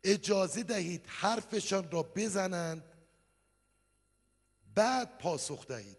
[0.03, 2.83] اجازه دهید حرفشان را بزنند.
[4.75, 5.97] بعد پاسخ دهید.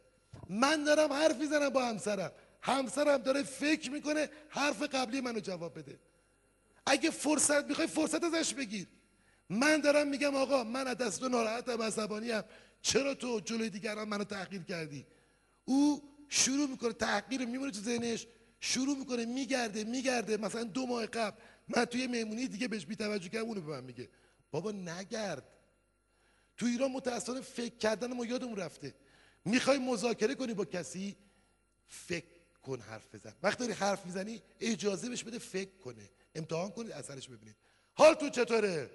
[0.50, 2.32] من دارم حرف می‌زنم با همسرم.
[2.62, 5.98] همسرم داره فکر می‌کنه حرف قبلی منو جواب بده.
[6.86, 8.86] اگه فرصت می‌خوای فرصت ازش بگیر.
[9.50, 12.44] من دارم میگم آقا من از دست تو ناراحتم عصبانی ام
[12.82, 15.06] چرا تو جلوی دیگران منو تحقیر کردی؟
[15.66, 18.26] او شروع می‌کنه تحقیر میمونه تو ذهنش
[18.60, 20.36] شروع می‌کنه میگرده میگرده.
[20.36, 21.36] مثلا دو ماه قبل
[21.68, 24.08] من توی مهمونی دیگه بهش بیتوجه کردم اونو به من میگه.
[24.50, 25.44] بابا نگرد.
[26.56, 28.94] تو ایران متاسفانه فکر کردن ما یادمون رفته.
[29.44, 31.16] می‌خوای مذاکره کنی با کسی؟
[31.86, 32.26] فکر
[32.62, 33.34] کن حرف بزن.
[33.42, 36.10] وقتی داری حرف می‌زنی اجازه بهش بده فکر کنه.
[36.34, 37.56] امتحان کنید اثرش ببینید.
[37.94, 38.90] حال تو چطوره؟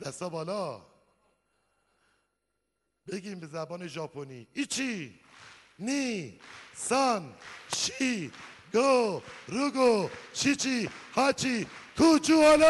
[0.00, 0.86] دستا بالا.
[3.06, 4.48] بگیم به زبان ژاپنی.
[4.52, 5.21] ایچی.
[5.84, 6.32] 二、
[6.74, 7.22] 三、
[7.70, 8.30] 四、
[8.72, 12.64] 五、六、七、七、八、七，九、九、十。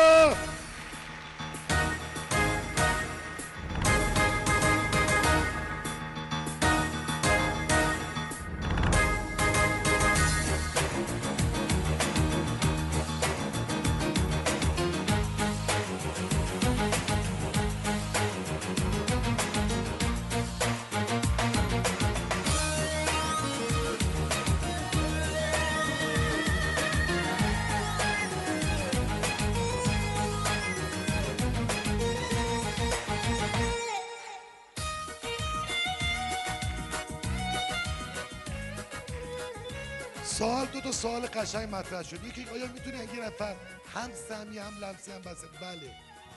[41.53, 42.24] قشنگ مطرح شد.
[42.24, 43.57] یکی آیا می‌تونه یه نفر
[43.95, 45.91] هم سمی هم لمسی هم بسه؟ بله.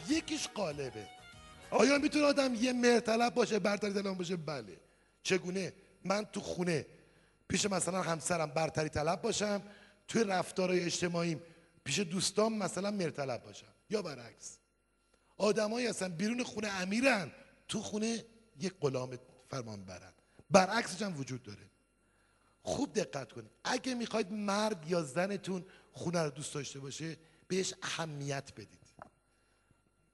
[0.09, 1.07] یکیش قالبه.
[1.69, 4.77] آیا می‌تونه آدم یه مرتلب باشه برتری طلب باشه؟ بله.
[5.23, 5.73] چگونه؟
[6.03, 6.85] من تو خونه
[7.47, 9.61] پیش مثلا همسرم برتری طلب باشم
[10.07, 11.41] توی رفتارهای اجتماعیم
[11.83, 13.73] پیش دوستام مثلا مرتلب باشم.
[13.89, 14.57] یا برعکس.
[15.37, 17.31] آدمایی هستن بیرون خونه امیرن
[17.67, 18.25] تو خونه
[18.59, 19.17] یک غلام
[19.49, 20.13] فرمان برن
[20.51, 21.69] برعکسش هم وجود داره.
[22.65, 23.51] خوب دقت کنید.
[23.63, 27.17] اگه می‌خواید مرد یا زنتون خونه رو دوست داشته باشه
[27.47, 28.85] بهش اهمیت بدید.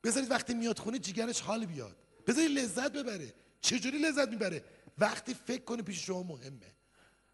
[0.04, 1.96] بذارید وقتی میاد خونه جیگرش حال بیاد.
[2.28, 3.34] بذارید لذت ببره.
[3.62, 4.64] چجوری لذت می‌بره؟
[4.98, 6.76] وقتی فکر کنه پیش شما مهمه.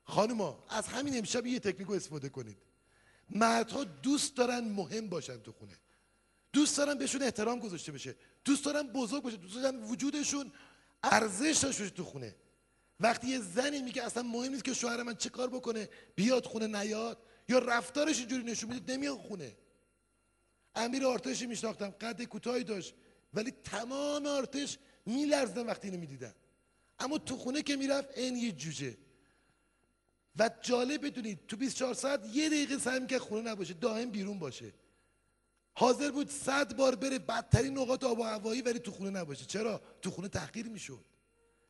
[0.03, 2.57] خانما از همین امشب یه تکنیک رو استفاده کنید.
[3.29, 5.77] مردها دوست دارن مهم باشن تو خونه.
[6.53, 8.15] دوست دارن بهشون احترام گذاشته بشه.
[8.45, 10.51] دوست دارن بزرگ باشه دوست دارن وجودشون
[11.03, 12.35] ارزش داشته تو خونه.
[12.99, 16.67] وقتی یه زنی میگه اصلا مهم نیست که شوهر من چه کار بکنه بیاد خونه
[16.67, 17.17] نیاد
[17.49, 19.57] یا رفتارش اینجوری نشون میده نمیاد خونه.
[20.75, 22.93] امیر ارتشی میشناختم قد کوتاهی داشت
[23.33, 26.33] ولی تمام ارتش میلرزدن وقتی اینو می‌دیدن.
[26.99, 28.97] اما تو خونه که می‌رفت این یه جوجه.
[30.39, 34.73] و جالب بدونید تو 24 ساعت یه دقیقه سعی می‌کرد خونه نباشه دائم بیرون باشه.
[35.73, 39.45] حاضر بود صد بار بره بدترین نقاط آب و هوایی ولی تو خونه نباشه.
[39.45, 41.05] چرا؟ تو خونه تحقیر می‌شد.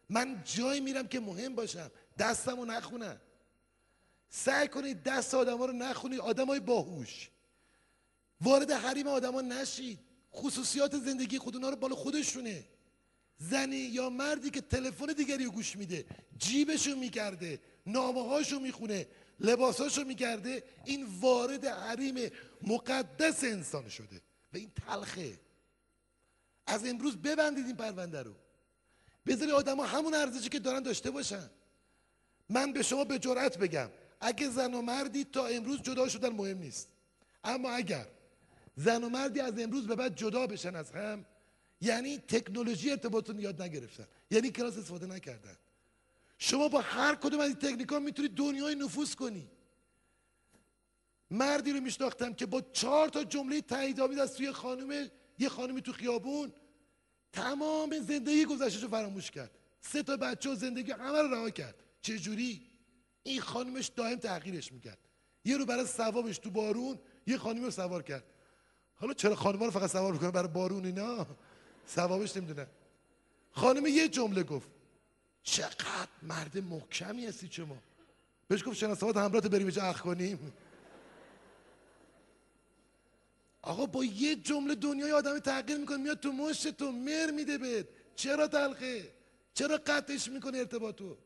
[0.09, 1.91] من جایی میرم که مهم باشم.
[2.17, 3.17] دستمو نخونن
[4.29, 7.29] سعی کنید دست آدم ها رو نخونید آدم های باهوش.
[8.41, 9.99] وارد حریم آدم ها نشید.
[10.33, 12.63] خصوصیات زندگی خود رو بالا خودشونه.
[13.37, 16.05] زنی یا مردی که تلفن دیگری رو گوش میده
[16.37, 19.07] جیبشو می‌کرده نامه هاشو می‌خونه
[19.39, 22.31] لباساشو می‌کرده این وارد حریم
[22.61, 24.21] مقدس انسان شده.
[24.53, 25.39] و این تلخه.
[26.67, 28.35] از امروز ببندید این پرونده رو.
[29.27, 31.49] بذاری آدم ها همون ارزشی که دارن داشته باشن.
[32.49, 33.89] من به شما به جرأت بگم
[34.21, 36.87] اگه زن و مردی تا امروز جدا شدن مهم نیست.
[37.43, 38.07] اما اگر
[38.75, 41.25] زن و مردی از امروز به بعد جدا بشن از هم
[41.81, 45.57] یعنی تکنولوژی ارتباطتون یاد نگرفتن یعنی کلاس استفاده نکردن.
[46.37, 49.47] شما با هر کدوم از این تکنیکا می‌تونید دنیای نفوذ کنی.
[51.31, 55.09] مردی رو میشناختم که با چهار تا جمله تاییدآمیز از توی خانم
[55.39, 56.53] یه خانمی تو خیابون
[57.37, 59.51] تمام زندگی گذشتش رو فراموش کرد.
[59.81, 61.75] سه تا بچه و زندگی همه رو رها کرد.
[62.01, 62.61] چه جوری
[63.23, 64.97] این خانمش دائم تغییرش می‌کرد.
[65.45, 68.23] یه رو برای ثوابش تو بارون یه خانمی رو سوار کرد.
[68.95, 71.27] حالا چرا خانم رو فقط سوار می‌کنه برای بارون اینا؟
[71.89, 72.67] ثوابش نمی‌دونن
[73.51, 74.69] خانم یه جمله گفت.
[75.43, 77.77] چقدر مرد محکمی هستی شما.
[78.47, 80.53] بهش گفت شناسوات همراه بریم اینجا اخ کنیم.
[83.67, 87.87] آقا با یه جمله دنیای آدمی تغییر می‌کنه میاد تو مشت تو مر میده بهت.
[88.15, 89.13] چرا تلخه؟
[89.53, 91.17] چرا قطعش می‌کنه ارتباطو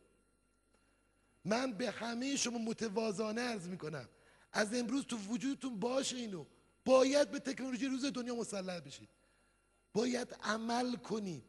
[1.46, 4.10] من به همه شما متوازانه عرض می‌کنم.
[4.54, 6.46] از امروز تو وجودتون باشه اینو.
[6.86, 9.10] باید به تکنولوژی روز دنیا مسلح بشید.
[9.94, 11.44] باید عمل کنید.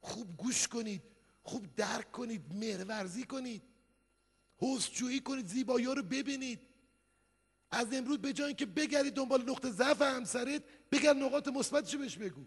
[0.00, 1.02] خوب گوش کنید.
[1.42, 2.54] خوب درک کنید.
[2.54, 3.62] مهرورزی کنید.
[4.58, 5.46] حسجویی کنید.
[5.46, 6.60] زیبایی رو ببینید.
[7.70, 12.46] از امروز به جای اینکه بگردید دنبال نقطه ضعف همسرت بگرد نقاط مثبتشو بهش بگو.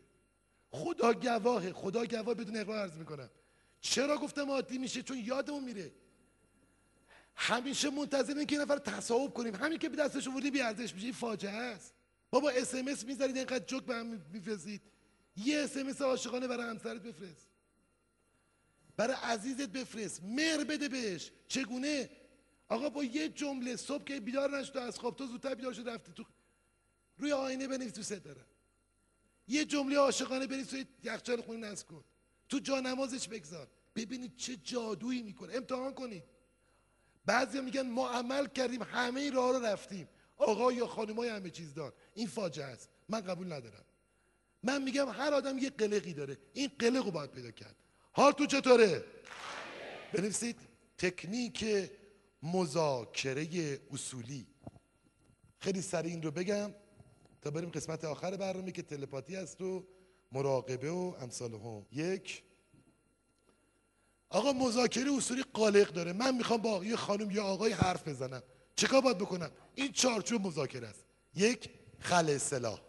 [0.71, 3.29] خدا گواهه خدا گواه بدون اقرار عرض می‌کنم.
[3.81, 5.91] چرا گفتم عادی میشه؟ چون یادمون میره.
[7.35, 9.55] همیشه منتظرین که این نفر تصاحب کنیم.
[9.55, 11.11] همین که به دستش آوردی بی ارزش میشه.
[11.11, 11.93] فاجعه است.
[12.29, 14.81] بابا اس ام اس می‌ذارید اینقدر جوک به هم میفرستید.
[15.35, 17.47] یه اس ام اس عاشقانه برای همسرت بفرست.
[18.97, 20.23] برای عزیزت بفرست.
[20.23, 21.31] مهر بده بهش.
[21.47, 22.09] چگونه؟
[22.69, 26.11] آقا با یه جمله صبح که بیدار نشد از خواب تو زودتر بیدار شد رفتی
[26.15, 26.25] تو
[27.17, 28.45] روی آینه بنویس تو داره
[29.47, 32.03] یه جمله عاشقانه بنویس توی یخچال خونه نصب کن.
[32.49, 33.67] تو جانمازش بگذار.
[33.95, 35.55] ببینید چه جادویی می‌کنه.
[35.55, 36.23] امتحان کنید.
[37.25, 40.09] بعضی میگن ما عمل کردیم همه این راه رو رفتیم.
[40.37, 41.93] آقا یا خانمای همه چیز دار.
[42.13, 42.89] این فاجعه است.
[43.09, 43.85] من قبول ندارم.
[44.63, 46.37] من میگم هر آدم یه قلقی داره.
[46.53, 47.75] این قلق رو باید پیدا کرد.
[48.11, 49.03] حال تو چطوره؟
[50.13, 50.59] بنویسید.
[50.97, 51.65] تکنیک
[52.43, 54.47] مذاکره اصولی.
[55.59, 56.73] خیلی سریع این رو بگم
[57.41, 59.87] تا بریم قسمت آخر برنامه که تلپاتی است و
[60.31, 61.85] مراقبه و امثال هم.
[61.91, 62.43] یک.
[64.29, 66.13] آقا مذاکره اصولی قالق داره.
[66.13, 68.43] من می‌خوام با یه خانم یا آقای حرف بزنم.
[68.75, 71.05] چیکار باید بکنم؟ این چارچوب مذاکره است.
[71.35, 72.81] یک خل اصلاح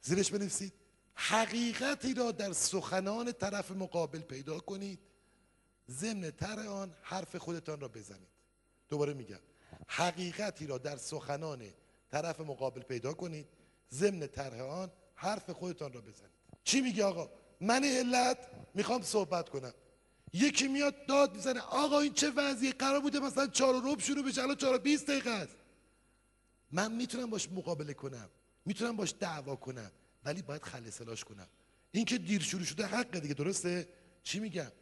[0.00, 0.72] زیرش بنویسید.
[1.14, 4.98] حقیقتی را در سخنان طرف مقابل پیدا کنید.
[5.90, 8.28] ضمن تر آن حرف خودتان را بزنید.
[8.88, 9.40] دوباره میگم
[9.86, 11.62] حقیقتی را در سخنان
[12.10, 13.46] طرف مقابل پیدا کنید
[13.92, 16.30] ضمن طرح آن حرف خودتان را بزنید.
[16.64, 17.30] چی میگه آقا؟
[17.60, 18.38] من علت
[18.74, 19.72] می‌خوام صحبت کنم.
[20.32, 24.42] یکی میاد داد می‌زنه آقا این چه وضعیه؟ قرار بوده مثلا چهار روب شروع بشه
[24.42, 25.56] الان چهار بیست دقیقه است.
[26.72, 28.28] من می‌تونم باش مقابله کنم
[28.64, 29.90] می‌تونم باش دعوا کنم
[30.24, 31.48] ولی باید خلصلاش کنم.
[31.92, 33.88] این که دیر شروع شده حق دیگه درسته؟
[34.22, 34.72] چی میگم؟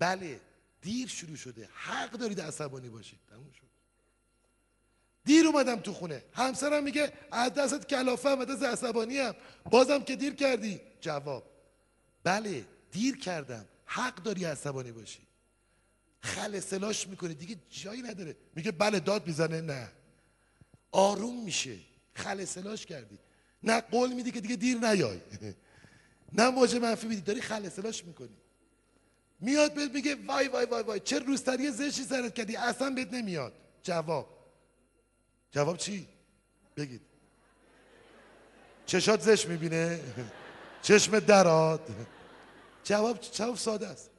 [0.00, 0.40] بله
[0.82, 1.68] دیر شروع شده.
[1.72, 3.18] حق دارید عصبانی باشید.
[3.30, 3.70] تموم شد.
[5.24, 6.24] دیر اومدم تو خونه.
[6.32, 9.34] همسرم میگه از دستت هم دست عصبانی هم
[9.70, 10.80] بازم که دیر کردی.
[11.00, 11.50] جواب
[12.24, 13.64] بله دیر کردم.
[13.84, 15.20] حق داری عصبانی باشی.
[16.20, 17.34] خل سلاش می‌کنه.
[17.34, 18.36] دیگه جایی نداره.
[18.54, 19.60] میگه بله داد می‌زنه.
[19.60, 19.88] نه.
[20.92, 21.76] آروم میشه.
[22.12, 23.18] خل سلاش کردی.
[23.62, 25.20] نه قول میدی که دیگه دیر نیای.
[26.38, 27.20] نه موجه منفی میدی.
[27.20, 28.36] داری خل سلاش می‌کنی.
[29.40, 33.52] میاد بهت میگه وای وای وای وای چه روستری زشتی سرت کردی؟ اصلا بهت نمیاد.
[33.82, 34.28] جواب.
[35.50, 36.08] جواب چی؟
[36.76, 37.00] بگید.
[38.86, 40.00] چشات زشت می‌بینه؟
[40.82, 41.90] چشم دراد
[42.84, 44.10] جواب جواب ساده است.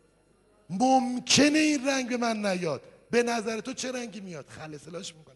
[0.69, 2.81] ممکنه این رنگ به من نیاد.
[3.11, 5.35] به نظر تو چه رنگی میاد؟ خلصلاش می‌کنه.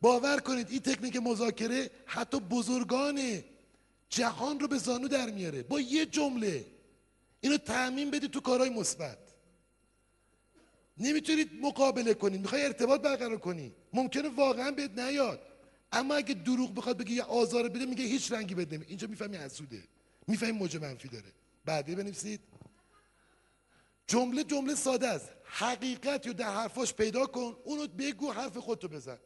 [0.00, 3.44] باور کنید این تکنیک مذاکره حتی بزرگان
[4.08, 5.62] جهان رو به زانو در میاره.
[5.62, 6.64] با یه جمله.
[7.40, 9.18] اینو تعمین بدید تو کارهای مثبت.
[10.98, 13.72] نمی‌تونید مقابله کنید می‌خوای ارتباط برقرار کنی.
[13.92, 15.40] ممکنه واقعا بهت نیاد.
[15.92, 19.36] اما اگه دروغ بخواد بگه یه آزار بده میگه هیچ رنگی بده نمی اینجا می‌فهمی
[19.36, 19.82] حسوده.
[20.26, 21.32] می‌فهمی موج منفی داره.
[21.64, 22.40] بعدی بنویسید.
[24.06, 25.28] جمله جمله ساده است.
[25.44, 27.56] حقیقت رو در حرفاش پیدا کن.
[27.64, 29.18] اونو بگو حرف خودتو بزن.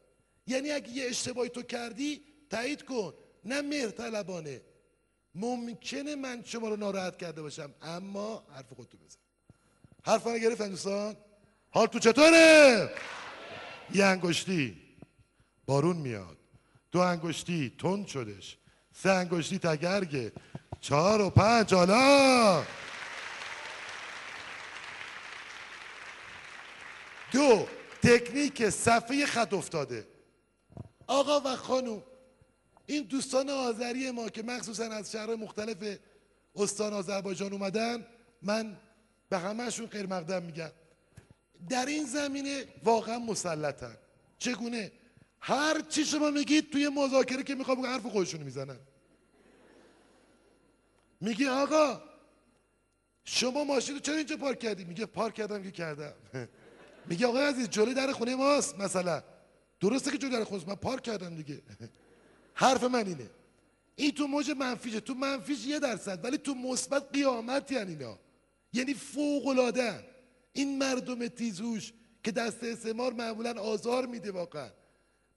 [0.47, 3.15] یعنی اگه یه اشتباهی تو کردی تایید کن.
[3.45, 4.61] نه مهرطلبانه.
[5.35, 9.19] ممکنه من شما رو ناراحت کرده باشم اما حرف خودتو بزن.
[10.05, 11.17] حرف من گرفتن دوستان؟
[11.71, 12.91] حال تو چطوره؟
[13.95, 14.81] یه انگشتی.
[15.67, 16.37] بارون میاد.
[16.93, 18.59] دو انگشتی تند شدش.
[18.93, 20.33] سه انگشتی تگرگه.
[20.81, 22.65] چهار و پنج حالا.
[27.33, 27.67] دو
[28.03, 30.07] تکنیک صفحه خط افتاده.
[31.07, 32.03] آقا و خانوم
[32.87, 35.99] این دوستان آذری ما که مخصوصا از شهرهای مختلف
[36.57, 38.07] استان آذربایجان اومدن
[38.43, 38.77] من
[39.29, 40.71] به همهشون خیر مقدم میگم.
[41.69, 43.97] در این زمینه واقعا مسلطن.
[44.39, 44.93] چگونه؟
[45.41, 48.79] هر چی شما میگید توی مذاکره که می‌خوام حرف خودشون می‌زنن.
[51.21, 52.03] میگی آقا
[53.25, 56.13] شما ماشین رو چرا اینجا پارک کردی؟ میگه پارک کردم که کردم.
[57.07, 59.23] میگه آقا عزیز جلوی در خونه ماست مثلا.
[59.81, 61.63] درسته که جلوی در خونه من پارک کردم دیگه.
[62.55, 63.31] حرف من اینه.
[63.97, 65.01] این تو موج منفیشه.
[65.01, 68.19] تو منفیش یه درصد ولی تو مثبت قیامت یعنی اینا.
[68.73, 70.05] یعنی فوق العاده
[70.53, 71.93] این مردم تیزوش
[72.25, 74.69] که دست استعمار معمولا آزار میده واقعا.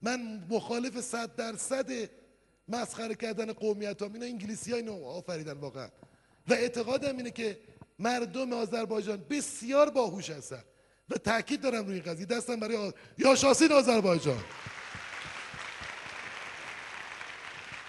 [0.01, 2.09] من مخالف صد درصد
[2.67, 5.89] مسخره کردن قومیت هم اینا انگلیسی ها اینو آفریدن واقعا.
[6.47, 7.59] و اعتقادم اینه که
[7.99, 10.63] مردم آذربایجان بسیار باهوش هستن.
[11.09, 12.25] و تاکید دارم روی این قضیه.
[12.25, 12.91] دستم برای آ...
[13.17, 14.43] یاشاسین آذربایجان.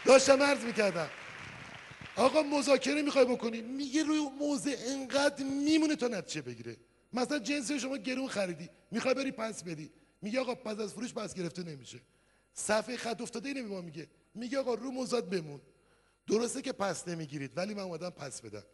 [0.09, 1.09] داشتم عرض می‌کردم.
[2.17, 6.77] آقا مذاکره می‌خوای بکنی؟ میگه روی موضع انقدر میمونه تا نتیجه بگیره.
[7.13, 9.91] مثلا جنس شما گرون خریدی می‌خوای بری پس بدی.
[10.23, 12.01] میگه آقا پس از فروش پس گرفته نمیشه.
[12.55, 14.07] صفحه خط افتاده اینه میگه.
[14.35, 15.61] میگه آقا رو موزاد بمون.
[16.27, 18.65] درسته که پس نمی‌گیرید ولی من اومدم پس بدم.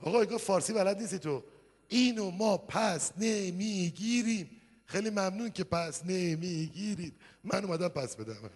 [0.00, 1.44] آقا ایگاه فارسی بلد نیستی تو.
[1.88, 4.50] اینو ما پس نمی‌گیریم.
[4.86, 7.14] خیلی ممنون که پس نمی‌گیرید.
[7.44, 8.50] من اومدم پس بدم.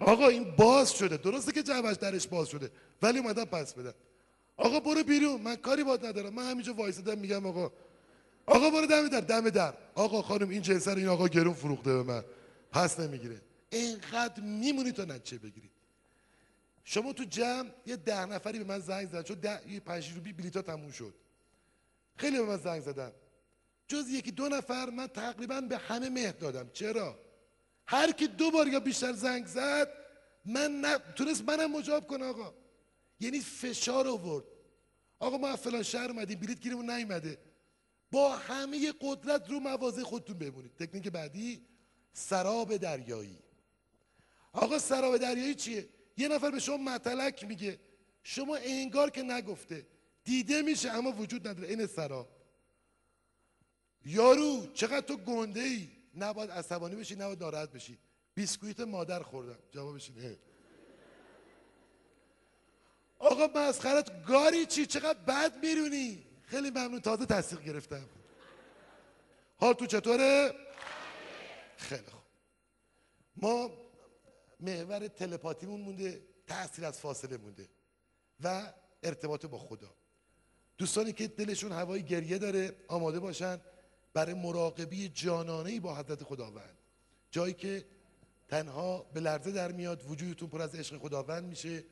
[0.00, 1.16] آقا این باز شده.
[1.16, 2.70] درسته که جوش درش باز شده
[3.02, 3.94] ولی اومدم پس بدم.
[4.56, 5.40] آقا برو بیرون.
[5.40, 6.34] من کاری باد ندارم.
[6.34, 7.72] من همینجا وایسادم میگم آقا.
[8.46, 9.74] آقا برو دم در دم در.
[9.94, 12.24] آقا خانم این جنس این آقا گرون فروخته به من.
[12.72, 13.40] پس نمی‌گیره.
[13.70, 15.70] اینقدر میمونی تا نتیجه بگیرید
[16.84, 19.22] شما تو جمع یه ده نفری به من زنگ زدن.
[19.22, 21.14] چون ده یه پنج روبی بلیتا تموم شد.
[22.16, 23.12] خیلی به من زنگ زدن.
[23.88, 26.70] جز یکی دو نفر من تقریبا به همه مهر دادم.
[26.72, 27.18] چرا؟
[27.90, 29.88] هر کی دو بار یا بیشتر زنگ زد
[30.44, 32.54] من نه تونست منم مجاب کنه آقا.
[33.20, 34.44] یعنی فشار آورد.
[35.18, 37.38] آقا ما فلان شهر اومدیم بلیت گیرمون نیومده.
[38.12, 40.76] با همه قدرت رو مواضع خودتون بمونید.
[40.76, 41.66] تکنیک بعدی
[42.12, 43.38] سراب دریایی.
[44.52, 47.80] آقا سراب دریایی چیه؟ یه نفر به شما مطلق میگه.
[48.22, 49.86] شما انگار که نگفته.
[50.24, 51.68] دیده میشه اما وجود نداره.
[51.68, 52.28] این سراب.
[54.04, 57.98] یارو چقدر تو گنده ای؟ نباید عصبانی بشی نباید ناراحت بشی.
[58.34, 59.58] بیسکویت مادر خوردم.
[59.70, 60.38] جوابش اینه.
[63.18, 67.00] آقا مسخرت گاری چی؟ چقدر بد میرونی خیلی ممنون.
[67.00, 68.08] تازه تصدیق گرفتم.
[69.56, 70.54] حال تو چطوره؟
[71.76, 72.20] خیلی خوب.
[73.36, 73.70] ما
[74.60, 77.68] محور تلپاتیمون مونده تاثیر از فاصله مونده
[78.40, 78.72] و
[79.02, 79.94] ارتباط با خدا.
[80.78, 83.60] دوستانی که دلشون هوای گریه داره آماده باشن.
[84.12, 86.78] برای مراقبی جانانه با حضرت خداوند
[87.30, 87.84] جایی که
[88.48, 91.84] تنها به لرزه در میاد وجودتون پر از عشق خداوند میشه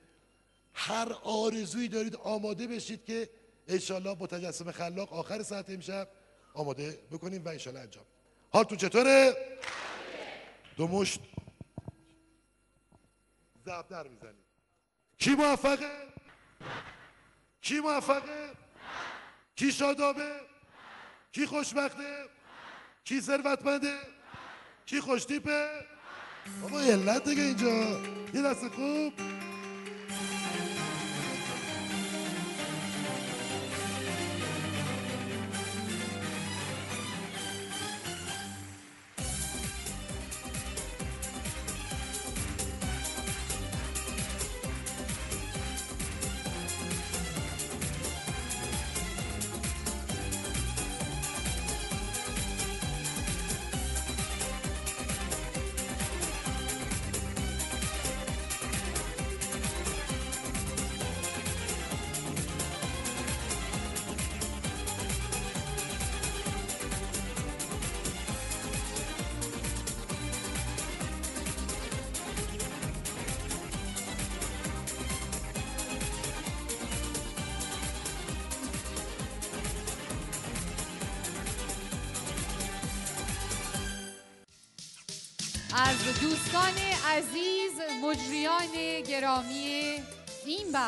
[0.74, 3.30] هر آرزویی دارید آماده بشید که
[3.68, 6.08] انشالله با تجسم خلاق آخر ساعت امشب
[6.54, 8.04] آماده بکنیم و انشالله انجام
[8.50, 9.34] حالتون چطوره؟
[10.76, 11.20] دو مشت
[13.64, 14.44] زب در می‌زنید
[15.18, 16.08] کی موفقه؟
[17.60, 18.50] کی موفقه؟
[19.56, 20.40] کی شادابه؟
[21.38, 22.24] کی خوشبخته؟
[23.04, 23.94] کی ثروتمنده؟
[24.86, 25.66] کی خوشتیپه؟
[26.62, 28.00] بابا علت دیگه اینجا
[28.34, 29.12] یه دست خوب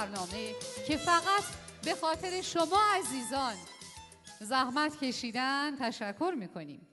[0.00, 0.54] برنامه
[0.86, 1.44] که فقط
[1.84, 3.54] به خاطر شما عزیزان
[4.40, 6.86] زحمت کشیدن تشکر می‌کنیم.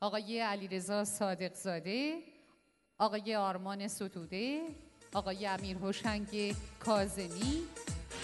[0.00, 2.18] آقای علیرضا صادق زاده
[2.98, 4.62] آقای آرمان ستوده
[5.14, 7.62] آقای امیر هوشنگ کازمی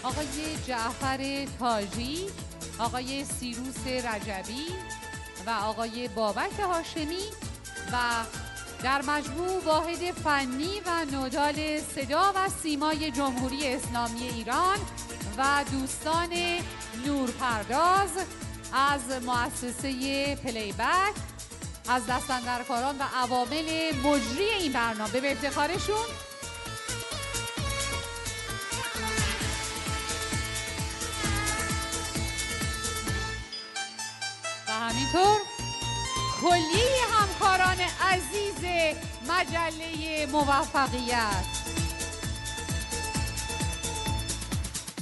[0.03, 2.27] آقای جعفر تاجی
[2.79, 4.67] آقای سیروس رجبی
[5.47, 7.25] و آقای بابک هاشمی
[7.93, 8.25] و
[8.83, 14.79] در مجموع واحد فنی و نودال صدا و سیمای جمهوری اسلامی ایران
[15.39, 16.29] و دوستان
[17.07, 18.11] نورپرداز
[18.73, 21.15] از مؤسسه پلیبک
[21.89, 26.07] از دستندرکاران و عوامل مجری این برنامه به افتخارشون.
[34.69, 35.50] و همینطور
[36.41, 38.65] کلی همکاران عزیز
[39.29, 41.45] مجله موفقیت.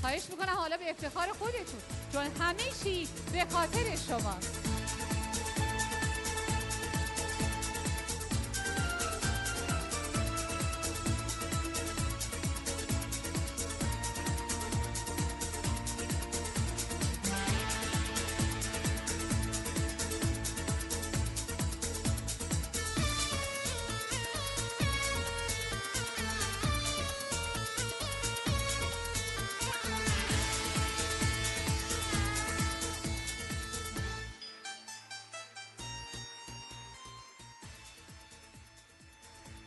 [0.00, 1.80] خواهش می‌کنم حالا به افتخار خودتون
[2.12, 4.77] چون همه چی به خاطر شماست.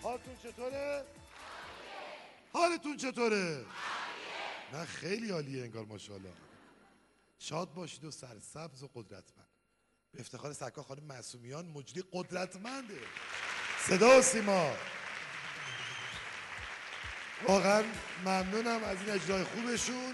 [0.01, 1.05] حالتون چطوره؟
[2.53, 3.65] حالتون چطوره؟
[4.73, 6.33] نه خیلی عالیه انگار ماشاءالله.
[7.39, 9.47] شاد باشید و سرسبز و قدرتمند.
[10.11, 12.99] به افتخار سرکار خانم معصومیان مجری قدرتمنده.
[13.79, 14.71] صدا و سیما.
[17.47, 17.83] واقعا
[18.21, 20.13] ممنونم از این اجرای خوبشون.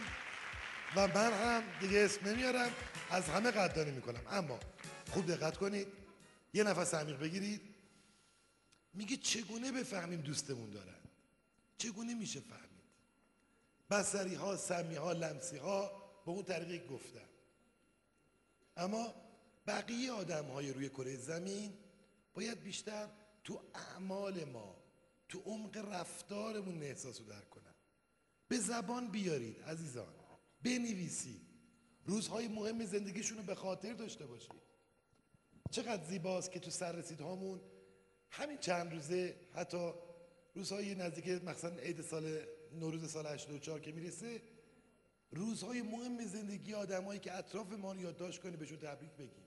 [0.96, 2.72] و من هم دیگه اسم نمیارم
[3.10, 4.22] از همه قدردانی می‌کنم.
[4.32, 4.60] اما
[5.14, 5.88] خوب دقت کنید
[6.54, 7.67] یه نفس عمیق بگیرید.
[8.98, 11.00] میگه چگونه بفهمیم دوستمون دارن؟
[11.78, 12.68] چگونه میشه فهمید؟
[13.90, 15.92] بسری ها سمی ها لمسی ها
[16.26, 17.30] به اون طریقی گفتن.
[18.78, 19.14] اما
[19.68, 21.74] بقیه آدم های روی کره زمین
[22.34, 23.10] باید بیشتر
[23.44, 24.76] تو اعمال ما
[25.30, 27.76] تو عمق رفتارمون احساس رو درک کنن.
[28.48, 30.14] به زبان بیارید عزیزان.
[30.64, 31.42] بنویسید.
[32.06, 34.52] روزهای مهم زندگیشون رو به خاطر داشته باشید.
[35.72, 37.62] چقدر زیباست که تو سررسید هامون
[38.30, 39.92] همین چند روزه حتی
[40.56, 42.40] روزهای نزدیک مثلا عید سال
[42.80, 44.42] نوروز سال 84 که می‌رسه
[45.32, 49.44] روزهای مهم زندگی آدمایی که اطراف ما رو یادداشت کنیم بهشون تبریک بگیم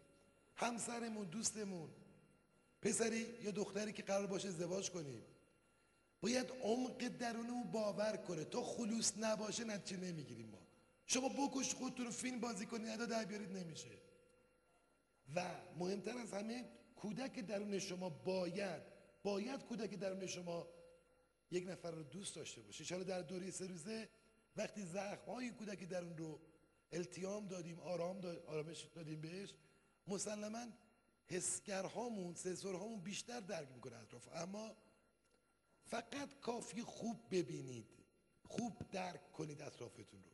[0.56, 1.88] همسرمون دوستمون
[2.82, 5.22] پسری یا دختری که قرار باشه ازدواج کنیم
[6.20, 8.44] باید عمق درونمون باور کنه.
[8.44, 10.58] تا خلوص نباشه نتیجه نمی‌گیریم ما.
[11.06, 13.90] شما بکش خودتون رو فیلم بازی کنید ادا در بیارید نمیشه.
[15.34, 15.44] و
[15.78, 16.64] مهمتر از همه
[17.02, 18.82] کودک درون شما باید
[19.22, 20.68] باید کودک درون شما
[21.50, 22.84] یک نفر رو دوست داشته باشه.
[22.84, 24.08] چرا در دوره سه روزه
[24.56, 26.40] وقتی زخم های کودک درون رو
[26.92, 29.54] التیام دادیم آرام داد، آرامش دادیم بهش
[30.06, 30.66] مسلما
[31.26, 34.28] حسگرهامون سنسورهامون بیشتر درک می‌کنه اطراف.
[34.34, 34.76] اما
[35.84, 37.86] فقط کافی خوب ببینید
[38.48, 40.30] خوب درک کنید اطرافتون رو.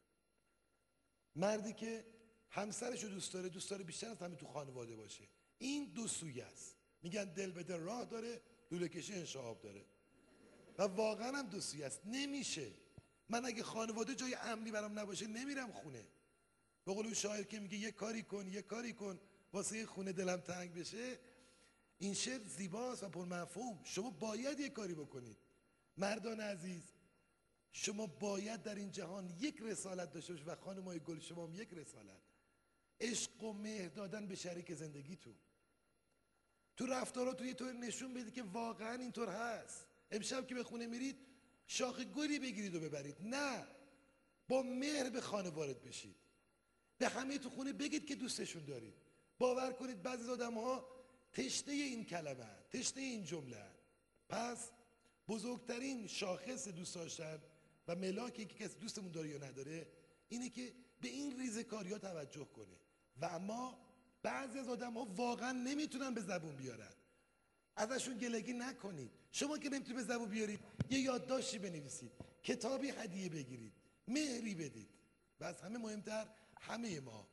[1.37, 2.05] مردی که
[2.51, 5.25] همسرش رو دوست داره دوست داره بیشتر از همه تو خانواده باشه.
[5.59, 6.77] این دو سویه است.
[7.03, 9.85] میگن دل بده راه داره لوله کشی انشعاب داره.
[10.79, 12.01] و واقعا هم دو سویه است.
[12.05, 12.71] نمیشه.
[13.29, 16.07] من اگه خانواده جای امنی برام نباشه نمیرم خونه.
[16.85, 19.21] به قول شاعر که میگه یه کاری کن یه کاری کن
[19.53, 21.19] واسه خونه دلم تنگ بشه.
[21.99, 23.81] این شعر زیباست و پرمفهوم.
[23.85, 25.37] شما باید یه کاری بکنید.
[25.97, 26.83] مردان عزیز
[27.73, 30.49] شما باید در این جهان یک رسالت داشته باشید.
[30.49, 32.23] و خانمای گل شما هم یک رسالت.
[33.01, 35.35] عشق و مهر دادن به شریک زندگیتون.
[36.77, 39.87] تو رفتاراتون یه طور نشون بدید که واقعا اینطور هست.
[40.11, 41.17] امشب که به خونه میرید
[41.67, 43.17] شاخ گلی بگیرید و ببرید.
[43.21, 43.67] نه.
[44.49, 46.17] با مهر به خانه وارد بشید.
[46.99, 48.95] به همه تو خونه بگید که دوستشون دارید.
[49.39, 50.89] باور کنید بعضی از آدم ها
[51.33, 52.63] تشنه این کلمه هن.
[52.71, 53.71] تشنه این جمله.
[54.29, 54.71] پس
[55.29, 57.39] بزرگترین شاخص دوست داشتن
[57.89, 59.87] و ملاک اینکه کسی دوستمون داره یا نداره
[60.29, 62.77] اینه که به این ریزکاری ها توجه کنه.
[63.21, 63.86] و اما
[64.27, 66.93] بعضی از آدم ها واقعا نمی‌تونن به زبون بیارن.
[67.77, 69.11] ازشون گلگی نکنید.
[69.31, 72.13] شما که نمی‌تونید به زبون بیارید یه یادداشتی بنویسید.
[72.43, 73.73] کتابی هدیه بگیرید.
[74.09, 74.89] مهری بدید.
[75.41, 76.27] و از همه مهمتر
[76.61, 77.29] همه ما.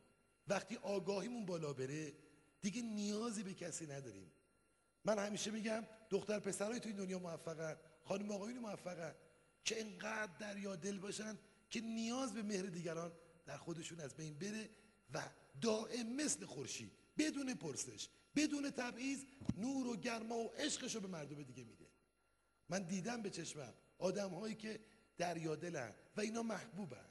[0.48, 2.12] وقتی آگاهیمون بالا بره
[2.62, 4.32] دیگه نیازی به کسی نداریم.
[5.04, 9.14] من همیشه میگم دختر پسرای تو این دنیا موفقن خانم آقایون موفقن.
[9.64, 11.38] که انقدر دریا دل باشن
[11.70, 13.12] که نیاز به مهر دیگران
[13.46, 14.70] در خودشون از بین بره
[15.14, 15.22] و
[15.60, 16.92] دائم مثل خورشید.
[17.18, 19.24] بدون پرسش بدون تبعیض
[19.56, 21.86] نور و گرما و عشقش رو به مردم دیگه میده.
[22.68, 24.80] من دیدم به چشمم آدم هایی که
[25.18, 27.08] دریا دلن و اینا محبوبن.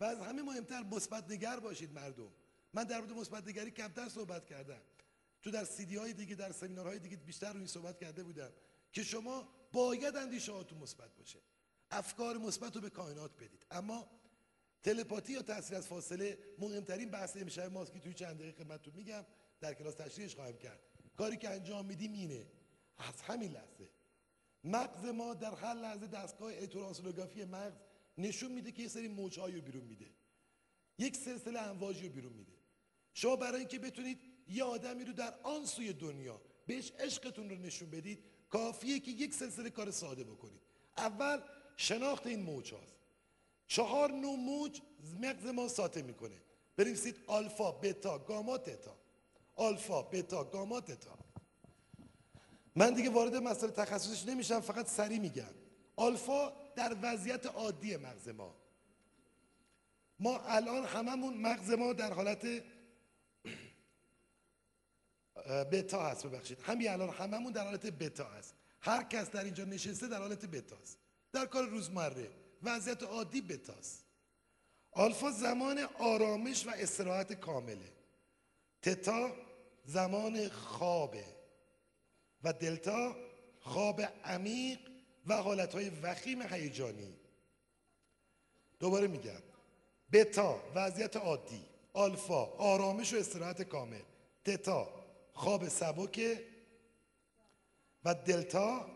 [0.00, 2.32] و از همه مهمتر مثبت نگر باشید مردم.
[2.74, 4.80] من در مورد مثبت نگری کمتر صحبت کردم.
[5.42, 8.52] تو در سیدی های دیگه در سمینارهای دیگه بیشتر روی صحبت کرده بودم
[8.92, 11.38] که شما باید اندیشه هاتون مثبت باشه.
[11.90, 13.66] افکار مثبت رو به کائنات بدید.
[13.70, 14.10] اما
[14.86, 19.24] تلپاتی یا تاثیر از فاصله مهمترین بحث امشب ماست که توی چند دقیقه خدمتتون میگم
[19.60, 20.80] در کلاس تشریحش خواهم کرد.
[21.16, 22.46] کاری که انجام میدیم اینه
[22.98, 23.88] از همین لحظه
[24.64, 27.80] مغز ما در هر لحظه دستگاه الکترونسولوگرافی مغز
[28.18, 30.10] نشون میده که یه سری موجهایی رو بیرون میده.
[30.98, 32.52] یک سلسله امواجی رو بیرون میده.
[33.14, 37.90] شما برای اینکه بتونید یه آدمی رو در آن سوی دنیا بهش عشقتون رو نشون
[37.90, 40.62] بدید کافیه که یک سلسله کار ساده بکنید.
[40.96, 41.40] اول
[41.76, 42.95] شناخت این موج هاست.
[43.66, 44.80] چهار نوع موج
[45.20, 46.42] مغز ما ساطع می‌کنه.
[46.76, 48.96] بنویسید آلفا بتا گاما تتا.
[49.56, 51.18] آلفا بتا گاما تتا.
[52.76, 55.54] من دیگه وارد مسئله تخصصش نمیشم فقط سری میگم.
[55.96, 58.54] آلفا در وضعیت عادی مغز ما.
[60.18, 62.46] ما الان هممون مغز ما در حالت
[65.72, 66.60] بتا هست ببخشید.
[66.60, 68.54] همین الان هممون در حالت بتا هست.
[68.80, 70.98] هر کس در اینجا نشسته در حالت بتاست
[71.32, 72.30] در کار روزمره.
[72.62, 74.06] وضعیت عادی بتاست
[74.96, 77.92] آلفا زمان آرامش و استراحت کامله.
[78.82, 79.32] تتا
[79.84, 81.24] زمان خوابه.
[82.44, 83.16] و دلتا
[83.60, 84.78] خواب عمیق
[85.26, 87.16] و حالتهای وخیم هیجانی.
[88.80, 89.42] دوباره میگم.
[90.12, 91.64] بتا وضعیت عادی.
[91.92, 94.02] آلفا آرامش و استراحت کامل.
[94.44, 94.88] تتا
[95.32, 96.38] خواب سبک
[98.04, 98.90] و دلتا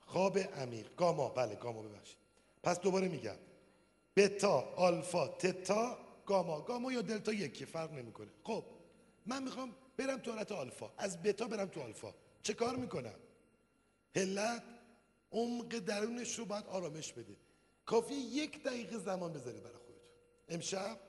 [0.00, 0.96] خواب عمیق.
[0.96, 1.28] گاما.
[1.28, 2.27] بله گاما ببخشید.
[2.62, 3.36] پس دوباره میگم.
[4.16, 6.60] بتا آلفا تتا گاما.
[6.60, 8.28] گاما یا دلتا یکی فرق نمی‌کنه.
[8.44, 8.64] خب
[9.26, 10.90] من می‌خوام برم تو حالت آلفا.
[10.98, 12.14] از بتا برم تو آلفا.
[12.42, 13.18] چه کار می‌کنم؟
[14.16, 14.62] هلت
[15.32, 17.36] عمق درونش رو باید آرامش بده.
[17.86, 20.10] کافی یک دقیقه زمان بذاره برای خودتون
[20.48, 21.00] امشب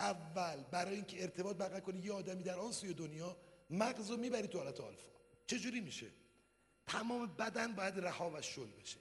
[0.00, 3.36] اول برای اینکه ارتباط برقرار کنی یه آدمی در آن سوی دنیا
[3.70, 5.08] مغز رو می‌بری تو حالت آلفا.
[5.46, 6.06] چجوری میشه؟
[6.86, 8.98] تمام بدن باید رها و شل بشه.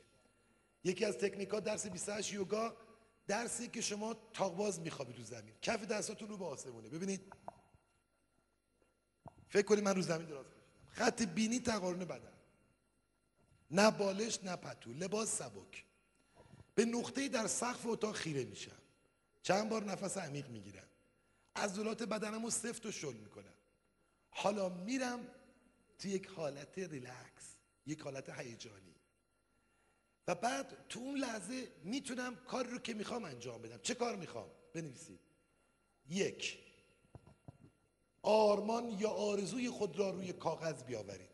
[0.84, 2.78] یکی از تکنیکات درس 28 یوگا
[3.28, 5.54] درسی که شما تاقباز میخوابی تو زمین.
[5.62, 6.90] کف دستاتون رو به آسمونه.
[6.90, 7.34] ببینید.
[9.50, 10.90] فکر کنید من رو زمین دراز کشیدم.
[10.90, 12.34] خط بینی تقارن بدن.
[13.72, 14.94] نه بالش نه پتو.
[14.94, 15.86] لباس سبک.
[16.76, 18.82] به نقطه در سقف اتاق خیره میشم.
[19.42, 20.88] چند بار نفس عمیق می‌گیرم.
[21.56, 23.54] عضلات بدنم رو سفت و شل می‌کنم.
[24.30, 25.28] حالا میرم
[26.00, 28.97] تو یک حالت ریلکس یک حالت هیجانی.
[30.28, 33.80] و بعد تو اون لحظه می‌تونم کار رو که می‌خوام انجام بدم.
[33.84, 35.20] چه کار می‌خوام؟ بنویسید.
[36.10, 36.58] یک.
[38.22, 41.30] آرمان یا آرزوی خود را روی کاغذ بیاورید.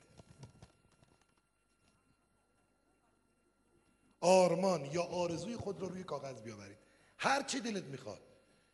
[4.22, 6.78] آرمان یا آرزوی خود را روی کاغذ بیاورید.
[7.18, 8.22] هر چی دلت می‌خواد.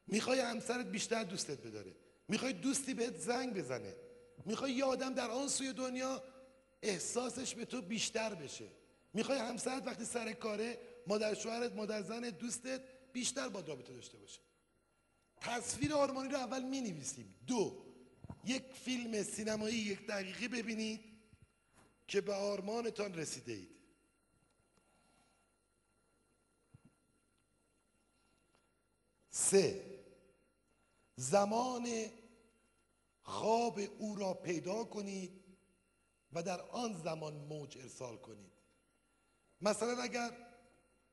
[0.08, 1.96] می‌خوای همسرت بیشتر دوستت بداره.
[2.28, 3.96] می‌خوای دوستی بهت زنگ بزنه.
[4.46, 6.24] می‌خوای یه آدم در آن سوی دنیا
[6.82, 8.68] احساسش به تو بیشتر بشه.
[9.14, 10.78] می‌خوای همسرت وقتی سر کاره
[11.08, 12.82] مادر شوهرت مادر زنت دوستت
[13.14, 14.42] بیشتر با رابطه داشته باشه.
[15.42, 17.86] تصویر آرمانی رو اول می نویسیم دو
[18.46, 21.00] یک فیلم سینمایی یک دقیقه ببینید
[22.08, 23.80] که به آرمانتان رسیده اید.
[29.30, 30.00] سه
[31.16, 31.88] زمان
[33.22, 35.44] خواب او را پیدا کنید
[36.34, 38.59] و در آن زمان موج ارسال کنید.
[39.62, 40.32] مثلا اگر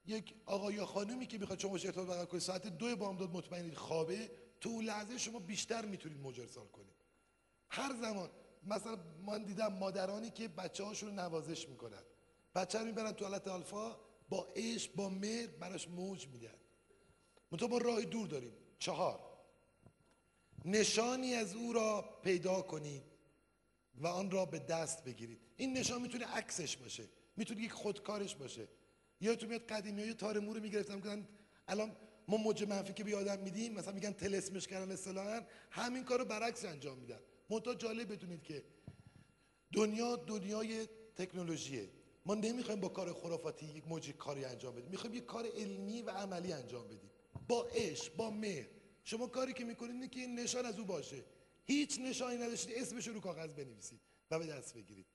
[0.07, 4.31] یک آقا یا خانمی که می‌خواد شما ارتباط برقرار کنید ساعت دو بامداد مطمئنید خوابه
[4.61, 6.41] تو اون لحظه شما بیشتر می‌تونید موج
[6.73, 6.97] کنید.
[7.71, 8.31] هر زمان
[8.67, 12.03] مثلا من دیدم مادرانی که بچه هاشون نوازش می‌کنن.
[12.55, 13.97] بچه رو می‌برن تو حالت آلفا
[14.29, 16.59] با عشق با مهر براش موج میدن.
[17.53, 18.53] منتها ما راه دور داریم.
[18.79, 19.21] چهار.
[20.65, 23.03] نشانی از او را پیدا کنید
[23.95, 25.41] و آن را به دست بگیرید.
[25.57, 27.09] این نشان می‌تونه عکسش باشه.
[27.37, 28.69] می‌تونه یک خودکارش باشه.
[29.21, 31.25] یا تو میاد قدیمی های تار مو رو می‌گرفتم که
[31.69, 31.97] الان
[32.29, 36.65] ما موج منفی که به آدم میدیم مثلا میگن تلسمش کردن اصطلاحا همین کارو برعکس
[36.65, 37.21] انجام میدن.
[37.51, 38.65] منتها جالب بدونید که
[39.73, 40.87] دنیا دنیای
[41.17, 41.91] تکنولوژیه.
[42.27, 44.91] ما نمی‌خوایم با کار خرافاتی یک موج کاری انجام بدیم.
[44.91, 47.11] می‌خوایم یک کار علمی و عملی انجام بدیم.
[47.49, 48.67] با عشق با مهر.
[49.05, 51.25] شما کاری که می‌کنید اینه که این نشان از او باشه.
[51.65, 54.01] هیچ نشانی نداشتید اسمش رو کاغذ بنویسید
[54.31, 55.07] و به دست بگیرید.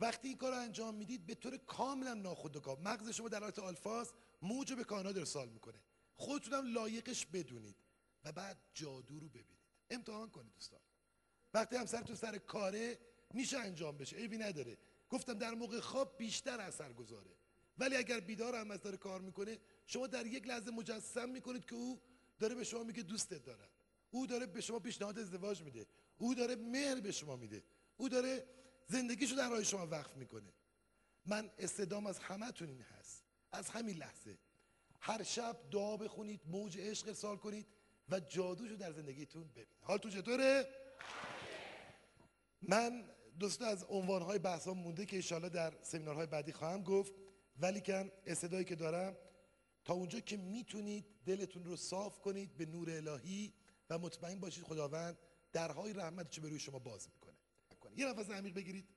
[0.00, 4.14] وقتی این کار رو انجام می‌دید به طور کاملا ناخودآگاه مغز شما در حالت آلفاست
[4.42, 5.80] موج به کانال ارسال می‌کنه.
[6.14, 7.76] خودتونم لایقش بدونید
[8.24, 9.66] و بعد جادو رو ببینید.
[9.90, 10.80] امتحان کنید دوستان.
[11.54, 12.98] وقتی همسرتون سر کاره
[13.34, 14.16] میشه انجام بشه.
[14.16, 14.78] عیبی نداره.
[15.10, 17.30] گفتم در موقع خواب بیشتر اثر گذاره.
[17.78, 21.74] ولی اگر بیدار هم از داره کار می‌کنه شما در یک لحظه مجسم می‌کنید که
[21.74, 22.00] او
[22.38, 23.68] داره به شما میگه دوستت دارم.
[24.10, 25.86] او داره به شما پیشنهاد ازدواج میده.
[26.18, 27.62] او داره مهر به شما میده.
[27.96, 28.46] او داره
[28.86, 30.52] زندگیشو در راه شما وقف می‌کنه.
[31.26, 33.24] من استدام از همتون این هست.
[33.52, 34.38] از همین لحظه.
[35.00, 37.66] هر شب دعا بخونید موج عشق ارسال کنید
[38.08, 39.68] و جادوشو در زندگیتون ببینید.
[39.80, 40.68] حالتون چطوره؟
[42.62, 43.04] من
[43.38, 47.12] دوست از عنوانهای بحث مونده که انشاءالله در سمینارهای بعدی خواهم گفت
[47.58, 49.16] ولی کن استدایی که دارم
[49.84, 53.52] تا اونجا که می‌تونید دلتون رو صاف کنید به نور الهی
[53.90, 55.18] و مطمئن باشید خداوند
[55.52, 57.25] درهای رحمتش به روی شما باز می‌کنه.
[57.96, 58.88] یه نفس عمیق بگیرید.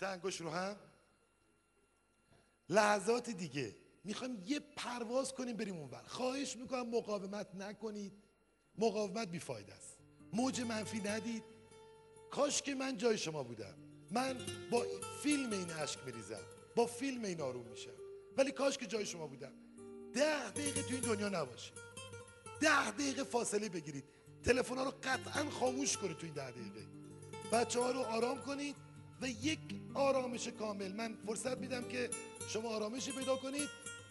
[0.00, 0.76] سنگوش رو هم.
[2.68, 3.76] لحظات دیگه.
[4.04, 6.02] می‌خوایم یه پرواز کنیم بریم اونور.
[6.06, 8.12] خواهش می‌کنم مقاومت نکنید.
[8.78, 9.98] مقاومت بیفاید است.
[10.32, 11.44] موج منفی ندید.
[12.30, 13.74] کاش که من جای شما بودم.
[14.10, 14.38] من
[14.70, 14.86] با
[15.22, 16.40] فیلم این عشق میریزم.
[16.76, 17.90] با فیلم این آروم میشم.
[18.36, 19.52] ولی کاش که جای شما بودم.
[20.14, 21.74] ده دقیقه تو این دنیا نباشید.
[22.60, 24.04] ده دقیقه فاصله بگیرید.
[24.44, 27.03] تلفن رو قطعا خاموش کنید تو این ده دقیقه.
[27.52, 28.76] بچه ها رو آرام کنید
[29.20, 29.58] و یک
[29.94, 30.92] آرامش کامل.
[30.92, 32.10] من فرصت میدم که
[32.48, 33.68] شما آرامشی پیدا کنید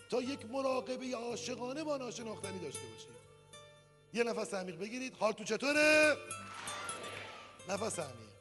[0.10, 3.14] تا یک مراقبه عاشقانه با ناشناختنی داشته باشید.
[4.14, 5.16] یه نفس عمیق بگیرید.
[5.20, 6.18] حال تو چطوره؟
[7.70, 8.33] نفس عمیق.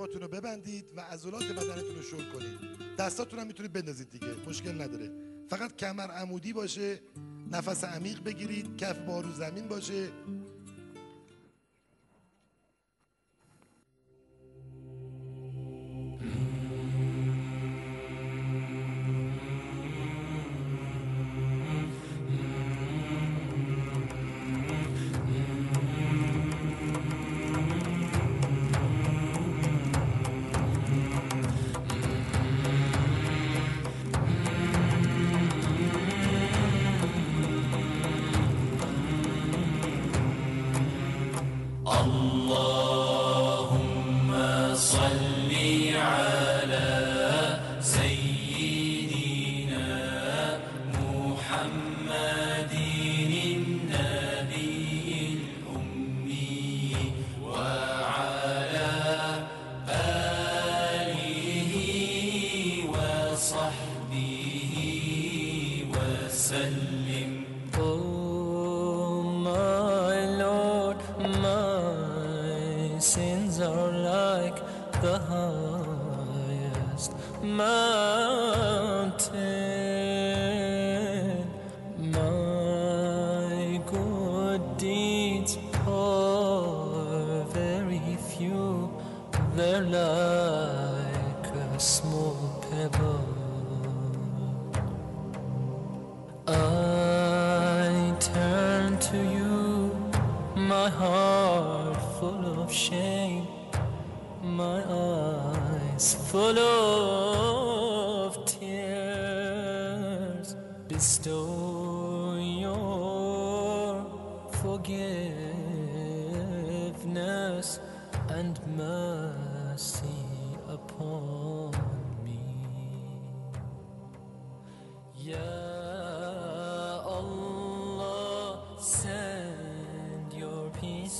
[0.00, 2.58] چشماتون رو ببندید و عضلات بدنتون رو شل کنید.
[2.98, 5.10] دستاتون هم می‌تونید بندازید دیگه مشکل نداره.
[5.50, 7.00] فقط کمر عمودی باشه
[7.50, 10.08] نفس عمیق بگیرید کف با رو زمین باشه.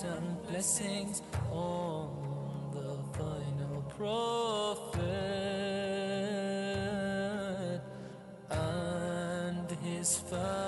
[0.03, 1.23] And blessings
[1.53, 2.09] on
[2.73, 5.03] the final prophet
[8.51, 10.60] and his family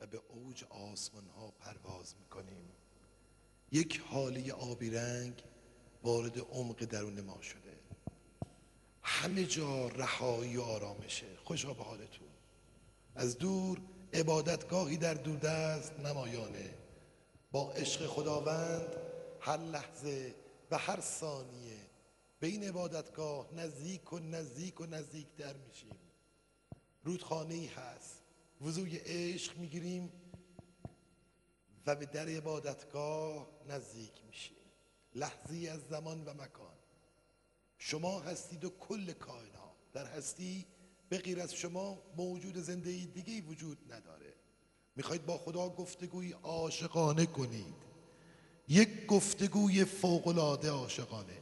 [0.00, 2.68] و به اوج آسمان ها پرواز می‌کنیم.
[3.72, 5.44] یک حاله آبی رنگ
[6.02, 7.78] وارد عمق درون ما شده.
[9.02, 11.36] همه جا رهایی و آرامشه.
[11.44, 12.28] خوشا به حالتون.
[13.14, 13.80] از دور
[14.12, 16.74] عبادتگاهی در دست نمایانه.
[17.52, 18.96] با عشق خداوند
[19.40, 20.34] هر لحظه
[20.70, 21.78] و هر ثانیه
[22.40, 25.96] به این عبادتگاه نزدیک و نزدیک و نزدیک در میشیم.
[27.04, 28.22] رودخانه ای هست.
[28.60, 30.12] وضوی عشق می‌گیریم
[31.86, 34.56] و به در عبادتگاه نزدیک میشیم.
[35.14, 36.74] لحظی از زمان و مکان.
[37.78, 40.66] شما هستید و کل کائنات در هستی.
[41.08, 44.34] به غیر از شما موجود زنده دیگه وجود نداره.
[44.96, 47.74] می‌خواید با خدا گفتگوی عاشقانه کنید.
[48.68, 51.38] یک گفتگوی فوقلاده عاشقانه.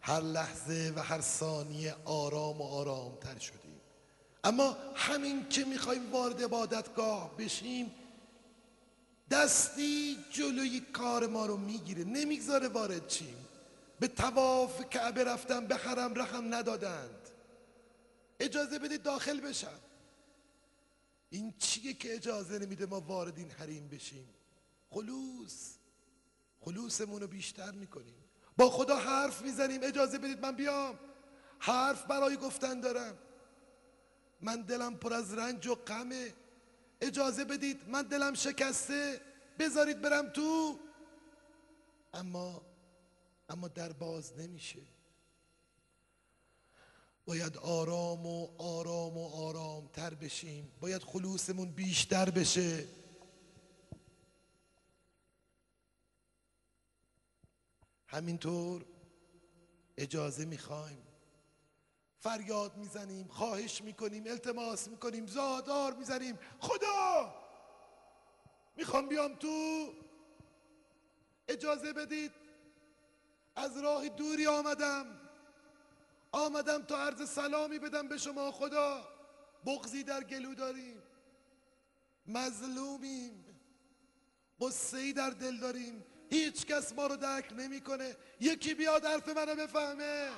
[0.00, 3.65] هر لحظه و هر ثانیه آرام و آرام تر شدیم
[4.46, 7.94] اما همین که می‌خوایم وارد عبادتگاه بشیم
[9.30, 13.46] دستی جلوی کار ما رو می‌گیره نمی‌گذاره وارد چیم.
[14.00, 17.28] به تواف کعبه رفتن به حرم رقم ندادند.
[18.40, 19.80] اجازه بدید داخل بشم.
[21.30, 24.28] این چیه که اجازه نمیده ما وارد این حریم بشیم؟
[24.90, 25.74] خلوص.
[26.60, 28.24] خلوصمون رو بیشتر می‌کنیم.
[28.56, 29.80] با خدا حرف می‌زنیم.
[29.82, 30.98] اجازه بدید من بیام.
[31.58, 33.18] حرف برای گفتن دارم.
[34.40, 36.34] من دلم پر از رنج و غمه.
[37.00, 39.20] اجازه بدید من دلم شکسته.
[39.58, 40.78] بذارید برم تو.
[42.14, 42.62] اما
[43.48, 44.82] اما در باز نمیشه.
[47.26, 50.72] باید آرام و آرام و آرام تر بشیم.
[50.80, 52.88] باید خلوصمون بیشتر بشه.
[58.06, 58.84] همینطور
[59.96, 61.05] اجازه می‌خوایم.
[62.20, 66.38] فریاد می‌زنیم خواهش می‌کنیم التماس می‌کنیم زادار می‌زنیم.
[66.60, 67.34] خدا!
[68.76, 69.92] می‌خوام بیام تو.
[71.48, 72.32] اجازه بدید.
[73.56, 75.20] از راه دوری آمدم.
[76.32, 78.52] آمدم تا عرض سلامی بدم به شما.
[78.52, 79.08] خدا
[79.66, 81.02] بغزی در گلو داریم.
[82.26, 83.44] مظلومیم.
[84.60, 86.04] قصه ای در دل داریم.
[86.30, 88.16] هیچ کس ما رو درک نمی‌کنه.
[88.40, 90.30] یکی بیاد حرف منو بفهمه.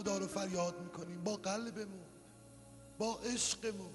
[0.00, 1.24] خدا رو فریاد می‌کنیم.
[1.24, 2.06] با قلبمون
[2.98, 3.94] با عشقمون.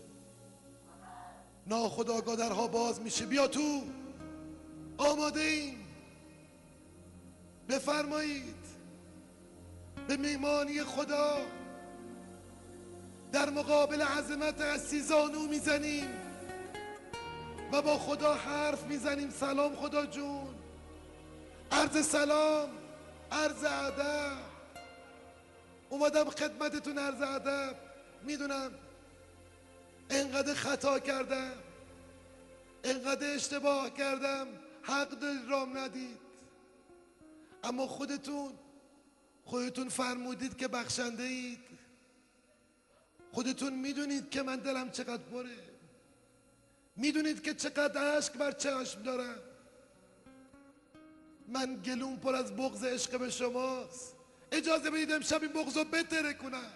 [1.67, 3.25] ناخداگاه درها باز میشه.
[3.25, 3.81] بیا تو.
[4.97, 5.87] آماده ایم.
[7.69, 8.65] بفرمایید.
[10.07, 11.37] به میمانی خدا.
[13.31, 16.09] در مقابل عظمت عزیزانو می‌زنیم.
[17.71, 19.29] و با خدا حرف می‌زنیم.
[19.29, 20.55] سلام خدا جون.
[21.71, 22.69] عرض سلام
[23.31, 24.54] عرض ادب.
[25.89, 27.75] اومدم خدمتتون عرض ادب.
[28.23, 28.71] می‌دونم
[30.09, 31.51] انقدر خطا کردم
[32.83, 34.47] انقدر اشتباه کردم
[34.81, 36.19] حق رام ندید.
[37.63, 38.53] اما خودتون
[39.45, 41.59] خودتون فرمودید که بخشنده اید
[43.31, 45.57] خودتون می‌دونید که من دلم چقدر بره.
[46.95, 49.39] می‌دونید که چقدر عشق بر چشم دارم.
[51.47, 54.14] من گلوم پر از بغض عشق به شماست.
[54.51, 56.71] اجازه بدید امشب این بغض رو بتره کنم.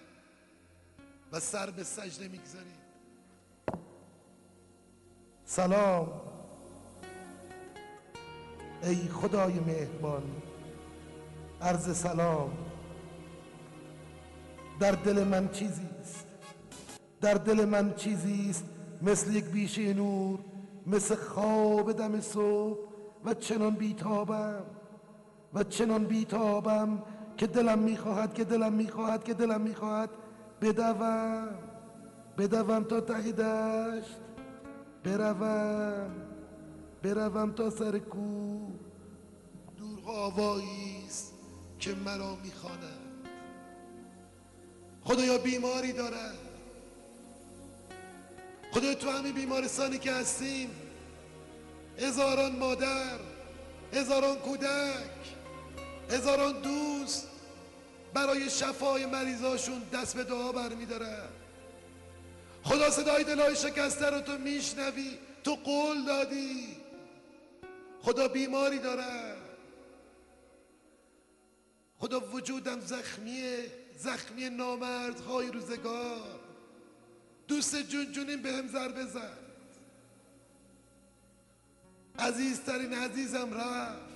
[1.31, 2.79] و سر به سجده می‌گذارید
[5.45, 6.21] سلام.
[8.83, 10.23] ای خدای مهربان
[11.61, 12.57] عرض سلام.
[14.79, 16.25] در دل من چیزی است.
[17.21, 18.65] در دل من چیزی است
[19.01, 20.39] مثل یک بیشه نور
[20.87, 22.79] مثل خواب دم صبح
[23.25, 24.63] و چنان بیتابم
[25.53, 27.03] و چنان بیتابم
[27.39, 30.09] که دلم می‌خواهد که دلم می‌خواهد که دلم می‌خواهد.
[30.61, 31.49] بدوم
[32.37, 34.17] بدوم تا ته دشت.
[35.03, 36.11] بروم
[37.03, 38.67] بروم تا سر کو.
[39.77, 41.33] دور آوایی است
[41.79, 42.99] که مرا می‌خواند.
[45.03, 46.37] خدایا بیماری دارد
[48.71, 50.69] خدایا تو همین بیمارستانی که هستیم.
[51.97, 53.19] هزاران مادر
[53.93, 55.35] هزاران کودک
[56.09, 57.28] هزاران دوست.
[58.13, 61.29] برای شفای مریضاشون دست به دعا برمیدارن
[62.63, 66.77] خدا صدای دلای شکسته رو تو میشنوی تو قول دادی.
[68.01, 69.35] خدا بیماری داره.
[71.97, 76.39] خدا وجودم زخمیه زخمی نامردهای روزگار.
[77.47, 79.39] دوست جون جونیم به هم ضربه زد
[82.19, 84.08] عزیزترین عزیزم رفت.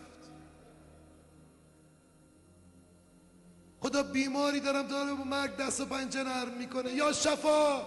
[3.84, 6.92] خدا بیماری دارم داره با مرگ دست و پنجه نرم می‌کنه.
[6.92, 7.82] یا شفا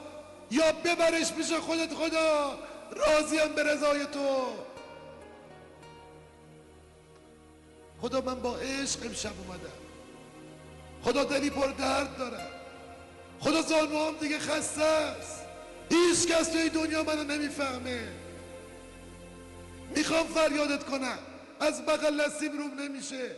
[0.51, 2.59] یا ببرش پیش خودت خدا.
[2.91, 4.47] راضیم به رضای تو.
[8.01, 9.79] خدا من با عشق امشب اومدم.
[11.03, 12.51] خدا دلی پر درد دارم
[13.41, 15.45] خدا زانوام دیگه خسته است.
[15.91, 18.09] هیچ کس توی دنیا منو نمی‌فهمه.
[19.97, 21.19] می‌خوام فریادت کنم.
[21.61, 23.31] از بغل نسیم روم نمیشه.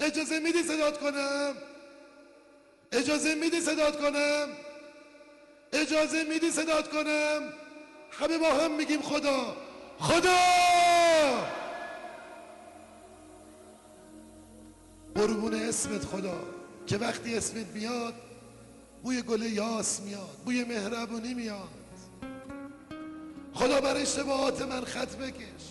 [0.00, 1.54] اجازه میدی صدات کنم؟
[2.92, 4.48] اجازه میدی صدات کنم؟
[5.72, 7.52] اجازه میدی صدات کنم؟
[8.10, 9.56] همه با هم میگیم خدا.
[9.98, 10.38] خدا!
[15.14, 16.40] قربون اسمت خدا
[16.86, 18.14] که وقتی اسمت میاد
[19.02, 21.68] بوی گل یاس میاد بوی مهربونی میاد.
[23.54, 25.62] خدا بر اشتباهات من خط بکش.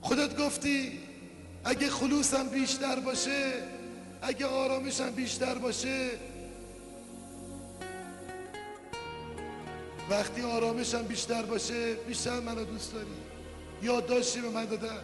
[0.00, 1.00] خودت گفتی
[1.64, 3.52] اگه خلوصم بیشتر باشه
[4.22, 6.10] اگه آرامشم بیشتر باشه
[10.10, 13.06] وقتی آرامشم بیشتر باشه بیشتر منو دوست داری.
[13.82, 15.00] یادداشتی به من دادن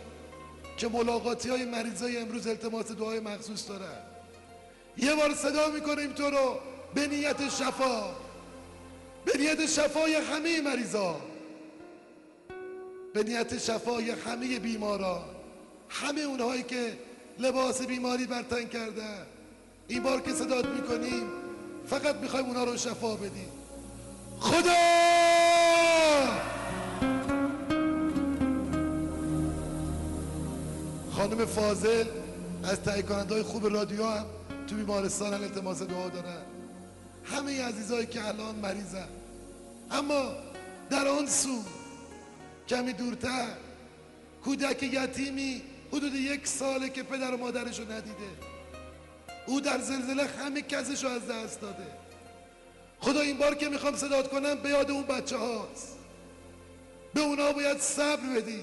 [0.76, 3.98] که ملاقاتی های مریضای امروز التماس دعای مخصوص دارن.
[4.96, 6.58] یه بار صدا می‌کنیم تو رو
[6.94, 8.02] به نیت شفا.
[9.24, 11.20] به نیت شفای همه مریضا.
[13.14, 15.24] به نیت شفای همه بیماران
[15.88, 16.98] همه اونهایی که
[17.38, 19.26] لباس بیماری برتن کردن
[19.88, 21.26] این بار که صدات می‌کنیم
[21.86, 23.48] فقط می‌خوایم اونا رو شفا بدیم.
[24.40, 24.74] خدا!
[31.10, 32.04] خانم فاضل
[32.64, 34.24] از تهیه کننده های خوب رادیو هم
[34.66, 36.42] تو بیمارستان التماس دعا دارن
[37.24, 39.08] همه عزیزایی که الان مریضن.
[39.90, 40.32] اما
[40.90, 41.62] در آن سو
[42.68, 43.48] کمی دورتر
[44.44, 45.62] کودک یتیمی
[45.94, 48.30] حدود یک ساله که پدر و مادرش رو ندیده.
[49.46, 51.86] او در زلزله همه کسش رو از دست داده.
[53.00, 55.98] خدا این بار که می‌خوام صدات کنم به یاد اون بچه هاست.
[57.14, 58.60] به اونا باید صبر بدی.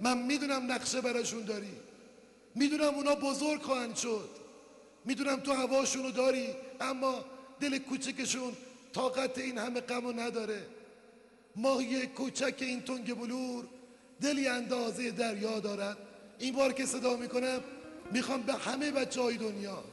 [0.00, 1.72] من می‌دونم نقشه براشون داری.
[2.54, 4.28] می‌دونم اونا بزرگ خواهند شد.
[5.04, 6.46] می‌دونم تو هواشونو داری
[6.80, 7.24] اما
[7.60, 8.52] دل کوچکشون
[8.92, 10.66] طاقت این همه غمو نداره.
[11.56, 13.64] ماهی کوچک این تنگ بلور
[14.20, 15.96] دلی اندازه دریا دارد.
[16.42, 17.60] این بار که صدا می‌کنم
[18.12, 19.84] می‌خوام به همه بچه های دنیا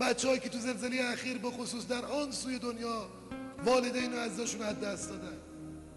[0.00, 3.08] بچه که تو زلزله اخیر به خصوص در آن سوی دنیا
[3.64, 5.36] والدین و عزیزاشون از دست دادن.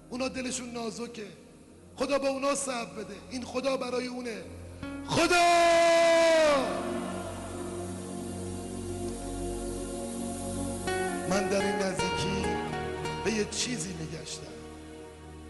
[0.09, 1.27] اونا دلشون نازکه.
[1.95, 3.15] خدا به اونا صبر بده.
[3.31, 4.43] این خدا برای اونه.
[5.07, 5.35] خدا!
[11.29, 12.45] من در این نزدیکی
[13.25, 14.53] به یه چیزی میگشتم.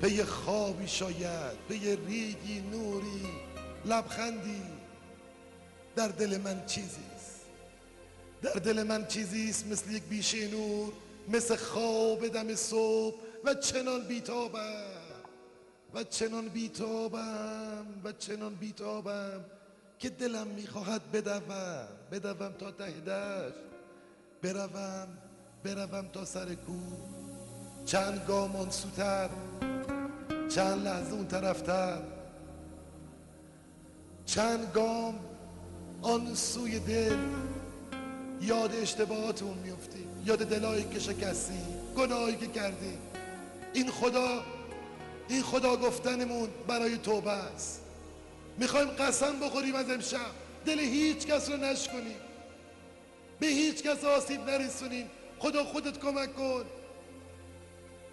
[0.01, 3.50] به یه خوابی شاید به یه ریگی نوری.
[3.85, 4.61] لبخندی.
[5.95, 7.41] در دل من چیزیست
[8.41, 10.93] در دل من چیزیست مثل یک بیشه نور
[11.29, 14.83] مثل خواب دم صبح و چنان بیتابم
[15.93, 19.45] و چنان بیتابم و چنان بیتابم
[19.99, 23.55] که دلم می‌خواهد بدوم بدوم تا ته دشت.
[24.41, 25.07] بروم
[25.63, 26.79] بروم تا سر کو.
[27.85, 29.29] چند گام آن سوتر
[30.49, 32.20] چند لحظه اون طرفتر.
[34.25, 35.19] چند گام
[36.01, 37.17] آن سوی دل
[38.41, 41.59] یاد اشتباهاتمون میفتیم یاد دلایی که شکستی
[41.97, 42.97] گناهی که کردی.
[43.73, 44.43] این خدا
[45.29, 47.81] این خدا گفتنمون برای توبه است.
[48.57, 50.31] می‌خوایم قسم بخوریم از امشب.
[50.65, 52.17] دل هیچ کس رو نشکنیم
[53.39, 56.65] به هیچ کس آسیب نرسونیم خدا خودت کمک کن.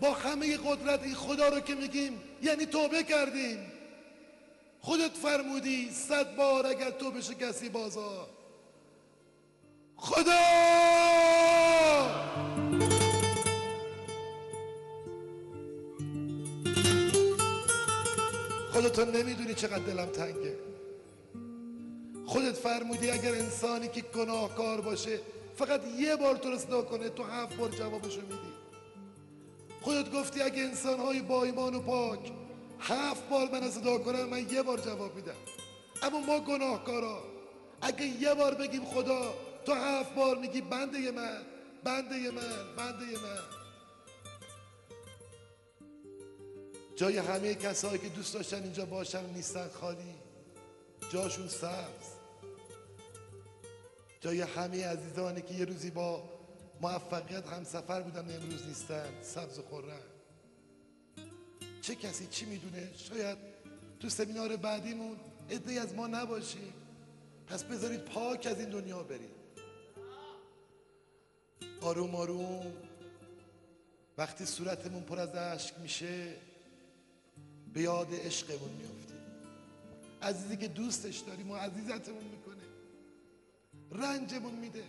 [0.00, 2.12] با همه قدرت این خدا رو که میگیم
[2.42, 3.58] یعنی توبه کردیم.
[4.80, 8.28] خودت فرمودی صد بار اگر تو کسی بازار.
[9.96, 10.38] خدا!
[18.72, 20.58] خودتو نمی‌دونی چقدر دلم تنگه.
[22.26, 25.20] خودت فرمودی اگر انسانی که گناهکار باشه
[25.56, 28.52] فقط یه بار تو رو صدا کنه تو هفت بار جوابشو میدی.
[29.80, 32.32] خودت گفتی اگه انسانهای با ایمان و پاک
[32.80, 35.34] هفت بار من صدا کنم من یه بار جواب میدم.
[36.02, 37.22] اما ما گناهکارا
[37.80, 39.34] اگه یه بار بگیم خدا
[39.66, 41.42] تو هفت بار میگی بنده من
[41.84, 43.40] بنده من بنده من.
[46.96, 50.14] جای همه کسایی که دوست داشتن اینجا باشن نیستن خالی
[51.12, 52.08] جاشون سبز.
[54.20, 56.22] جای همه عزیزانی که یه روزی با
[56.80, 60.17] موفقیت هم سفر بودن امروز نیستن سبز و خورن.
[61.88, 63.38] چه کسی چی می‌دونه؟ شاید
[64.00, 65.16] تو سمینار بعدیمون
[65.50, 66.72] عده از ما نباشیم
[67.46, 69.30] پس بذارید پاک از این دنیا بریم.
[71.80, 72.72] آروم آروم.
[74.18, 76.34] وقتی صورتمون پر از اشک میشه
[77.74, 79.20] به یاد عشقمون میافتیم.
[80.22, 82.62] عزیزی که دوستش داریم و عزیزتمون می‌کنه.
[83.92, 84.84] رنجمون میده.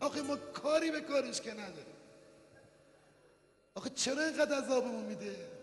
[0.00, 1.94] آخه ما کاری به کارش که نداریم.
[3.74, 5.53] آخه چرا اینقدر عذابمون میده؟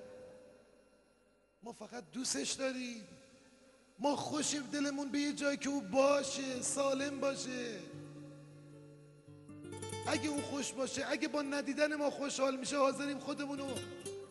[1.63, 3.07] ما فقط دوستش داریم.
[3.99, 7.79] ما خوشیم دلمون به یه جایی که او باشه سالم باشه.
[10.07, 13.67] اگه اون خوش باشه اگه با ندیدن ما خوشحال میشه حاضریم خودمونو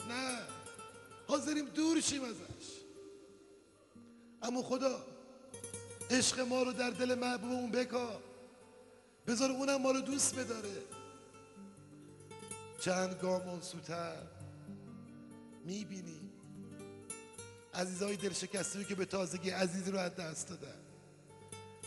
[0.09, 0.39] نه
[1.27, 2.81] حاضریم دور شیم ازش.
[4.43, 5.07] اما خدا
[6.11, 8.21] عشق ما رو در دل محبوبمون بکا
[9.27, 10.83] بذار اونم ما رو دوست بداره.
[12.81, 14.23] چند گام اون سوتر
[15.65, 16.30] می‌بینیم
[17.75, 20.79] عزیزای دل شکسته که به تازگی عزیز رو از دست دادن.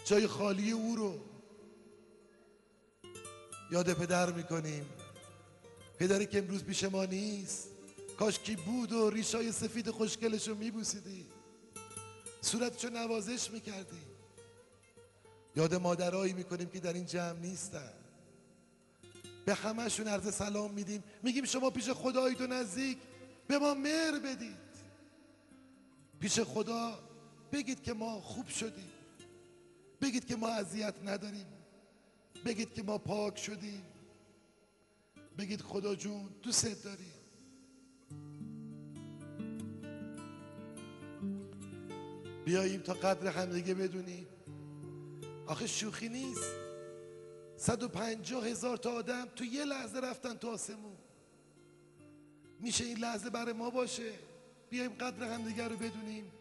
[0.06, 1.20] جای خالی او رو
[3.72, 4.86] یاد پدر می‌کنیم.
[6.00, 7.68] پدری که امروز پیش ما نیست.
[8.20, 11.28] کاش کی بود و ریشای سفید خوشگلش رو میبوسیدی.
[12.42, 14.02] صورتشو نوازش می‌کردی.
[15.56, 17.94] یاد مادرایی می‌کنیم که در این جمع نیستن.
[19.46, 21.04] به همهشون عرض سلام میدیم.
[21.24, 22.98] میگیم شما پیش خدایید و نزدیک.
[23.48, 24.63] به ما مهر بدید.
[26.24, 27.00] پیش خدا
[27.52, 28.92] بگید که ما خوب شدیم.
[30.02, 31.46] بگید که ما اذیت نداریم.
[32.46, 33.84] بگید که ما پاک شدیم.
[35.38, 37.14] بگید خدا جون دوست داریم
[42.46, 44.28] بیاییم تا قدر همدیگه بدونیم.
[45.48, 46.52] آخه شوخی نیست.
[47.58, 50.98] صد و پنجاه هزار تا آدم تو یه لحظه رفتن تو آسمون.
[52.60, 54.33] میشه این لحظه برای ما باشه؟
[54.74, 56.32] بیایم قدر همدیگه رو بدونیم.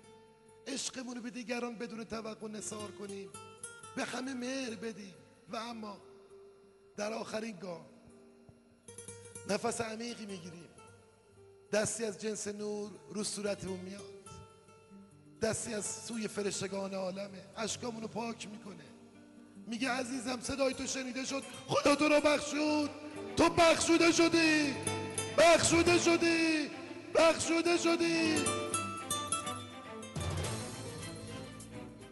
[0.67, 3.31] عشقمون رو به دیگران بدون توقع نثار کنیم.
[3.97, 5.15] به همه مهر بدیم.
[5.49, 5.97] و اما
[6.97, 7.87] در آخرین گام
[9.49, 10.69] نفس عمیقی می‌گیریم.
[11.73, 14.13] دستی از جنس نور رو صورتمون میاد.
[15.43, 17.45] دستی از سوی فرشتگان عالمه.
[17.57, 18.85] اشکامونو پاک می‌کنه.
[19.67, 21.43] میگه عزیزم صدای تو شنیده شد.
[21.69, 22.91] خدا تو رو بخشود.
[23.37, 24.75] تو بخشوده شدی.
[25.39, 26.62] بخشوده شدی.
[27.15, 28.35] بخشوده شدی.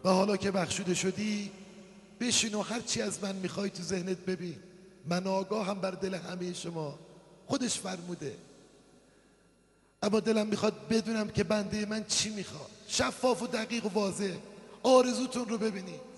[0.03, 1.51] و حالا که بخشوده شدی
[2.19, 4.55] بشین و هر چی از من می‌خوای تو ذهنت ببین.
[5.09, 6.99] من آگاهم بر دل همه شما.
[7.47, 8.35] خودش فرموده.
[10.03, 12.69] اما دلم می‌خواد بدونم که بنده من چی می‌خواد.
[12.87, 14.33] شفاف و دقیق و واضح.
[14.83, 16.11] آرزوتون رو ببینید.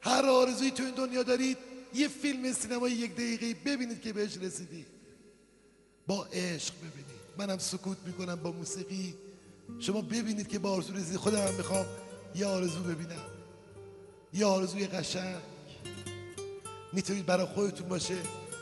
[0.00, 1.58] هر آرزویی تو این دنیا دارید
[1.94, 4.86] یه فیلم سینمایی یک دقیقه ببینید که بهش رسیدید.
[6.06, 7.13] با عشق ببینید.
[7.38, 9.14] منم سکوت می‌کنم با موسیقی.
[9.78, 11.86] شما ببینید که با آرزو رسیدید خودم هم می‌خوام
[12.34, 13.24] یه آرزو ببینم.
[14.32, 15.36] یه آرزوی قشنگ.
[16.92, 18.16] می‌تونید برای خودتون باشه.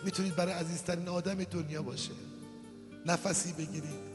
[0.04, 2.12] می‌تونید برای عزیزترین آدم دنیا باشه.
[3.06, 4.11] نفسی بگیرید.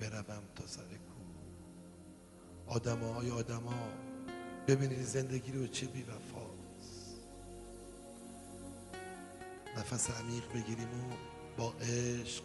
[0.00, 1.20] بروم تا سر کو
[2.66, 3.88] آدما های آدما
[4.66, 7.20] ببینید زندگی رو چه بی وفاست
[9.76, 11.14] نفس عمیق بگیریم و
[11.56, 12.42] با عشق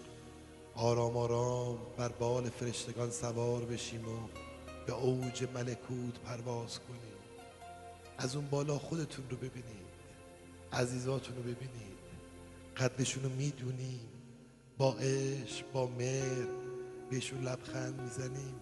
[0.75, 4.27] آرام آرام بر بال فرشتگان سوار بشیم و
[4.87, 6.99] به اوج ملکوت پرواز کنیم.
[8.17, 9.85] از اون بالا خودتون رو ببینید
[10.73, 11.95] عزیزاتون رو ببینید.
[12.77, 14.09] قدرشون رو می‌دونیم.
[14.77, 16.64] با عشق با مهر
[17.09, 18.55] بهشون لبخند می‌زنیم.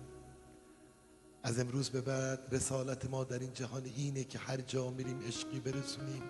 [1.43, 5.59] از امروز به بعد رسالت ما در این جهان اینه که هر جا میریم عشقی
[5.59, 6.23] برسونیم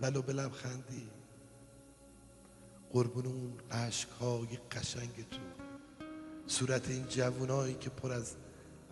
[0.00, 1.10] ولو به لبخندی.
[2.92, 5.44] قربون اون عشقهای قشنگتون
[6.46, 8.34] صورت این جوونایی که پر از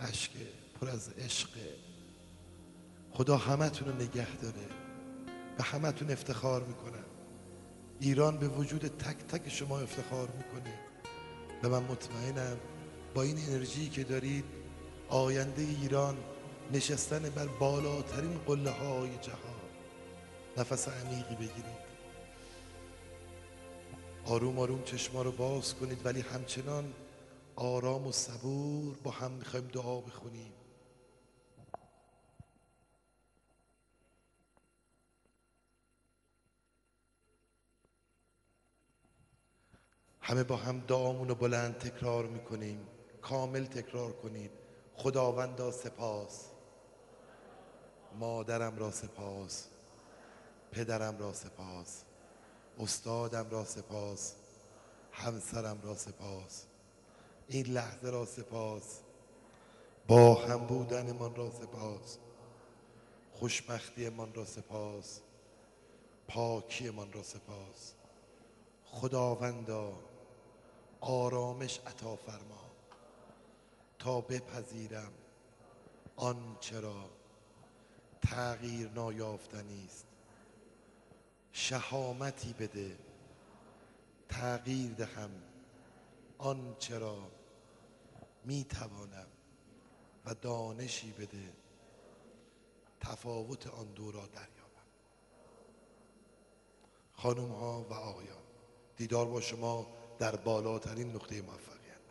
[0.01, 0.49] عشقه
[0.81, 1.75] پر از عشقه
[3.13, 4.67] خدا همتون رو نگه داره.
[5.59, 7.05] به همتون افتخار می‌کنم.
[8.01, 10.92] ایران به وجود تک تک شما افتخار می‌کنه.
[11.63, 12.57] و من مطمئنم
[13.15, 14.45] با این انرژی که دارید
[15.09, 16.17] آینده ایران
[16.73, 19.63] نشستن بر بالاترین قله های جهان
[20.57, 21.83] نفس عمیقی بگیرید.
[24.25, 26.93] آروم آروم چشما رو باز کنید ولی همچنان
[27.57, 30.53] آرام و صبور با هم می‌خوایم دعا بخونیم.
[40.25, 42.87] همه با هم دعامون رو بلند تکرار می‌کنیم.
[43.23, 44.51] کامل تکرار کنید.
[44.97, 46.45] خداوندا سپاس.
[48.19, 49.67] مادرم را سپاس.
[50.73, 52.03] پدرم را سپاس.
[52.79, 54.35] استادم را سپاس.
[55.13, 56.67] همسرم را سپاس.
[57.49, 59.01] این لحظه را سپاس.
[60.07, 62.19] با هم بودنمان را سپاس.
[63.33, 65.21] خوشبختیمان را سپاس.
[66.29, 67.93] پاکیمان را سپاس.
[68.85, 69.93] خداوندا
[71.03, 72.73] آرامش عطا فرما.
[73.99, 75.13] تا بپذیرم
[76.17, 77.11] آن چرا
[78.23, 80.07] تغییر نایافتنی است.
[81.53, 82.99] شهامتی بده
[84.29, 85.31] تغییر دهم
[86.39, 87.31] آن چرا
[88.45, 89.27] می توانم
[90.25, 91.53] و دانشی بده.
[93.01, 94.89] تفاوت آن دو را دریابم.
[97.15, 98.43] خانم ها و آقایان
[98.97, 102.03] دیدار با شما در بالاترین نقطه موفقیت.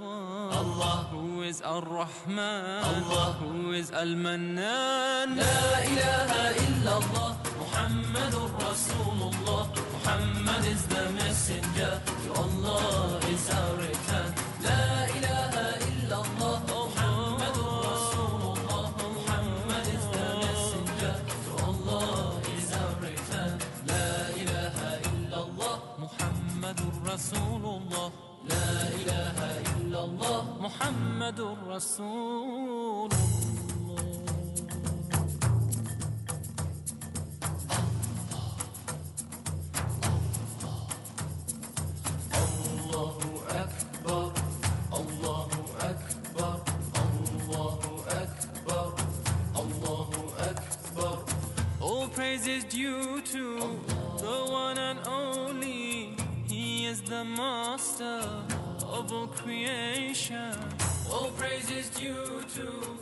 [0.00, 7.30] Allah who is Ar-Rahman Allah who is Al-Mannan La ilaha illallah
[7.60, 9.62] Muhammadur Rasulullah
[9.94, 13.21] Muhammad is the messenger to Allah
[30.60, 32.61] محمد رسول
[59.42, 60.54] creation.
[61.10, 63.01] All praise is due to